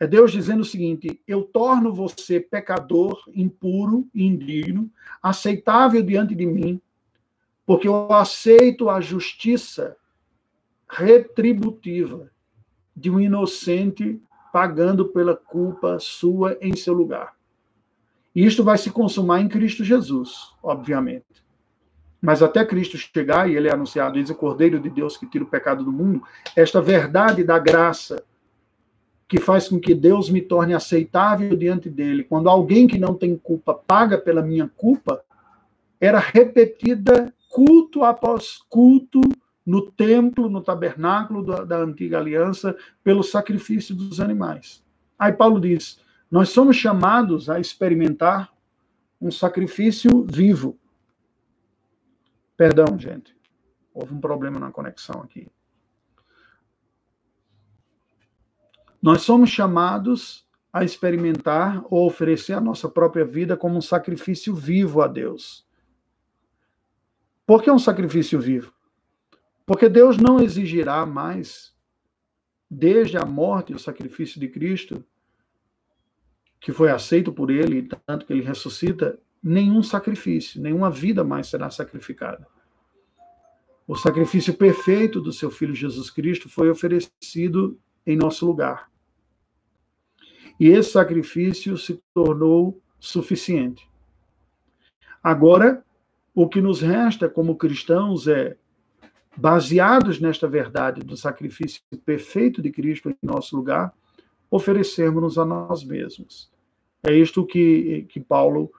É 0.00 0.06
Deus 0.06 0.32
dizendo 0.32 0.60
o 0.60 0.64
seguinte: 0.64 1.20
eu 1.26 1.42
torno 1.42 1.92
você 1.92 2.40
pecador, 2.40 3.22
impuro 3.34 4.08
indigno, 4.14 4.90
aceitável 5.22 6.02
diante 6.02 6.34
de 6.34 6.46
mim, 6.46 6.80
porque 7.66 7.86
eu 7.86 8.10
aceito 8.10 8.88
a 8.88 8.98
justiça 9.02 9.94
retributiva 10.90 12.30
de 12.94 13.10
um 13.10 13.20
inocente 13.20 14.20
pagando 14.52 15.06
pela 15.06 15.36
culpa 15.36 15.98
sua 16.00 16.58
em 16.60 16.74
seu 16.74 16.92
lugar. 16.92 17.34
E 18.34 18.44
isto 18.44 18.64
vai 18.64 18.76
se 18.76 18.90
consumar 18.90 19.40
em 19.40 19.48
Cristo 19.48 19.84
Jesus, 19.84 20.52
obviamente. 20.62 21.24
Mas 22.20 22.42
até 22.42 22.64
Cristo 22.64 22.98
chegar, 22.98 23.48
e 23.48 23.56
ele 23.56 23.68
é 23.68 23.72
anunciado, 23.72 24.18
diz 24.18 24.28
o 24.28 24.34
Cordeiro 24.34 24.78
de 24.78 24.90
Deus 24.90 25.16
que 25.16 25.26
tira 25.26 25.44
o 25.44 25.48
pecado 25.48 25.84
do 25.84 25.92
mundo, 25.92 26.22
esta 26.54 26.82
verdade 26.82 27.42
da 27.42 27.58
graça, 27.58 28.22
que 29.26 29.40
faz 29.40 29.68
com 29.68 29.78
que 29.78 29.94
Deus 29.94 30.28
me 30.28 30.42
torne 30.42 30.74
aceitável 30.74 31.56
diante 31.56 31.88
dele, 31.88 32.24
quando 32.24 32.48
alguém 32.48 32.86
que 32.86 32.98
não 32.98 33.14
tem 33.14 33.36
culpa 33.36 33.72
paga 33.72 34.18
pela 34.18 34.42
minha 34.42 34.68
culpa, 34.76 35.22
era 36.00 36.18
repetida 36.18 37.32
culto 37.48 38.02
após 38.02 38.58
culto 38.68 39.20
no 39.70 39.88
templo, 39.88 40.50
no 40.50 40.60
tabernáculo 40.60 41.46
da, 41.46 41.62
da 41.64 41.76
antiga 41.78 42.18
aliança, 42.18 42.76
pelo 43.04 43.22
sacrifício 43.22 43.94
dos 43.94 44.18
animais. 44.18 44.84
Aí 45.16 45.32
Paulo 45.32 45.60
diz: 45.60 46.00
nós 46.28 46.48
somos 46.48 46.74
chamados 46.74 47.48
a 47.48 47.60
experimentar 47.60 48.52
um 49.20 49.30
sacrifício 49.30 50.26
vivo. 50.28 50.76
Perdão, 52.56 52.98
gente. 52.98 53.32
Houve 53.94 54.12
um 54.12 54.20
problema 54.20 54.58
na 54.58 54.72
conexão 54.72 55.20
aqui. 55.22 55.46
Nós 59.00 59.22
somos 59.22 59.50
chamados 59.50 60.44
a 60.72 60.82
experimentar 60.82 61.84
ou 61.88 62.08
oferecer 62.08 62.54
a 62.54 62.60
nossa 62.60 62.88
própria 62.88 63.24
vida 63.24 63.56
como 63.56 63.78
um 63.78 63.80
sacrifício 63.80 64.52
vivo 64.52 65.00
a 65.00 65.06
Deus. 65.06 65.64
Por 67.46 67.62
que 67.62 67.70
um 67.70 67.78
sacrifício 67.78 68.40
vivo? 68.40 68.79
Porque 69.70 69.88
Deus 69.88 70.16
não 70.16 70.40
exigirá 70.40 71.06
mais, 71.06 71.72
desde 72.68 73.16
a 73.16 73.24
morte 73.24 73.70
e 73.70 73.76
o 73.76 73.78
sacrifício 73.78 74.40
de 74.40 74.48
Cristo, 74.48 75.04
que 76.58 76.72
foi 76.72 76.90
aceito 76.90 77.32
por 77.32 77.52
ele, 77.52 77.88
tanto 78.04 78.26
que 78.26 78.32
ele 78.32 78.42
ressuscita, 78.42 79.16
nenhum 79.40 79.80
sacrifício, 79.80 80.60
nenhuma 80.60 80.90
vida 80.90 81.22
mais 81.22 81.46
será 81.46 81.70
sacrificada. 81.70 82.48
O 83.86 83.94
sacrifício 83.94 84.54
perfeito 84.54 85.20
do 85.20 85.32
seu 85.32 85.52
filho 85.52 85.72
Jesus 85.72 86.10
Cristo 86.10 86.48
foi 86.48 86.68
oferecido 86.68 87.78
em 88.04 88.16
nosso 88.16 88.44
lugar. 88.44 88.90
E 90.58 90.66
esse 90.66 90.90
sacrifício 90.90 91.78
se 91.78 92.02
tornou 92.12 92.82
suficiente. 92.98 93.88
Agora, 95.22 95.84
o 96.34 96.48
que 96.48 96.60
nos 96.60 96.80
resta 96.80 97.28
como 97.28 97.54
cristãos 97.54 98.26
é 98.26 98.56
baseados 99.36 100.20
nesta 100.20 100.48
verdade 100.48 101.02
do 101.02 101.16
sacrifício 101.16 101.80
perfeito 102.04 102.60
de 102.60 102.70
Cristo 102.70 103.10
em 103.10 103.16
nosso 103.22 103.56
lugar, 103.56 103.92
oferecermos-nos 104.50 105.38
a 105.38 105.44
nós 105.44 105.84
mesmos. 105.84 106.50
É 107.02 107.14
isto 107.14 107.46
que, 107.46 108.06
que 108.08 108.20
Paulo 108.20 108.70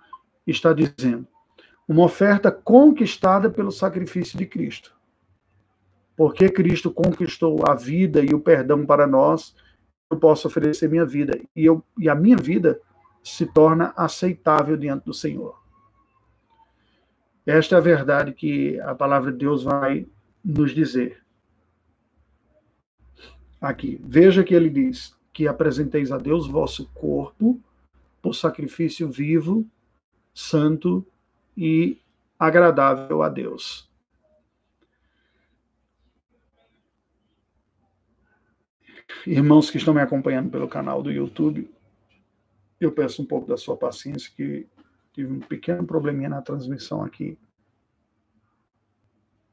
está 0.45 0.74
dizendo. 0.74 1.28
Uma 1.88 2.04
oferta 2.04 2.52
conquistada 2.52 3.49
pelo 3.49 3.72
sacrifício 3.72 4.38
de 4.38 4.45
Cristo. 4.45 4.95
Porque 6.16 6.49
Cristo 6.49 6.91
conquistou 6.91 7.64
a 7.68 7.74
vida 7.74 8.22
e 8.22 8.34
o 8.34 8.39
perdão 8.39 8.86
para 8.86 9.08
nós, 9.08 9.56
eu 10.10 10.18
posso 10.18 10.47
oferecer 10.47 10.89
minha 10.89 11.06
vida. 11.06 11.39
E, 11.56 11.66
eu, 11.66 11.84
e 11.97 12.10
a 12.10 12.16
minha 12.16 12.38
vida 12.38 12.80
se 13.24 13.45
torna 13.45 13.93
aceitável 13.95 14.78
diante 14.78 15.06
do 15.06 15.14
Senhor. 15.14 15.60
Esta 17.45 17.76
é 17.76 17.78
a 17.78 17.82
verdade 17.82 18.34
que 18.34 18.80
a 18.82 18.93
palavra 18.93 19.32
de 19.32 19.39
Deus 19.39 19.64
vai 19.64 20.06
nos 20.43 20.73
dizer. 20.73 21.23
Aqui, 23.59 23.99
veja 24.03 24.43
que 24.43 24.53
ele 24.53 24.69
diz 24.69 25.15
que 25.31 25.47
apresenteis 25.47 26.11
a 26.11 26.17
Deus 26.17 26.47
vosso 26.47 26.89
corpo 26.93 27.61
por 28.21 28.33
sacrifício 28.33 29.09
vivo, 29.09 29.65
santo 30.33 31.05
e 31.55 31.99
agradável 32.39 33.21
a 33.21 33.29
Deus. 33.29 33.89
Irmãos 39.27 39.69
que 39.69 39.77
estão 39.77 39.93
me 39.93 40.01
acompanhando 40.01 40.49
pelo 40.49 40.67
canal 40.67 41.03
do 41.03 41.11
YouTube, 41.11 41.69
eu 42.79 42.91
peço 42.91 43.21
um 43.21 43.25
pouco 43.25 43.47
da 43.47 43.57
sua 43.57 43.77
paciência, 43.77 44.31
que 44.35 44.67
tive 45.13 45.31
um 45.31 45.39
pequeno 45.39 45.85
probleminha 45.85 46.29
na 46.29 46.41
transmissão 46.41 47.03
aqui 47.03 47.37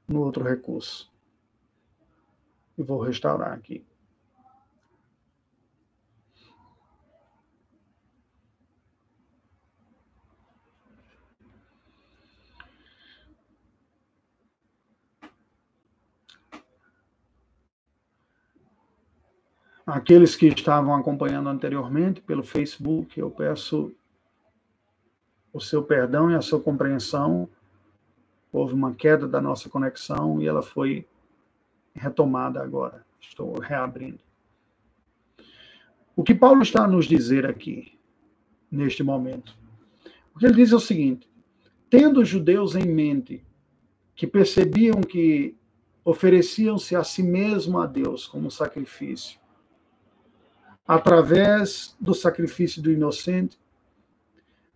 no 0.08 0.22
outro 0.22 0.42
recurso. 0.42 1.12
E 2.76 2.82
vou 2.82 3.00
restaurar 3.00 3.52
aqui. 3.52 3.84
Aqueles 19.88 20.36
que 20.36 20.46
estavam 20.46 20.94
acompanhando 20.94 21.48
anteriormente 21.48 22.20
pelo 22.20 22.42
Facebook, 22.42 23.18
eu 23.18 23.30
peço 23.30 23.90
o 25.50 25.60
seu 25.60 25.82
perdão 25.82 26.30
e 26.30 26.34
a 26.34 26.42
sua 26.42 26.60
compreensão 26.60 27.48
houve 28.58 28.74
uma 28.74 28.94
queda 28.94 29.28
da 29.28 29.40
nossa 29.40 29.68
conexão 29.68 30.40
e 30.42 30.46
ela 30.46 30.62
foi 30.62 31.06
retomada 31.94 32.62
agora. 32.62 33.04
Estou 33.20 33.58
reabrindo. 33.58 34.20
O 36.16 36.22
que 36.22 36.34
Paulo 36.34 36.62
está 36.62 36.84
a 36.84 36.88
nos 36.88 37.06
dizer 37.06 37.46
aqui, 37.46 37.98
neste 38.70 39.02
momento? 39.02 39.56
O 40.34 40.38
que 40.38 40.46
ele 40.46 40.54
diz 40.54 40.72
é 40.72 40.76
o 40.76 40.80
seguinte: 40.80 41.28
tendo 41.88 42.20
os 42.20 42.28
judeus 42.28 42.74
em 42.74 42.86
mente 42.86 43.44
que 44.14 44.26
percebiam 44.26 45.00
que 45.00 45.56
ofereciam-se 46.04 46.96
a 46.96 47.04
si 47.04 47.22
mesmo 47.22 47.78
a 47.78 47.86
Deus 47.86 48.26
como 48.26 48.50
sacrifício, 48.50 49.38
através 50.86 51.96
do 52.00 52.14
sacrifício 52.14 52.82
do 52.82 52.90
inocente, 52.90 53.58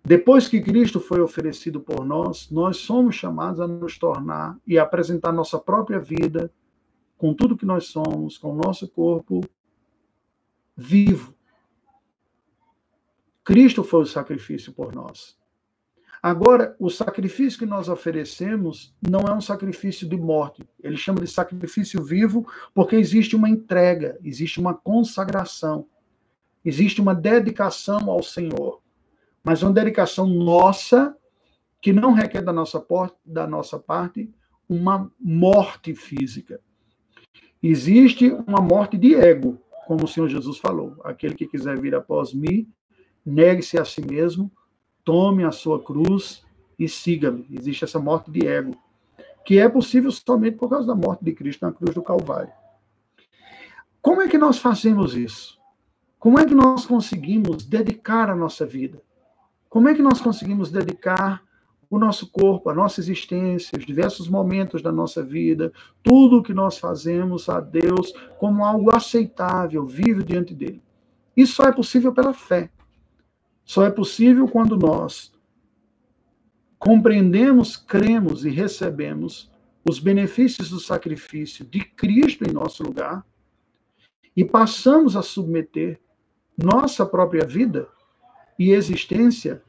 depois 0.05 0.49
que 0.49 0.61
Cristo 0.61 0.99
foi 0.99 1.21
oferecido 1.21 1.81
por 1.81 2.05
nós, 2.05 2.51
nós 2.51 2.79
somos 2.79 3.15
chamados 3.15 3.61
a 3.61 3.69
nos 3.69 3.97
tornar 3.99 4.59
e 4.67 4.77
apresentar 4.77 5.31
nossa 5.33 5.59
própria 5.59 6.01
vida, 6.01 6.53
com 7.17 7.33
tudo 7.33 7.57
que 7.57 7.65
nós 7.65 7.87
somos, 7.87 8.37
com 8.37 8.53
o 8.53 8.57
nosso 8.57 8.89
corpo 8.89 9.41
vivo. 10.77 11.33
Cristo 13.45 13.85
foi 13.85 14.03
o 14.03 14.07
sacrifício 14.07 14.73
por 14.73 14.93
nós. 14.93 15.39
Agora, 16.21 16.75
o 16.81 16.91
sacrifício 16.91 17.61
que 17.61 17.67
nós 17.67 17.89
oferecemos 17.89 18.95
não 19.01 19.21
é 19.21 19.33
um 19.33 19.41
sacrifício 19.41 20.09
de 20.09 20.17
morte. 20.17 20.65
Ele 20.83 20.97
chama 20.97 21.21
de 21.21 21.29
sacrifício 21.29 22.03
vivo 22.03 22.47
porque 22.75 22.97
existe 22.97 23.37
uma 23.37 23.49
entrega, 23.49 24.19
existe 24.23 24.59
uma 24.59 24.75
consagração, 24.75 25.87
existe 26.65 27.01
uma 27.01 27.15
dedicação 27.15 28.11
ao 28.11 28.23
Senhor 28.23 28.82
mas 29.45 29.63
uma 29.63 29.73
dedicação 29.73 30.27
nossa 30.27 31.17
que 31.81 31.93
não 31.93 32.13
requer 32.13 32.43
da 32.43 32.53
nossa, 32.53 32.85
da 33.25 33.47
nossa 33.47 33.79
parte 33.79 34.31
uma 34.69 35.11
morte 35.21 35.95
física. 35.95 36.61
Existe 37.63 38.31
uma 38.47 38.61
morte 38.61 38.97
de 38.97 39.15
ego, 39.15 39.61
como 39.87 40.05
o 40.05 40.09
Senhor 40.09 40.29
Jesus 40.29 40.59
falou. 40.59 40.97
Aquele 41.05 41.35
que 41.35 41.47
quiser 41.47 41.79
vir 41.81 41.95
após 41.95 42.33
mim, 42.33 42.69
negue-se 43.25 43.79
a 43.79 43.85
si 43.85 44.01
mesmo, 44.05 44.51
tome 45.05 45.45
a 45.45 45.53
sua 45.53 45.83
cruz 45.83 46.45
e 46.79 46.89
siga-me. 46.89 47.47
Existe 47.51 47.85
essa 47.85 47.99
morte 47.99 48.31
de 48.31 48.47
ego, 48.47 48.77
que 49.45 49.59
é 49.59 49.69
possível 49.69 50.11
somente 50.11 50.57
por 50.57 50.69
causa 50.69 50.87
da 50.87 50.95
morte 50.95 51.25
de 51.25 51.33
Cristo 51.33 51.65
na 51.65 51.73
cruz 51.73 51.95
do 51.95 52.03
Calvário. 52.03 52.53
Como 54.01 54.23
é 54.23 54.29
que 54.29 54.39
nós 54.39 54.59
fazemos 54.59 55.17
isso? 55.17 55.59
Como 56.19 56.39
é 56.39 56.45
que 56.45 56.55
nós 56.55 56.87
conseguimos 56.87 57.65
dedicar 57.65 58.31
a 58.31 58.37
nossa 58.37 58.65
vida? 58.65 59.03
Como 59.73 59.89
é 59.89 59.95
que 59.95 60.03
nós 60.03 60.21
conseguimos 60.21 60.71
dedicar 60.71 61.43
o 61.89 61.99
nosso 61.99 62.31
corpo, 62.31 62.69
a 62.69 62.75
nossa 62.75 63.01
existência, 63.01 63.79
os 63.79 63.87
diversos 63.87 64.29
momentos 64.29 64.83
da 64.83 64.93
nossa 64.93 65.23
vida, 65.23 65.73
tudo 66.03 66.37
o 66.37 66.43
que 66.43 66.53
nós 66.53 66.77
fazemos 66.77 67.49
a 67.49 67.59
Deus 67.59 68.13
como 68.39 68.67
algo 68.67 68.95
aceitável, 68.95 69.87
vivo 69.87 70.23
diante 70.23 70.55
dele? 70.55 70.83
Isso 71.35 71.55
só 71.55 71.65
é 71.65 71.73
possível 71.73 72.13
pela 72.13 72.35
fé. 72.35 72.71
Só 73.65 73.83
é 73.83 73.91
possível 73.91 74.47
quando 74.47 74.77
nós 74.77 75.33
compreendemos, 76.79 77.75
cremos 77.75 78.45
e 78.45 78.51
recebemos 78.51 79.51
os 79.89 79.99
benefícios 79.99 80.69
do 80.69 80.79
sacrifício 80.79 81.65
de 81.65 81.81
Cristo 81.83 82.45
em 82.45 82.53
nosso 82.53 82.83
lugar 82.83 83.25
e 84.37 84.45
passamos 84.45 85.17
a 85.17 85.23
submeter 85.23 85.99
nossa 86.59 87.07
própria 87.07 87.47
vida 87.47 87.89
e 88.59 88.71
existência, 88.73 89.63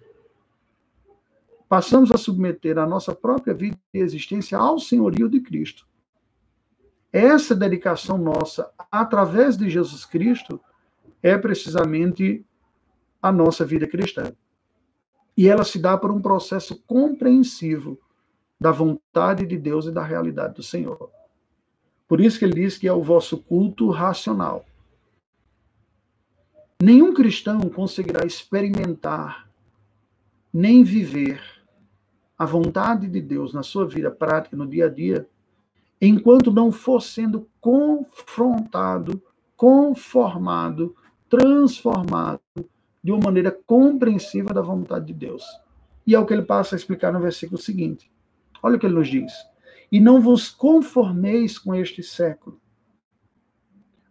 passamos 1.68 2.12
a 2.12 2.18
submeter 2.18 2.78
a 2.78 2.86
nossa 2.86 3.16
própria 3.16 3.54
vida 3.54 3.80
e 3.94 4.00
existência 4.00 4.58
ao 4.58 4.80
senhorio 4.80 5.30
de 5.30 5.40
Cristo. 5.40 5.88
Essa 7.12 7.56
dedicação 7.56 8.18
nossa, 8.18 8.72
através 8.92 9.56
de 9.56 9.70
Jesus 9.70 10.06
Cristo, 10.06 10.60
é 11.22 11.38
precisamente 11.38 12.46
a 13.22 13.32
nossa 13.32 13.66
vida 13.66 13.88
cristã. 13.88 14.34
E 15.36 15.48
ela 15.48 15.64
se 15.64 15.80
dá 15.80 15.98
por 15.98 16.12
um 16.12 16.22
processo 16.22 16.82
compreensivo 16.86 18.00
da 18.60 18.72
vontade 18.72 19.46
de 19.46 19.58
Deus 19.58 19.86
e 19.86 19.92
da 19.92 20.04
realidade 20.04 20.56
do 20.56 20.64
Senhor. 20.64 21.10
Por 22.08 22.22
isso 22.22 22.38
que 22.38 22.46
ele 22.46 22.54
diz 22.54 22.78
que 22.78 22.88
é 22.88 22.94
o 22.94 23.02
vosso 23.02 23.38
culto 23.38 23.90
racional. 23.90 24.66
Nenhum 26.84 27.14
cristão 27.14 27.62
conseguirá 27.62 28.26
experimentar 28.26 29.50
nem 30.54 30.84
viver 30.84 31.42
a 32.38 32.46
vontade 32.46 33.08
de 33.08 33.22
Deus 33.22 33.54
na 33.54 33.64
sua 33.64 33.88
vida 33.88 34.12
prática, 34.12 34.58
no 34.58 34.68
dia 34.68 34.88
a 34.88 34.90
dia, 34.90 35.26
enquanto 36.02 36.52
não 36.52 36.74
for 36.74 37.02
sendo 37.02 37.48
confrontado, 37.62 39.24
conformado, 39.56 40.94
transformado 41.30 42.42
de 43.02 43.14
uma 43.14 43.28
maneira 43.28 43.58
compreensiva 43.66 44.54
da 44.54 44.62
vontade 44.62 45.06
de 45.06 45.14
Deus. 45.14 45.46
E 46.06 46.14
é 46.14 46.20
o 46.20 46.26
que 46.26 46.34
ele 46.34 46.42
passa 46.42 46.76
a 46.76 46.78
explicar 46.78 47.14
no 47.14 47.22
versículo 47.22 47.58
seguinte. 47.62 48.12
Olha 48.62 48.76
o 48.76 48.80
que 48.80 48.86
ele 48.86 48.96
nos 48.96 49.08
diz. 49.08 49.32
E 49.90 50.02
não 50.02 50.20
vos 50.20 50.50
conformeis 50.50 51.58
com 51.58 51.74
este 51.74 52.04
século, 52.04 52.60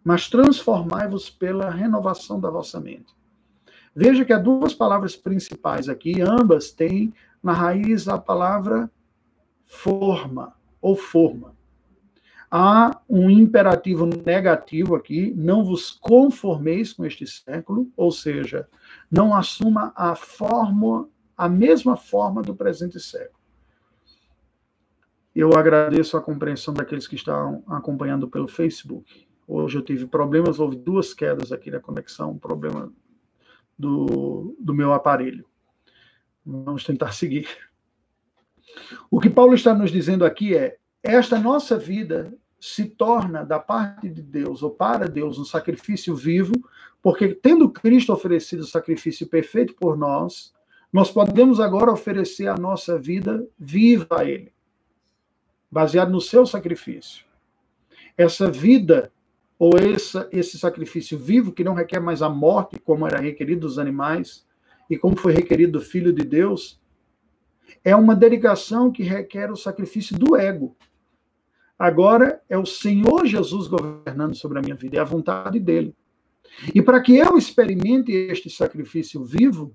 mas 0.03 0.29
transformai-vos 0.29 1.29
pela 1.29 1.69
renovação 1.69 2.39
da 2.39 2.49
vossa 2.49 2.79
mente. 2.79 3.13
Veja 3.95 4.25
que 4.25 4.33
há 4.33 4.39
duas 4.39 4.73
palavras 4.73 5.15
principais 5.15 5.87
aqui, 5.87 6.21
ambas 6.21 6.71
têm 6.71 7.13
na 7.41 7.53
raiz 7.53 8.07
a 8.07 8.17
palavra 8.17 8.89
forma 9.65 10.55
ou 10.81 10.95
forma. 10.95 11.55
Há 12.49 13.01
um 13.09 13.29
imperativo 13.29 14.05
negativo 14.05 14.95
aqui, 14.95 15.33
não 15.35 15.63
vos 15.63 15.89
conformeis 15.89 16.93
com 16.93 17.03
este 17.03 17.25
século, 17.25 17.91
ou 17.97 18.11
seja, 18.11 18.67
não 19.11 19.33
assuma 19.33 19.91
a 19.95 20.15
forma, 20.15 21.09
a 21.35 21.49
mesma 21.49 21.97
forma 21.97 22.43
do 22.43 22.55
presente 22.55 22.99
século. 22.99 23.39
Eu 25.35 25.57
agradeço 25.57 26.15
a 26.15 26.21
compreensão 26.21 26.75
daqueles 26.75 27.07
que 27.07 27.15
estão 27.15 27.63
acompanhando 27.65 28.27
pelo 28.27 28.47
Facebook. 28.47 29.27
Hoje 29.47 29.77
eu 29.77 29.81
tive 29.81 30.07
problemas, 30.07 30.59
houve 30.59 30.75
duas 30.75 31.13
quedas 31.13 31.51
aqui 31.51 31.69
na 31.69 31.79
conexão, 31.79 32.31
um 32.31 32.37
problema 32.37 32.91
do, 33.77 34.55
do 34.59 34.73
meu 34.73 34.93
aparelho. 34.93 35.45
Vamos 36.45 36.83
tentar 36.83 37.11
seguir. 37.13 37.47
O 39.11 39.19
que 39.19 39.29
Paulo 39.29 39.53
está 39.53 39.73
nos 39.73 39.91
dizendo 39.91 40.25
aqui 40.25 40.55
é: 40.55 40.77
esta 41.01 41.39
nossa 41.39 41.77
vida 41.77 42.33
se 42.59 42.85
torna 42.85 43.43
da 43.43 43.59
parte 43.59 44.07
de 44.07 44.21
Deus 44.21 44.63
ou 44.63 44.71
para 44.71 45.07
Deus 45.07 45.37
um 45.37 45.43
sacrifício 45.43 46.15
vivo, 46.15 46.53
porque 47.01 47.27
tendo 47.35 47.69
Cristo 47.69 48.13
oferecido 48.13 48.61
o 48.61 48.67
sacrifício 48.67 49.27
perfeito 49.27 49.75
por 49.75 49.97
nós, 49.97 50.53
nós 50.91 51.11
podemos 51.11 51.59
agora 51.59 51.91
oferecer 51.91 52.47
a 52.47 52.55
nossa 52.55 52.97
vida 52.97 53.45
viva 53.59 54.21
a 54.21 54.25
Ele, 54.25 54.53
baseado 55.69 56.11
no 56.11 56.21
seu 56.21 56.45
sacrifício. 56.45 57.25
Essa 58.17 58.49
vida 58.49 59.11
ou 59.63 59.77
essa, 59.77 60.27
esse 60.29 60.59
sacrifício 60.59 61.17
vivo, 61.17 61.53
que 61.53 61.63
não 61.63 61.73
requer 61.73 62.01
mais 62.01 62.21
a 62.21 62.27
morte, 62.27 62.77
como 62.79 63.07
era 63.07 63.21
requerido 63.21 63.61
dos 63.61 63.79
animais, 63.79 64.45
e 64.89 64.97
como 64.97 65.15
foi 65.15 65.31
requerido 65.31 65.79
do 65.79 65.81
Filho 65.81 66.11
de 66.11 66.25
Deus, 66.25 66.81
é 67.81 67.95
uma 67.95 68.13
dedicação 68.13 68.91
que 68.91 69.03
requer 69.03 69.49
o 69.49 69.55
sacrifício 69.55 70.19
do 70.19 70.35
ego. 70.35 70.75
Agora 71.79 72.41
é 72.49 72.57
o 72.57 72.65
Senhor 72.65 73.25
Jesus 73.25 73.67
governando 73.67 74.35
sobre 74.35 74.59
a 74.59 74.61
minha 74.61 74.75
vida, 74.75 74.97
é 74.97 74.99
a 74.99 75.05
vontade 75.05 75.61
dele. 75.61 75.95
E 76.75 76.81
para 76.81 76.99
que 76.99 77.15
eu 77.15 77.37
experimente 77.37 78.11
este 78.11 78.49
sacrifício 78.49 79.23
vivo, 79.23 79.73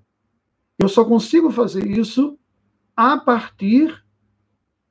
eu 0.78 0.86
só 0.91 1.03
consigo 1.03 1.51
fazer 1.51 1.86
isso 1.86 2.39
a 2.95 3.16
partir 3.16 4.05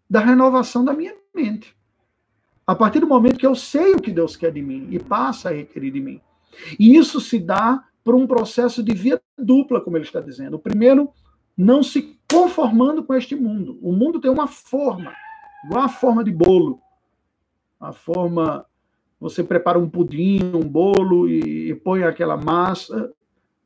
da 0.10 0.22
renovação 0.22 0.84
da 0.84 0.92
minha 0.92 1.14
mente. 1.36 1.77
A 2.68 2.76
partir 2.76 3.00
do 3.00 3.08
momento 3.08 3.40
que 3.40 3.48
eu 3.48 3.56
sei 3.56 3.94
o 3.94 4.02
que 4.02 4.12
Deus 4.12 4.36
quer 4.36 4.52
de 4.52 4.62
mim 4.62 4.90
e 4.92 5.00
passa 5.00 5.50
a 5.50 5.54
requerer 5.54 5.90
de 5.90 6.02
mim. 6.02 6.20
E 6.78 6.98
isso 6.98 7.22
se 7.22 7.40
dá 7.40 7.82
por 8.04 8.14
um 8.14 8.28
processo 8.28 8.84
de 8.84 8.94
via 8.94 9.22
dupla, 9.38 9.80
como 9.80 9.96
ele 9.96 10.04
está 10.04 10.20
dizendo. 10.20 10.56
O 10.56 10.60
primeiro, 10.60 11.10
não 11.58 11.82
se 11.82 12.20
conformando 12.30 13.04
com 13.04 13.14
este 13.14 13.36
mundo. 13.36 13.80
O 13.82 13.94
mundo 13.94 14.20
tem 14.20 14.30
uma 14.30 14.48
forma, 14.48 15.14
igual 15.66 15.86
a 15.86 15.90
forma 15.90 16.24
de 16.24 16.32
bolo. 16.32 16.82
A 17.80 17.94
forma, 17.94 18.66
você 19.18 19.44
prepara 19.44 19.80
um 19.80 19.90
pudim, 19.90 20.52
um 20.54 20.68
bolo 20.68 21.30
e, 21.30 21.70
e 21.70 21.76
põe 21.76 22.04
aquela 22.04 22.36
massa 22.36 23.14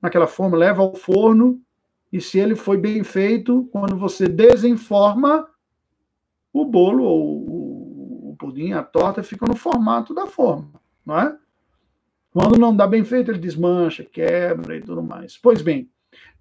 naquela 0.01 0.27
forma, 0.27 0.57
leva 0.57 0.81
ao 0.81 0.95
forno, 0.95 1.61
e 2.11 2.19
se 2.19 2.39
ele 2.39 2.55
foi 2.55 2.77
bem 2.77 3.03
feito, 3.03 3.69
quando 3.71 3.95
você 3.95 4.27
desenforma, 4.27 5.47
o 6.51 6.65
bolo 6.65 7.03
ou 7.03 7.50
pudim, 8.41 8.71
a 8.71 8.81
torta, 8.81 9.21
fica 9.21 9.45
no 9.45 9.55
formato 9.55 10.15
da 10.15 10.25
forma, 10.25 10.81
não 11.05 11.19
é? 11.19 11.37
Quando 12.31 12.57
não 12.57 12.75
dá 12.75 12.87
bem 12.87 13.05
feito, 13.05 13.29
ele 13.29 13.37
desmancha, 13.37 14.03
quebra 14.03 14.75
e 14.75 14.81
tudo 14.81 15.03
mais. 15.03 15.37
Pois 15.37 15.61
bem, 15.61 15.91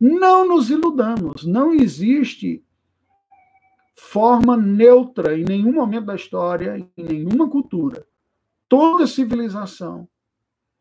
não 0.01 0.48
nos 0.48 0.70
iludamos, 0.70 1.44
não 1.44 1.74
existe 1.74 2.64
forma 3.94 4.57
neutra 4.57 5.38
em 5.38 5.44
nenhum 5.44 5.74
momento 5.74 6.07
da 6.07 6.14
história, 6.14 6.78
em 6.78 6.90
nenhuma 6.96 7.51
cultura. 7.51 8.07
Toda 8.66 9.07
civilização, 9.07 10.09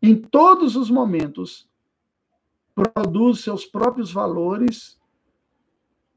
em 0.02 0.16
todos 0.16 0.78
os 0.78 0.90
momentos, 0.90 1.70
produz 2.74 3.42
seus 3.42 3.66
próprios 3.66 4.10
valores 4.10 4.98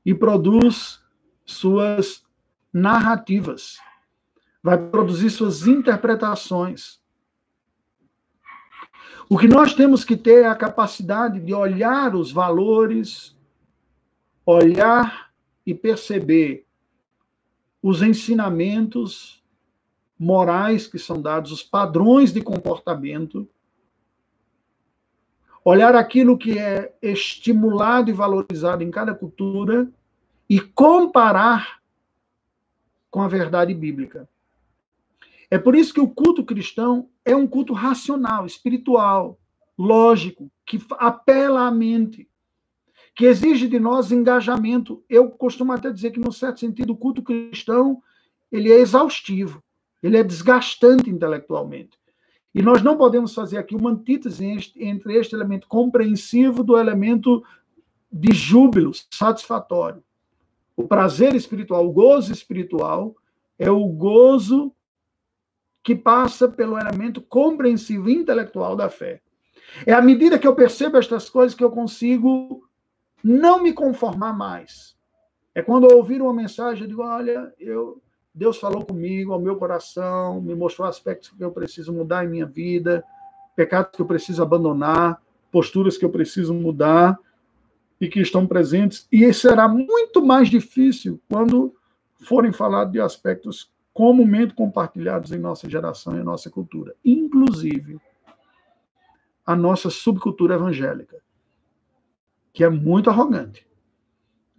e 0.07 0.15
produz 0.15 1.03
suas 1.45 2.25
narrativas 2.73 3.79
vai 4.63 4.79
produzir 4.79 5.31
suas 5.31 5.67
interpretações. 5.67 7.01
O 9.29 9.39
que 9.39 9.49
nós 9.49 9.75
temos 9.75 10.05
que 10.05 10.17
ter 10.17 10.43
é 10.43 10.47
a 10.47 10.55
capacidade 10.55 11.41
de 11.41 11.55
olhar 11.55 12.15
os 12.15 12.31
valores, 12.31 13.37
olhar 14.45 15.33
e 15.67 15.75
perceber 15.75 16.67
os 17.83 18.03
ensinamentos 18.03 19.43
morais 20.19 20.87
que 20.87 20.99
são 20.99 21.21
dados, 21.21 21.51
os 21.51 21.63
padrões 21.63 22.33
de 22.33 22.41
comportamento, 22.41 23.49
olhar 25.65 25.95
aquilo 25.97 26.39
que 26.39 26.59
é 26.59 26.95
estimulado 27.03 28.11
e 28.11 28.13
valorizado 28.13 28.85
em 28.85 28.91
cada 28.91 29.15
cultura 29.15 29.91
e 30.49 30.61
comparar 30.61 31.81
com 33.11 33.23
a 33.23 33.29
verdade 33.29 33.75
bíblica. 33.75 34.29
É 35.53 35.59
por 35.59 35.75
isso 35.75 35.93
que 35.93 36.01
o 36.01 36.09
culto 36.09 36.43
cristão 36.43 37.11
é 37.27 37.37
um 37.37 37.47
culto 37.47 37.75
racional, 37.75 38.47
espiritual, 38.47 39.39
lógico, 39.77 40.51
que 40.65 40.81
apela 40.93 41.67
à 41.67 41.71
mente, 41.71 42.27
que 43.15 43.27
exige 43.27 43.69
de 43.69 43.79
nós 43.79 44.11
engajamento. 44.11 45.05
Eu 45.11 45.29
costumo 45.29 45.71
até 45.71 45.91
dizer 45.91 46.11
que, 46.11 46.19
num 46.19 46.33
certo 46.33 46.61
sentido, 46.61 46.95
o 46.95 46.97
culto 46.97 47.21
cristão 47.21 48.03
ele 48.51 48.73
é 48.73 48.77
exaustivo, 48.77 49.63
ele 50.03 50.17
é 50.17 50.25
desgastante 50.25 51.11
intelectualmente. 51.11 51.99
E 52.55 52.63
nós 52.63 52.81
não 52.81 52.97
podemos 52.97 53.35
fazer 53.35 53.59
aqui 53.59 53.77
uma 53.77 53.91
antítese 53.91 54.47
entre 54.75 55.19
este 55.19 55.35
elemento 55.35 55.69
compreensivo 55.69 56.65
do 56.65 56.79
elemento 56.79 57.45
de 58.11 58.33
júbilo 58.33 58.93
satisfatório. 59.11 60.03
O 60.75 60.89
prazer 60.89 61.35
espiritual, 61.35 61.87
o 61.87 61.93
gozo 61.93 62.33
espiritual, 62.33 63.15
é 63.59 63.71
o 63.71 63.87
gozo 63.87 64.73
que 65.83 65.95
passa 65.95 66.49
pelo 66.49 66.79
elemento 66.79 67.21
compreensivo 67.21 68.09
intelectual 68.09 68.77
da 68.77 68.89
fé. 68.89 69.21
É 69.87 69.93
à 69.93 70.03
medida 70.03 70.39
que 70.39 70.47
eu 70.47 70.55
percebo 70.55 70.97
estas 70.97 71.29
coisas 71.29 71.57
que 71.57 71.65
eu 71.65 71.71
consigo 71.71 72.69
não 73.23 73.63
me 73.63 73.73
conformar 73.73 74.33
mais. 74.33 74.97
É 75.55 75.63
quando 75.63 75.91
eu 75.91 75.97
ouvir 75.97 76.23
uma 76.23 76.33
mensagem, 76.33 76.85
eu 76.85 76.89
digo: 76.89 77.03
olha, 77.03 77.53
eu, 77.59 78.01
Deus 78.35 78.59
falou 78.59 78.85
comigo, 78.85 79.33
ao 79.33 79.41
meu 79.41 79.57
coração, 79.57 80.41
me 80.41 80.55
mostrou 80.55 80.89
aspectos 80.89 81.31
que 81.31 81.43
eu 81.43 81.51
preciso 81.51 81.93
mudar 81.93 82.25
em 82.25 82.29
minha 82.29 82.47
vida, 82.47 83.05
pecados 83.57 83.93
que 83.95 84.01
eu 84.01 84.07
preciso 84.07 84.43
abandonar, 84.43 85.21
posturas 85.51 85.97
que 85.99 86.05
eu 86.05 86.11
preciso 86.11 86.55
mudar 86.55 87.19
e 88.01 88.09
que 88.09 88.21
estão 88.21 88.47
presentes. 88.47 89.07
E 89.13 89.33
será 89.33 89.69
muito 89.69 90.25
mais 90.25 90.49
difícil 90.49 91.21
quando 91.29 91.75
forem 92.25 92.53
falados 92.53 92.93
de 92.93 93.01
aspectos 93.01 93.71
comumente 93.93 94.55
compartilhados 94.55 95.33
em 95.33 95.39
nossa 95.39 95.69
geração 95.69 96.17
e 96.17 96.21
em 96.21 96.25
nossa 96.25 96.51
cultura, 96.51 96.95
inclusive 97.05 98.01
a 99.45 99.55
nossa 99.57 99.91
subcultura 99.91 100.55
evangélica, 100.55 101.19
que 102.53 102.65
é 102.65 102.69
muito 102.69 103.11
arrogante. 103.11 103.67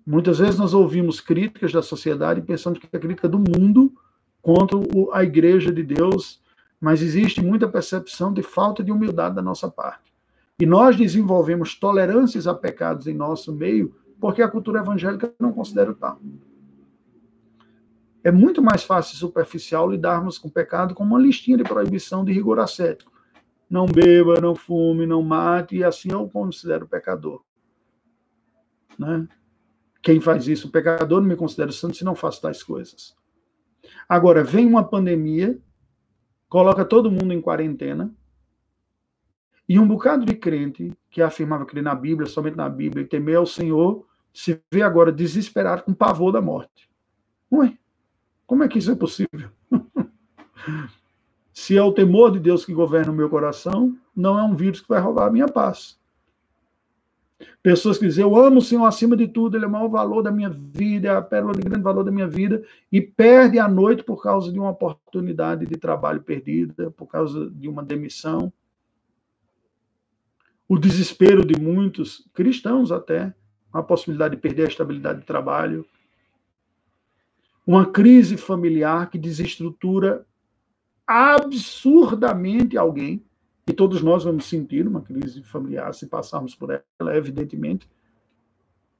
Muitas 0.05 0.39
vezes 0.39 0.59
nós 0.59 0.73
ouvimos 0.73 1.21
críticas 1.21 1.71
da 1.71 1.81
sociedade 1.81 2.41
pensando 2.41 2.79
que 2.79 2.87
é 2.91 2.99
crítica 2.99 3.29
do 3.29 3.39
mundo 3.39 3.93
contra 4.41 4.77
a 5.13 5.23
igreja 5.23 5.71
de 5.71 5.81
Deus, 5.81 6.41
mas 6.79 7.01
existe 7.01 7.41
muita 7.41 7.67
percepção 7.67 8.33
de 8.33 8.43
falta 8.43 8.83
de 8.83 8.91
humildade 8.91 9.35
da 9.35 9.41
nossa 9.41 9.69
parte. 9.71 10.13
E 10.59 10.65
nós 10.65 10.97
desenvolvemos 10.97 11.75
tolerâncias 11.75 12.45
a 12.45 12.53
pecados 12.53 13.07
em 13.07 13.13
nosso 13.13 13.53
meio 13.53 13.95
porque 14.19 14.41
a 14.41 14.47
cultura 14.47 14.81
evangélica 14.81 15.33
não 15.39 15.51
considera 15.51 15.91
o 15.91 15.95
tal. 15.95 16.19
É 18.23 18.31
muito 18.31 18.61
mais 18.61 18.83
fácil 18.83 19.15
e 19.15 19.17
superficial 19.17 19.89
lidarmos 19.89 20.37
com 20.37 20.47
o 20.47 20.51
pecado 20.51 20.95
com 20.95 21.03
uma 21.03 21.19
listinha 21.19 21.57
de 21.57 21.63
proibição 21.63 22.23
de 22.23 22.31
rigor 22.31 22.59
ascético. 22.59 23.11
Não 23.69 23.85
beba, 23.85 24.39
não 24.39 24.55
fume, 24.55 25.05
não 25.05 25.21
mate, 25.21 25.75
e 25.75 25.83
assim 25.83 26.11
eu 26.11 26.29
considero 26.29 26.87
pecador. 26.87 27.43
Né? 28.97 29.27
Quem 30.01 30.21
faz 30.21 30.47
isso, 30.47 30.71
pecador, 30.71 31.19
não 31.19 31.27
me 31.27 31.35
considero 31.35 31.73
santo 31.73 31.97
se 31.97 32.05
não 32.05 32.15
faço 32.15 32.41
tais 32.41 32.63
coisas. 32.63 33.15
Agora, 34.07 34.43
vem 34.43 34.65
uma 34.65 34.83
pandemia, 34.83 35.59
coloca 36.47 36.85
todo 36.85 37.11
mundo 37.11 37.33
em 37.33 37.41
quarentena, 37.41 38.13
e 39.67 39.79
um 39.79 39.87
bocado 39.87 40.25
de 40.25 40.35
crente 40.35 40.91
que 41.09 41.21
afirmava 41.21 41.65
crer 41.65 41.83
na 41.83 41.95
Bíblia, 41.95 42.27
somente 42.27 42.55
na 42.55 42.69
Bíblia, 42.69 43.03
e 43.03 43.07
temer 43.07 43.37
ao 43.37 43.45
Senhor, 43.45 44.05
se 44.33 44.61
vê 44.71 44.81
agora 44.81 45.11
desesperado 45.11 45.83
com 45.83 45.93
pavor 45.93 46.31
da 46.31 46.41
morte. 46.41 46.89
Ué, 47.51 47.77
como 48.53 48.63
é 48.63 48.67
que 48.67 48.77
isso 48.77 48.91
é 48.91 48.95
possível? 48.95 49.49
Se 51.51 51.75
é 51.75 51.81
o 51.81 51.91
temor 51.91 52.31
de 52.31 52.39
Deus 52.39 52.63
que 52.63 52.71
governa 52.71 53.11
o 53.11 53.15
meu 53.15 53.27
coração, 53.27 53.97
não 54.15 54.37
é 54.37 54.43
um 54.43 54.55
vírus 54.55 54.79
que 54.79 54.87
vai 54.87 55.01
roubar 55.01 55.25
a 55.25 55.31
minha 55.31 55.47
paz. 55.47 55.99
Pessoas 57.63 57.97
que 57.97 58.05
dizem, 58.05 58.23
eu 58.23 58.35
amo 58.35 58.59
o 58.59 58.61
Senhor 58.61 58.85
acima 58.85 59.17
de 59.17 59.27
tudo, 59.27 59.57
Ele 59.57 59.65
é 59.65 59.67
o 59.67 59.71
maior 59.71 59.87
valor 59.87 60.21
da 60.21 60.29
minha 60.29 60.51
vida, 60.51 61.07
é 61.07 61.15
a 61.15 61.21
pérola 61.21 61.55
de 61.55 61.63
grande 61.63 61.81
valor 61.81 62.03
da 62.03 62.11
minha 62.11 62.27
vida, 62.27 62.63
e 62.91 63.01
perde 63.01 63.57
a 63.57 63.67
noite 63.67 64.03
por 64.03 64.21
causa 64.21 64.51
de 64.51 64.59
uma 64.59 64.69
oportunidade 64.69 65.65
de 65.65 65.75
trabalho 65.75 66.21
perdida, 66.21 66.91
por 66.91 67.07
causa 67.07 67.49
de 67.49 67.67
uma 67.67 67.81
demissão. 67.81 68.53
O 70.69 70.77
desespero 70.77 71.43
de 71.43 71.59
muitos, 71.59 72.29
cristãos 72.35 72.91
até, 72.91 73.33
a 73.73 73.81
possibilidade 73.81 74.35
de 74.35 74.41
perder 74.41 74.65
a 74.65 74.69
estabilidade 74.69 75.21
de 75.21 75.25
trabalho, 75.25 75.83
uma 77.65 77.85
crise 77.85 78.37
familiar 78.37 79.09
que 79.09 79.17
desestrutura 79.17 80.25
absurdamente 81.07 82.77
alguém, 82.77 83.23
e 83.67 83.73
todos 83.73 84.01
nós 84.01 84.23
vamos 84.23 84.45
sentir 84.45 84.87
uma 84.87 85.01
crise 85.01 85.41
familiar 85.43 85.93
se 85.93 86.07
passarmos 86.07 86.53
por 86.53 86.71
ela, 86.71 87.15
evidentemente. 87.15 87.89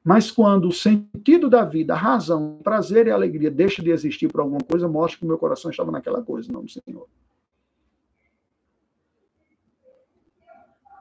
Mas 0.03 0.32
quando 0.32 0.68
o 0.68 0.72
sentido 0.72 1.49
da 1.49 1.64
vida, 1.64 1.93
a 1.93 1.97
razão, 1.97 2.57
o 2.59 2.64
prazer 2.64 3.07
e 3.07 3.11
a 3.11 3.16
alegria 3.16 3.51
deixa 3.51 3.82
de 3.82 3.89
existir 3.89 4.30
por 4.30 4.41
alguma 4.41 4.59
coisa, 4.59 4.88
mostra 4.88 5.20
que 5.20 5.26
o 5.26 5.28
meu 5.28 5.38
coração 5.38 5.72
estava 5.72 5.91
naquela 5.91 6.22
coisa, 6.22 6.51
não 6.51 6.61
no 6.61 6.70
Senhor. 6.70 7.07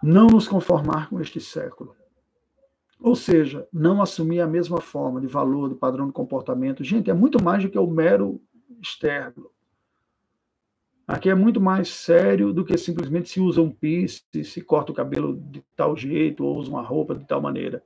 Não 0.03 0.27
nos 0.27 0.49
conformar 0.49 1.09
com 1.09 1.21
este 1.21 1.41
século. 1.41 1.95
Ou 3.03 3.17
seja, 3.17 3.67
não 3.73 4.01
assumir 4.01 4.41
a 4.41 4.47
mesma 4.47 4.81
forma 4.81 5.21
de 5.21 5.27
valor, 5.27 5.69
do 5.69 5.75
padrão 5.75 6.07
de 6.07 6.13
comportamento. 6.13 6.85
Gente, 6.85 7.11
é 7.11 7.15
muito 7.15 7.43
mais 7.43 7.63
do 7.65 7.69
que 7.69 7.79
o 7.79 7.87
mero 7.87 8.41
externo. 8.81 9.51
Aqui 11.07 11.29
é 11.29 11.35
muito 11.35 11.61
mais 11.61 11.89
sério 11.89 12.53
do 12.53 12.65
que 12.65 12.79
simplesmente 12.79 13.29
se 13.29 13.41
usa 13.41 13.61
um 13.61 13.71
piercing, 13.71 14.45
se 14.45 14.61
corta 14.63 14.93
o 14.93 14.95
cabelo 14.95 15.37
de 15.37 15.65
tal 15.75 15.97
jeito, 15.97 16.45
ou 16.45 16.57
usa 16.57 16.71
uma 16.71 16.81
roupa 16.81 17.13
de 17.17 17.27
tal 17.27 17.41
maneira. 17.41 17.83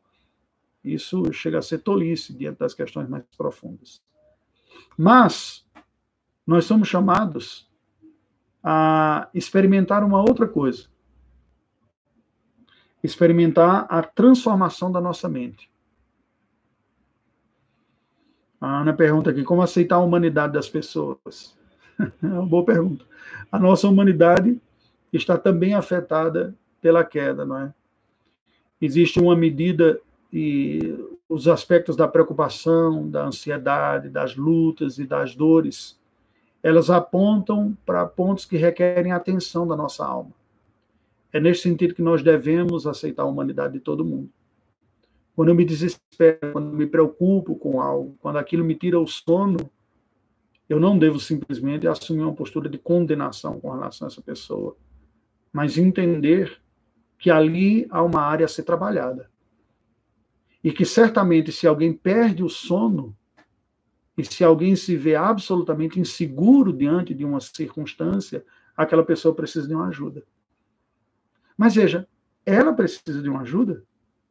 Isso 0.84 1.32
chega 1.32 1.58
a 1.58 1.62
ser 1.62 1.78
tolice 1.78 2.34
diante 2.34 2.58
das 2.58 2.74
questões 2.74 3.08
mais 3.08 3.24
profundas. 3.38 4.02
Mas 4.98 5.66
nós 6.46 6.66
somos 6.66 6.88
chamados 6.88 7.70
a 8.62 9.30
experimentar 9.32 10.04
uma 10.04 10.20
outra 10.20 10.46
coisa 10.46 10.88
experimentar 13.06 13.86
a 13.88 14.02
transformação 14.02 14.90
da 14.90 15.00
nossa 15.00 15.28
mente. 15.28 15.70
A 18.60 18.80
Ana 18.80 18.92
pergunta 18.92 19.30
aqui: 19.30 19.42
como 19.42 19.62
aceitar 19.62 19.96
a 19.96 20.00
humanidade 20.00 20.52
das 20.52 20.68
pessoas? 20.68 21.56
é 21.98 22.26
uma 22.26 22.46
boa 22.46 22.64
pergunta. 22.64 23.04
A 23.50 23.58
nossa 23.58 23.88
humanidade 23.88 24.60
está 25.12 25.38
também 25.38 25.74
afetada 25.74 26.54
pela 26.80 27.04
queda, 27.04 27.44
não 27.44 27.58
é? 27.58 27.74
Existe 28.80 29.18
uma 29.18 29.34
medida 29.34 30.00
e 30.32 30.94
os 31.28 31.48
aspectos 31.48 31.96
da 31.96 32.06
preocupação, 32.06 33.08
da 33.08 33.24
ansiedade, 33.24 34.08
das 34.08 34.36
lutas 34.36 34.98
e 34.98 35.06
das 35.06 35.34
dores, 35.34 35.98
elas 36.62 36.90
apontam 36.90 37.76
para 37.86 38.04
pontos 38.06 38.44
que 38.44 38.56
requerem 38.56 39.12
atenção 39.12 39.66
da 39.66 39.76
nossa 39.76 40.04
alma. 40.04 40.32
É 41.32 41.40
nesse 41.40 41.62
sentido 41.62 41.94
que 41.94 42.02
nós 42.02 42.22
devemos 42.22 42.86
aceitar 42.86 43.22
a 43.22 43.26
humanidade 43.26 43.74
de 43.74 43.80
todo 43.80 44.04
mundo. 44.04 44.30
Quando 45.34 45.50
eu 45.50 45.54
me 45.54 45.64
desespero, 45.64 46.52
quando 46.52 46.72
me 46.72 46.86
preocupo 46.86 47.56
com 47.56 47.80
algo, 47.80 48.16
quando 48.20 48.36
aquilo 48.36 48.64
me 48.64 48.74
tira 48.74 48.98
o 48.98 49.06
sono, 49.06 49.70
eu 50.68 50.80
não 50.80 50.98
devo 50.98 51.20
simplesmente 51.20 51.86
assumir 51.86 52.22
uma 52.22 52.34
postura 52.34 52.68
de 52.68 52.78
condenação 52.78 53.60
com 53.60 53.70
relação 53.70 54.06
a 54.06 54.10
essa 54.10 54.22
pessoa, 54.22 54.76
mas 55.52 55.76
entender 55.76 56.60
que 57.18 57.30
ali 57.30 57.86
há 57.90 58.02
uma 58.02 58.22
área 58.22 58.46
a 58.46 58.48
ser 58.48 58.62
trabalhada. 58.62 59.30
E 60.64 60.72
que 60.72 60.84
certamente, 60.84 61.52
se 61.52 61.66
alguém 61.66 61.92
perde 61.92 62.42
o 62.42 62.48
sono, 62.48 63.16
e 64.16 64.24
se 64.24 64.42
alguém 64.42 64.74
se 64.74 64.96
vê 64.96 65.14
absolutamente 65.14 66.00
inseguro 66.00 66.72
diante 66.72 67.14
de 67.14 67.24
uma 67.24 67.40
circunstância, 67.40 68.44
aquela 68.74 69.04
pessoa 69.04 69.34
precisa 69.34 69.68
de 69.68 69.74
uma 69.74 69.88
ajuda. 69.88 70.24
Mas 71.56 71.74
veja, 71.74 72.06
ela 72.44 72.72
precisa 72.72 73.22
de 73.22 73.28
uma 73.28 73.40
ajuda, 73.40 73.82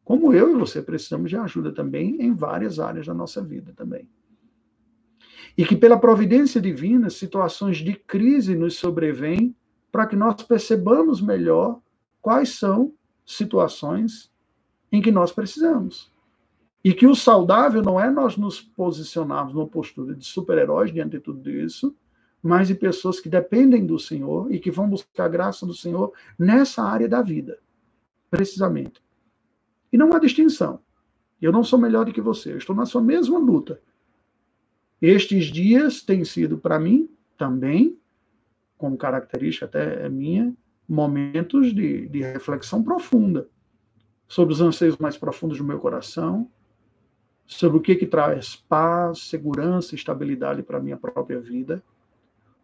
como 0.03 0.33
eu 0.33 0.51
e 0.51 0.59
você 0.59 0.81
precisamos 0.81 1.29
de 1.29 1.37
ajuda 1.37 1.71
também 1.71 2.21
em 2.21 2.33
várias 2.33 2.79
áreas 2.79 3.07
da 3.07 3.13
nossa 3.13 3.43
vida 3.43 3.73
também. 3.75 4.07
E 5.57 5.65
que 5.65 5.75
pela 5.75 5.97
providência 5.97 6.61
divina, 6.61 7.09
situações 7.09 7.77
de 7.77 7.93
crise 7.93 8.55
nos 8.55 8.77
sobrevêm 8.77 9.55
para 9.91 10.05
que 10.05 10.15
nós 10.15 10.43
percebamos 10.43 11.21
melhor 11.21 11.79
quais 12.21 12.49
são 12.49 12.93
situações 13.25 14.31
em 14.91 15.01
que 15.01 15.11
nós 15.11 15.31
precisamos. 15.31 16.11
E 16.83 16.93
que 16.93 17.07
o 17.07 17.15
saudável 17.15 17.81
não 17.81 17.99
é 17.99 18.11
nós 18.11 18.37
nos 18.37 18.61
posicionarmos 18.61 19.53
numa 19.53 19.67
postura 19.67 20.13
de 20.13 20.23
super-heróis 20.25 20.93
diante 20.93 21.11
de 21.11 21.19
tudo 21.19 21.49
isso, 21.49 21.95
mas 22.45 22.67
de 22.67 22.75
pessoas 22.75 23.19
que 23.19 23.27
dependem 23.27 23.87
do 23.87 23.97
Senhor 23.97 24.53
e 24.53 24.59
que 24.59 24.69
vão 24.69 24.87
buscar 24.87 25.25
a 25.25 25.27
graça 25.27 25.65
do 25.65 25.73
Senhor 25.73 26.13
nessa 26.37 26.83
área 26.83 27.09
da 27.09 27.19
vida, 27.19 27.57
precisamente. 28.29 29.01
E 29.91 29.97
não 29.97 30.13
há 30.13 30.19
distinção. 30.19 30.79
Eu 31.41 31.51
não 31.51 31.63
sou 31.63 31.79
melhor 31.79 32.05
do 32.05 32.13
que 32.13 32.21
você, 32.21 32.53
eu 32.53 32.59
estou 32.59 32.75
na 32.75 32.85
sua 32.85 33.01
mesma 33.01 33.39
luta. 33.39 33.81
Estes 35.01 35.45
dias 35.45 36.03
têm 36.03 36.23
sido 36.23 36.59
para 36.59 36.79
mim 36.79 37.09
também, 37.35 37.97
como 38.77 38.95
característica 38.95 39.65
até 39.65 40.07
minha, 40.07 40.55
momentos 40.87 41.73
de, 41.73 42.07
de 42.07 42.21
reflexão 42.21 42.83
profunda 42.83 43.49
sobre 44.27 44.53
os 44.53 44.61
anseios 44.61 44.97
mais 44.97 45.17
profundos 45.17 45.57
do 45.57 45.63
meu 45.63 45.79
coração, 45.79 46.47
sobre 47.47 47.79
o 47.79 47.81
que, 47.81 47.95
que 47.95 48.05
traz 48.05 48.55
paz, 48.55 49.29
segurança, 49.29 49.95
estabilidade 49.95 50.61
para 50.61 50.77
a 50.77 50.81
minha 50.81 50.95
própria 50.95 51.39
vida, 51.39 51.83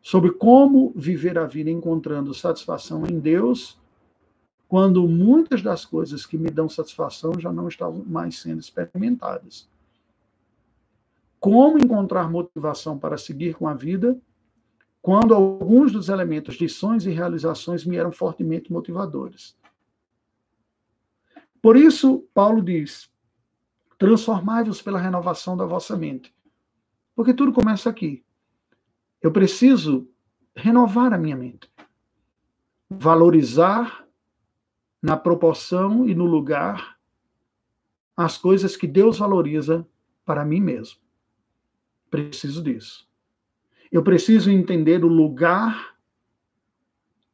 sobre 0.01 0.31
como 0.31 0.91
viver 0.95 1.37
a 1.37 1.45
vida 1.45 1.69
encontrando 1.69 2.33
satisfação 2.33 3.05
em 3.05 3.19
Deus, 3.19 3.79
quando 4.67 5.07
muitas 5.07 5.61
das 5.61 5.85
coisas 5.85 6.25
que 6.25 6.37
me 6.37 6.49
dão 6.49 6.69
satisfação 6.69 7.33
já 7.39 7.51
não 7.51 7.67
estavam 7.67 8.03
mais 8.05 8.39
sendo 8.39 8.59
experimentadas. 8.59 9.69
Como 11.39 11.77
encontrar 11.77 12.29
motivação 12.29 12.97
para 12.97 13.17
seguir 13.17 13.55
com 13.55 13.67
a 13.67 13.73
vida 13.73 14.19
quando 15.01 15.33
alguns 15.33 15.91
dos 15.91 16.09
elementos 16.09 16.55
de 16.55 16.69
sonhos 16.69 17.05
e 17.05 17.09
realizações 17.09 17.83
me 17.83 17.97
eram 17.97 18.11
fortemente 18.11 18.71
motivadores. 18.71 19.57
Por 21.61 21.75
isso, 21.75 22.27
Paulo 22.33 22.61
diz: 22.61 23.11
transformai-vos 23.97 24.81
pela 24.81 24.99
renovação 24.99 25.57
da 25.57 25.65
vossa 25.65 25.97
mente. 25.97 26.33
Porque 27.15 27.33
tudo 27.33 27.51
começa 27.51 27.89
aqui. 27.89 28.23
Eu 29.21 29.31
preciso 29.31 30.07
renovar 30.55 31.13
a 31.13 31.17
minha 31.17 31.35
mente. 31.35 31.69
Valorizar 32.89 34.05
na 35.01 35.15
proporção 35.15 36.07
e 36.07 36.13
no 36.13 36.25
lugar 36.25 36.97
as 38.15 38.37
coisas 38.37 38.75
que 38.75 38.87
Deus 38.87 39.19
valoriza 39.19 39.87
para 40.25 40.45
mim 40.45 40.59
mesmo. 40.59 40.99
Preciso 42.09 42.61
disso. 42.61 43.07
Eu 43.91 44.03
preciso 44.03 44.51
entender 44.51 45.03
o 45.03 45.07
lugar 45.07 45.95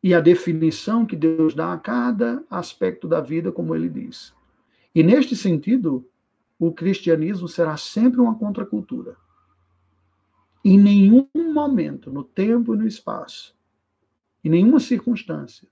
e 0.02 0.14
a 0.14 0.20
definição 0.20 1.06
que 1.06 1.16
Deus 1.16 1.54
dá 1.54 1.74
a 1.74 1.78
cada 1.78 2.44
aspecto 2.50 3.08
da 3.08 3.20
vida, 3.20 3.52
como 3.52 3.76
ele 3.76 3.90
diz. 3.90 4.34
E 4.94 5.04
neste 5.04 5.36
sentido, 5.36 6.08
o 6.58 6.72
cristianismo 6.72 7.48
será 7.48 7.78
sempre 7.78 8.20
uma 8.20 8.36
contracultura. 8.36 9.18
Em 10.70 10.78
nenhum 10.78 11.30
momento, 11.34 12.12
no 12.12 12.26
tempo 12.26 12.76
e 12.76 12.78
no 12.78 12.86
espaço, 12.86 13.58
em 14.44 14.50
nenhuma 14.50 14.82
circunstância, 14.82 15.66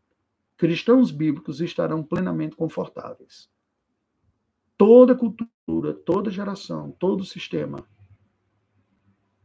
cristãos 0.56 1.12
bíblicos 1.12 1.60
estarão 1.60 2.02
plenamente 2.02 2.56
confortáveis. 2.56 3.50
Toda 4.78 5.14
cultura, 5.14 5.94
toda 5.94 6.32
geração, 6.32 6.92
todo 6.92 7.26
sistema 7.26 7.86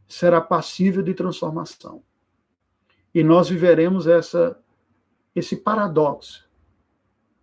será 0.07 0.41
passível 0.41 1.03
de 1.03 1.15
transformação. 1.15 2.05
E 3.13 3.25
nós 3.25 3.49
viveremos 3.49 4.07
essa, 4.07 4.57
esse 5.35 5.57
paradoxo 5.57 6.49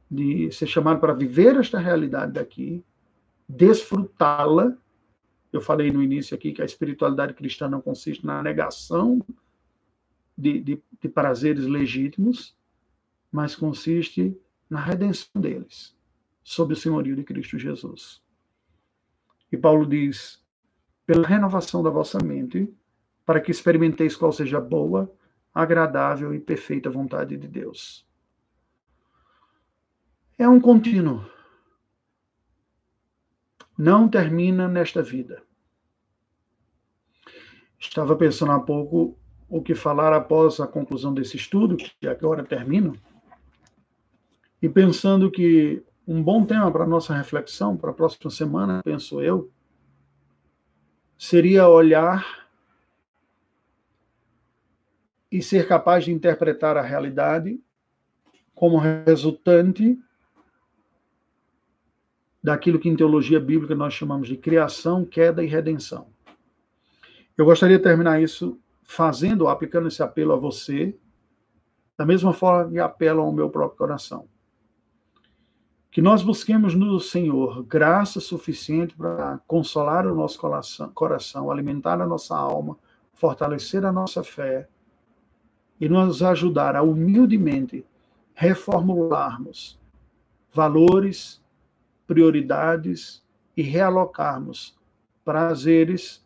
de 0.09 0.49
ser 0.53 0.67
chamado 0.67 1.01
para 1.01 1.11
viver 1.11 1.57
esta 1.57 1.77
realidade 1.77 2.31
daqui, 2.31 2.85
desfrutá-la. 3.49 4.77
Eu 5.51 5.61
falei 5.61 5.91
no 5.91 6.03
início 6.03 6.35
aqui 6.35 6.51
que 6.51 6.61
a 6.61 6.65
espiritualidade 6.65 7.33
cristã 7.33 7.67
não 7.67 7.81
consiste 7.81 8.25
na 8.25 8.43
negação 8.43 9.25
de, 10.37 10.59
de, 10.59 10.83
de 11.01 11.09
prazeres 11.09 11.65
legítimos, 11.65 12.55
mas 13.31 13.55
consiste 13.55 14.37
na 14.69 14.79
redenção 14.79 15.41
deles, 15.41 15.95
sob 16.43 16.73
o 16.73 16.77
senhorio 16.77 17.15
de 17.15 17.23
Cristo 17.23 17.57
Jesus. 17.57 18.21
E 19.51 19.57
Paulo 19.57 19.85
diz: 19.85 20.43
pela 21.05 21.25
renovação 21.25 21.81
da 21.81 21.89
vossa 21.89 22.19
mente, 22.23 22.69
para 23.25 23.39
que 23.39 23.51
experimenteis 23.51 24.15
qual 24.15 24.31
seja 24.31 24.57
a 24.57 24.61
boa, 24.61 25.11
agradável 25.53 26.33
e 26.33 26.39
perfeita 26.39 26.89
vontade 26.89 27.35
de 27.37 27.47
Deus. 27.47 28.05
É 30.37 30.47
um 30.47 30.59
contínuo. 30.59 31.25
Não 33.77 34.09
termina 34.09 34.67
nesta 34.67 35.03
vida. 35.03 35.43
Estava 37.79 38.15
pensando 38.15 38.51
há 38.51 38.59
pouco 38.59 39.17
o 39.47 39.61
que 39.61 39.75
falar 39.75 40.13
após 40.13 40.59
a 40.59 40.67
conclusão 40.67 41.13
desse 41.13 41.37
estudo, 41.37 41.77
que 41.77 42.07
agora 42.07 42.43
termino, 42.43 42.97
e 44.61 44.67
pensando 44.67 45.29
que 45.29 45.83
um 46.07 46.23
bom 46.23 46.45
tema 46.45 46.71
para 46.71 46.87
nossa 46.87 47.13
reflexão, 47.13 47.77
para 47.77 47.91
a 47.91 47.93
próxima 47.93 48.31
semana, 48.31 48.81
penso 48.83 49.21
eu, 49.21 49.51
seria 51.17 51.67
olhar 51.67 52.47
e 55.31 55.41
ser 55.41 55.67
capaz 55.67 56.05
de 56.05 56.11
interpretar 56.11 56.77
a 56.77 56.81
realidade 56.81 57.59
como 58.55 58.77
resultante 58.77 59.99
daquilo 62.47 62.79
que 62.79 62.89
em 62.89 62.95
teologia 62.95 63.39
bíblica 63.39 63.75
nós 63.75 63.93
chamamos 63.93 64.27
de 64.27 64.37
criação, 64.37 65.05
queda 65.05 65.43
e 65.43 65.47
redenção. 65.47 66.07
Eu 67.37 67.45
gostaria 67.45 67.77
de 67.77 67.83
terminar 67.83 68.21
isso 68.21 68.59
fazendo, 68.83 69.47
aplicando 69.47 69.87
esse 69.87 70.01
apelo 70.01 70.33
a 70.33 70.37
você, 70.37 70.95
da 71.97 72.05
mesma 72.05 72.31
forma 72.33 72.71
que 72.71 72.79
apelo 72.79 73.21
ao 73.21 73.31
meu 73.31 73.49
próprio 73.49 73.77
coração 73.77 74.27
que 75.97 76.01
nós 76.01 76.21
busquemos 76.21 76.75
no 76.75 76.99
Senhor 76.99 77.63
graça 77.63 78.19
suficiente 78.19 78.95
para 78.95 79.39
consolar 79.47 80.05
o 80.05 80.13
nosso 80.13 80.39
coração, 80.93 81.49
alimentar 81.49 81.99
a 81.99 82.05
nossa 82.05 82.37
alma, 82.37 82.77
fortalecer 83.15 83.83
a 83.83 83.91
nossa 83.91 84.23
fé 84.23 84.67
e 85.81 85.89
nos 85.89 86.21
ajudar 86.21 86.75
a 86.75 86.83
humildemente 86.83 87.83
reformularmos 88.35 89.79
valores, 90.53 91.41
prioridades 92.07 93.23
e 93.55 93.61
realocarmos 93.61 94.75
prazeres, 95.23 96.25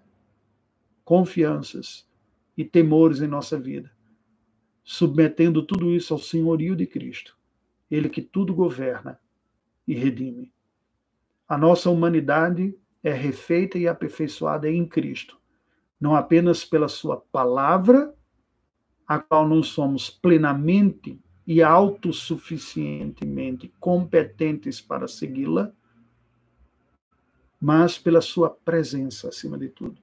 confianças 1.04 2.08
e 2.56 2.64
temores 2.64 3.22
em 3.22 3.28
nossa 3.28 3.60
vida, 3.60 3.92
submetendo 4.84 5.64
tudo 5.64 5.90
isso 5.92 6.14
ao 6.14 6.20
senhorio 6.20 6.76
de 6.76 6.86
Cristo, 6.86 7.36
Ele 7.90 8.08
que 8.08 8.22
tudo 8.22 8.54
governa 8.54 9.20
e 9.88 9.96
redime. 9.96 10.54
A 11.48 11.58
nossa 11.58 11.90
humanidade 11.90 12.78
é 13.04 13.12
refeita 13.12 13.78
e 13.78 13.88
aperfeiçoada 13.88 14.70
em 14.70 14.88
Cristo, 14.88 15.40
não 16.00 16.16
apenas 16.16 16.64
pela 16.64 16.88
Sua 16.88 17.18
palavra, 17.18 18.14
a 19.08 19.20
qual 19.20 19.50
não 19.50 19.64
somos 19.64 20.10
plenamente 20.10 21.20
e 21.46 21.62
autossuficientemente 21.62 23.72
competentes 23.80 24.82
para 24.82 25.08
segui-la, 25.08 25.72
mas 27.60 27.98
pela 27.98 28.22
Sua 28.22 28.50
presença, 28.50 29.30
acima 29.30 29.58
de 29.58 29.70
tudo, 29.70 29.98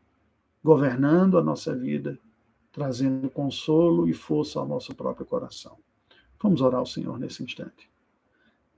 governando 0.62 1.38
a 1.38 1.42
nossa 1.42 1.74
vida, 1.74 2.18
trazendo 2.72 3.30
consolo 3.30 4.08
e 4.08 4.14
força 4.14 4.60
ao 4.60 4.66
nosso 4.66 4.94
próprio 4.94 5.26
coração. 5.26 5.76
Vamos 6.40 6.60
orar 6.60 6.80
ao 6.80 6.86
Senhor 6.86 7.18
nesse 7.18 7.42
instante. 7.42 7.90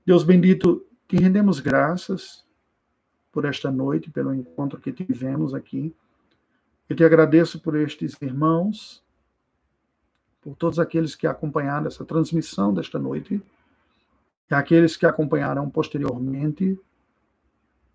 Deus 0.05 0.23
bendito, 0.23 0.85
que 1.07 1.17
rendemos 1.17 1.59
graças 1.59 2.45
por 3.31 3.45
esta 3.45 3.71
noite, 3.71 4.09
pelo 4.09 4.33
encontro 4.33 4.79
que 4.79 4.91
tivemos 4.91 5.53
aqui. 5.53 5.93
Eu 6.89 6.95
te 6.95 7.03
agradeço 7.03 7.59
por 7.59 7.75
estes 7.75 8.19
irmãos, 8.21 9.03
por 10.41 10.55
todos 10.55 10.79
aqueles 10.79 11.15
que 11.15 11.27
acompanharam 11.27 11.87
essa 11.87 12.03
transmissão 12.03 12.73
desta 12.73 12.97
noite, 12.97 13.41
e 14.49 14.53
aqueles 14.53 14.97
que 14.97 15.05
acompanharão 15.05 15.69
posteriormente 15.69 16.77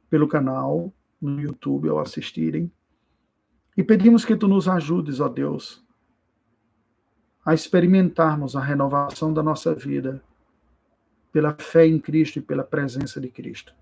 pelo 0.09 0.28
canal 0.28 0.92
no 1.20 1.40
YouTube 1.40 1.88
ao 1.88 1.99
assistirem. 1.99 2.70
E 3.76 3.82
pedimos 3.82 4.24
que 4.24 4.36
tu 4.36 4.49
nos 4.49 4.68
ajudes, 4.68 5.20
ó 5.20 5.28
Deus, 5.28 5.84
a 7.44 7.53
experimentarmos 7.53 8.57
a 8.57 8.61
renovação 8.61 9.32
da 9.32 9.42
nossa 9.42 9.74
vida 9.74 10.22
pela 11.30 11.55
fé 11.55 11.86
em 11.86 11.99
Cristo 11.99 12.38
e 12.38 12.42
pela 12.42 12.64
presença 12.64 13.20
de 13.20 13.28
Cristo. 13.28 13.74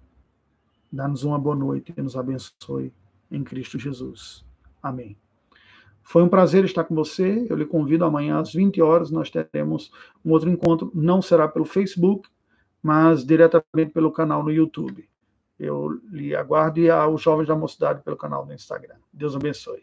Dá-nos 0.90 1.22
uma 1.22 1.38
boa 1.38 1.54
noite 1.54 1.94
e 1.96 2.02
nos 2.02 2.16
abençoe 2.16 2.92
em 3.30 3.44
Cristo 3.44 3.78
Jesus. 3.78 4.44
Amém. 4.82 5.23
Foi 6.04 6.22
um 6.22 6.28
prazer 6.28 6.64
estar 6.64 6.84
com 6.84 6.94
você. 6.94 7.46
Eu 7.48 7.56
lhe 7.56 7.64
convido 7.64 8.04
amanhã 8.04 8.38
às 8.38 8.52
20 8.52 8.80
horas. 8.82 9.10
Nós 9.10 9.30
teremos 9.30 9.90
um 10.24 10.30
outro 10.30 10.50
encontro. 10.50 10.92
Não 10.94 11.22
será 11.22 11.48
pelo 11.48 11.64
Facebook, 11.64 12.28
mas 12.82 13.24
diretamente 13.24 13.90
pelo 13.92 14.12
canal 14.12 14.42
no 14.42 14.52
YouTube. 14.52 15.08
Eu 15.58 15.98
lhe 16.10 16.34
aguardo 16.36 16.78
e 16.78 16.90
aos 16.90 17.22
jovens 17.22 17.48
da 17.48 17.56
mocidade 17.56 18.02
pelo 18.02 18.16
canal 18.16 18.44
no 18.44 18.52
Instagram. 18.52 18.96
Deus 19.12 19.34
abençoe. 19.34 19.82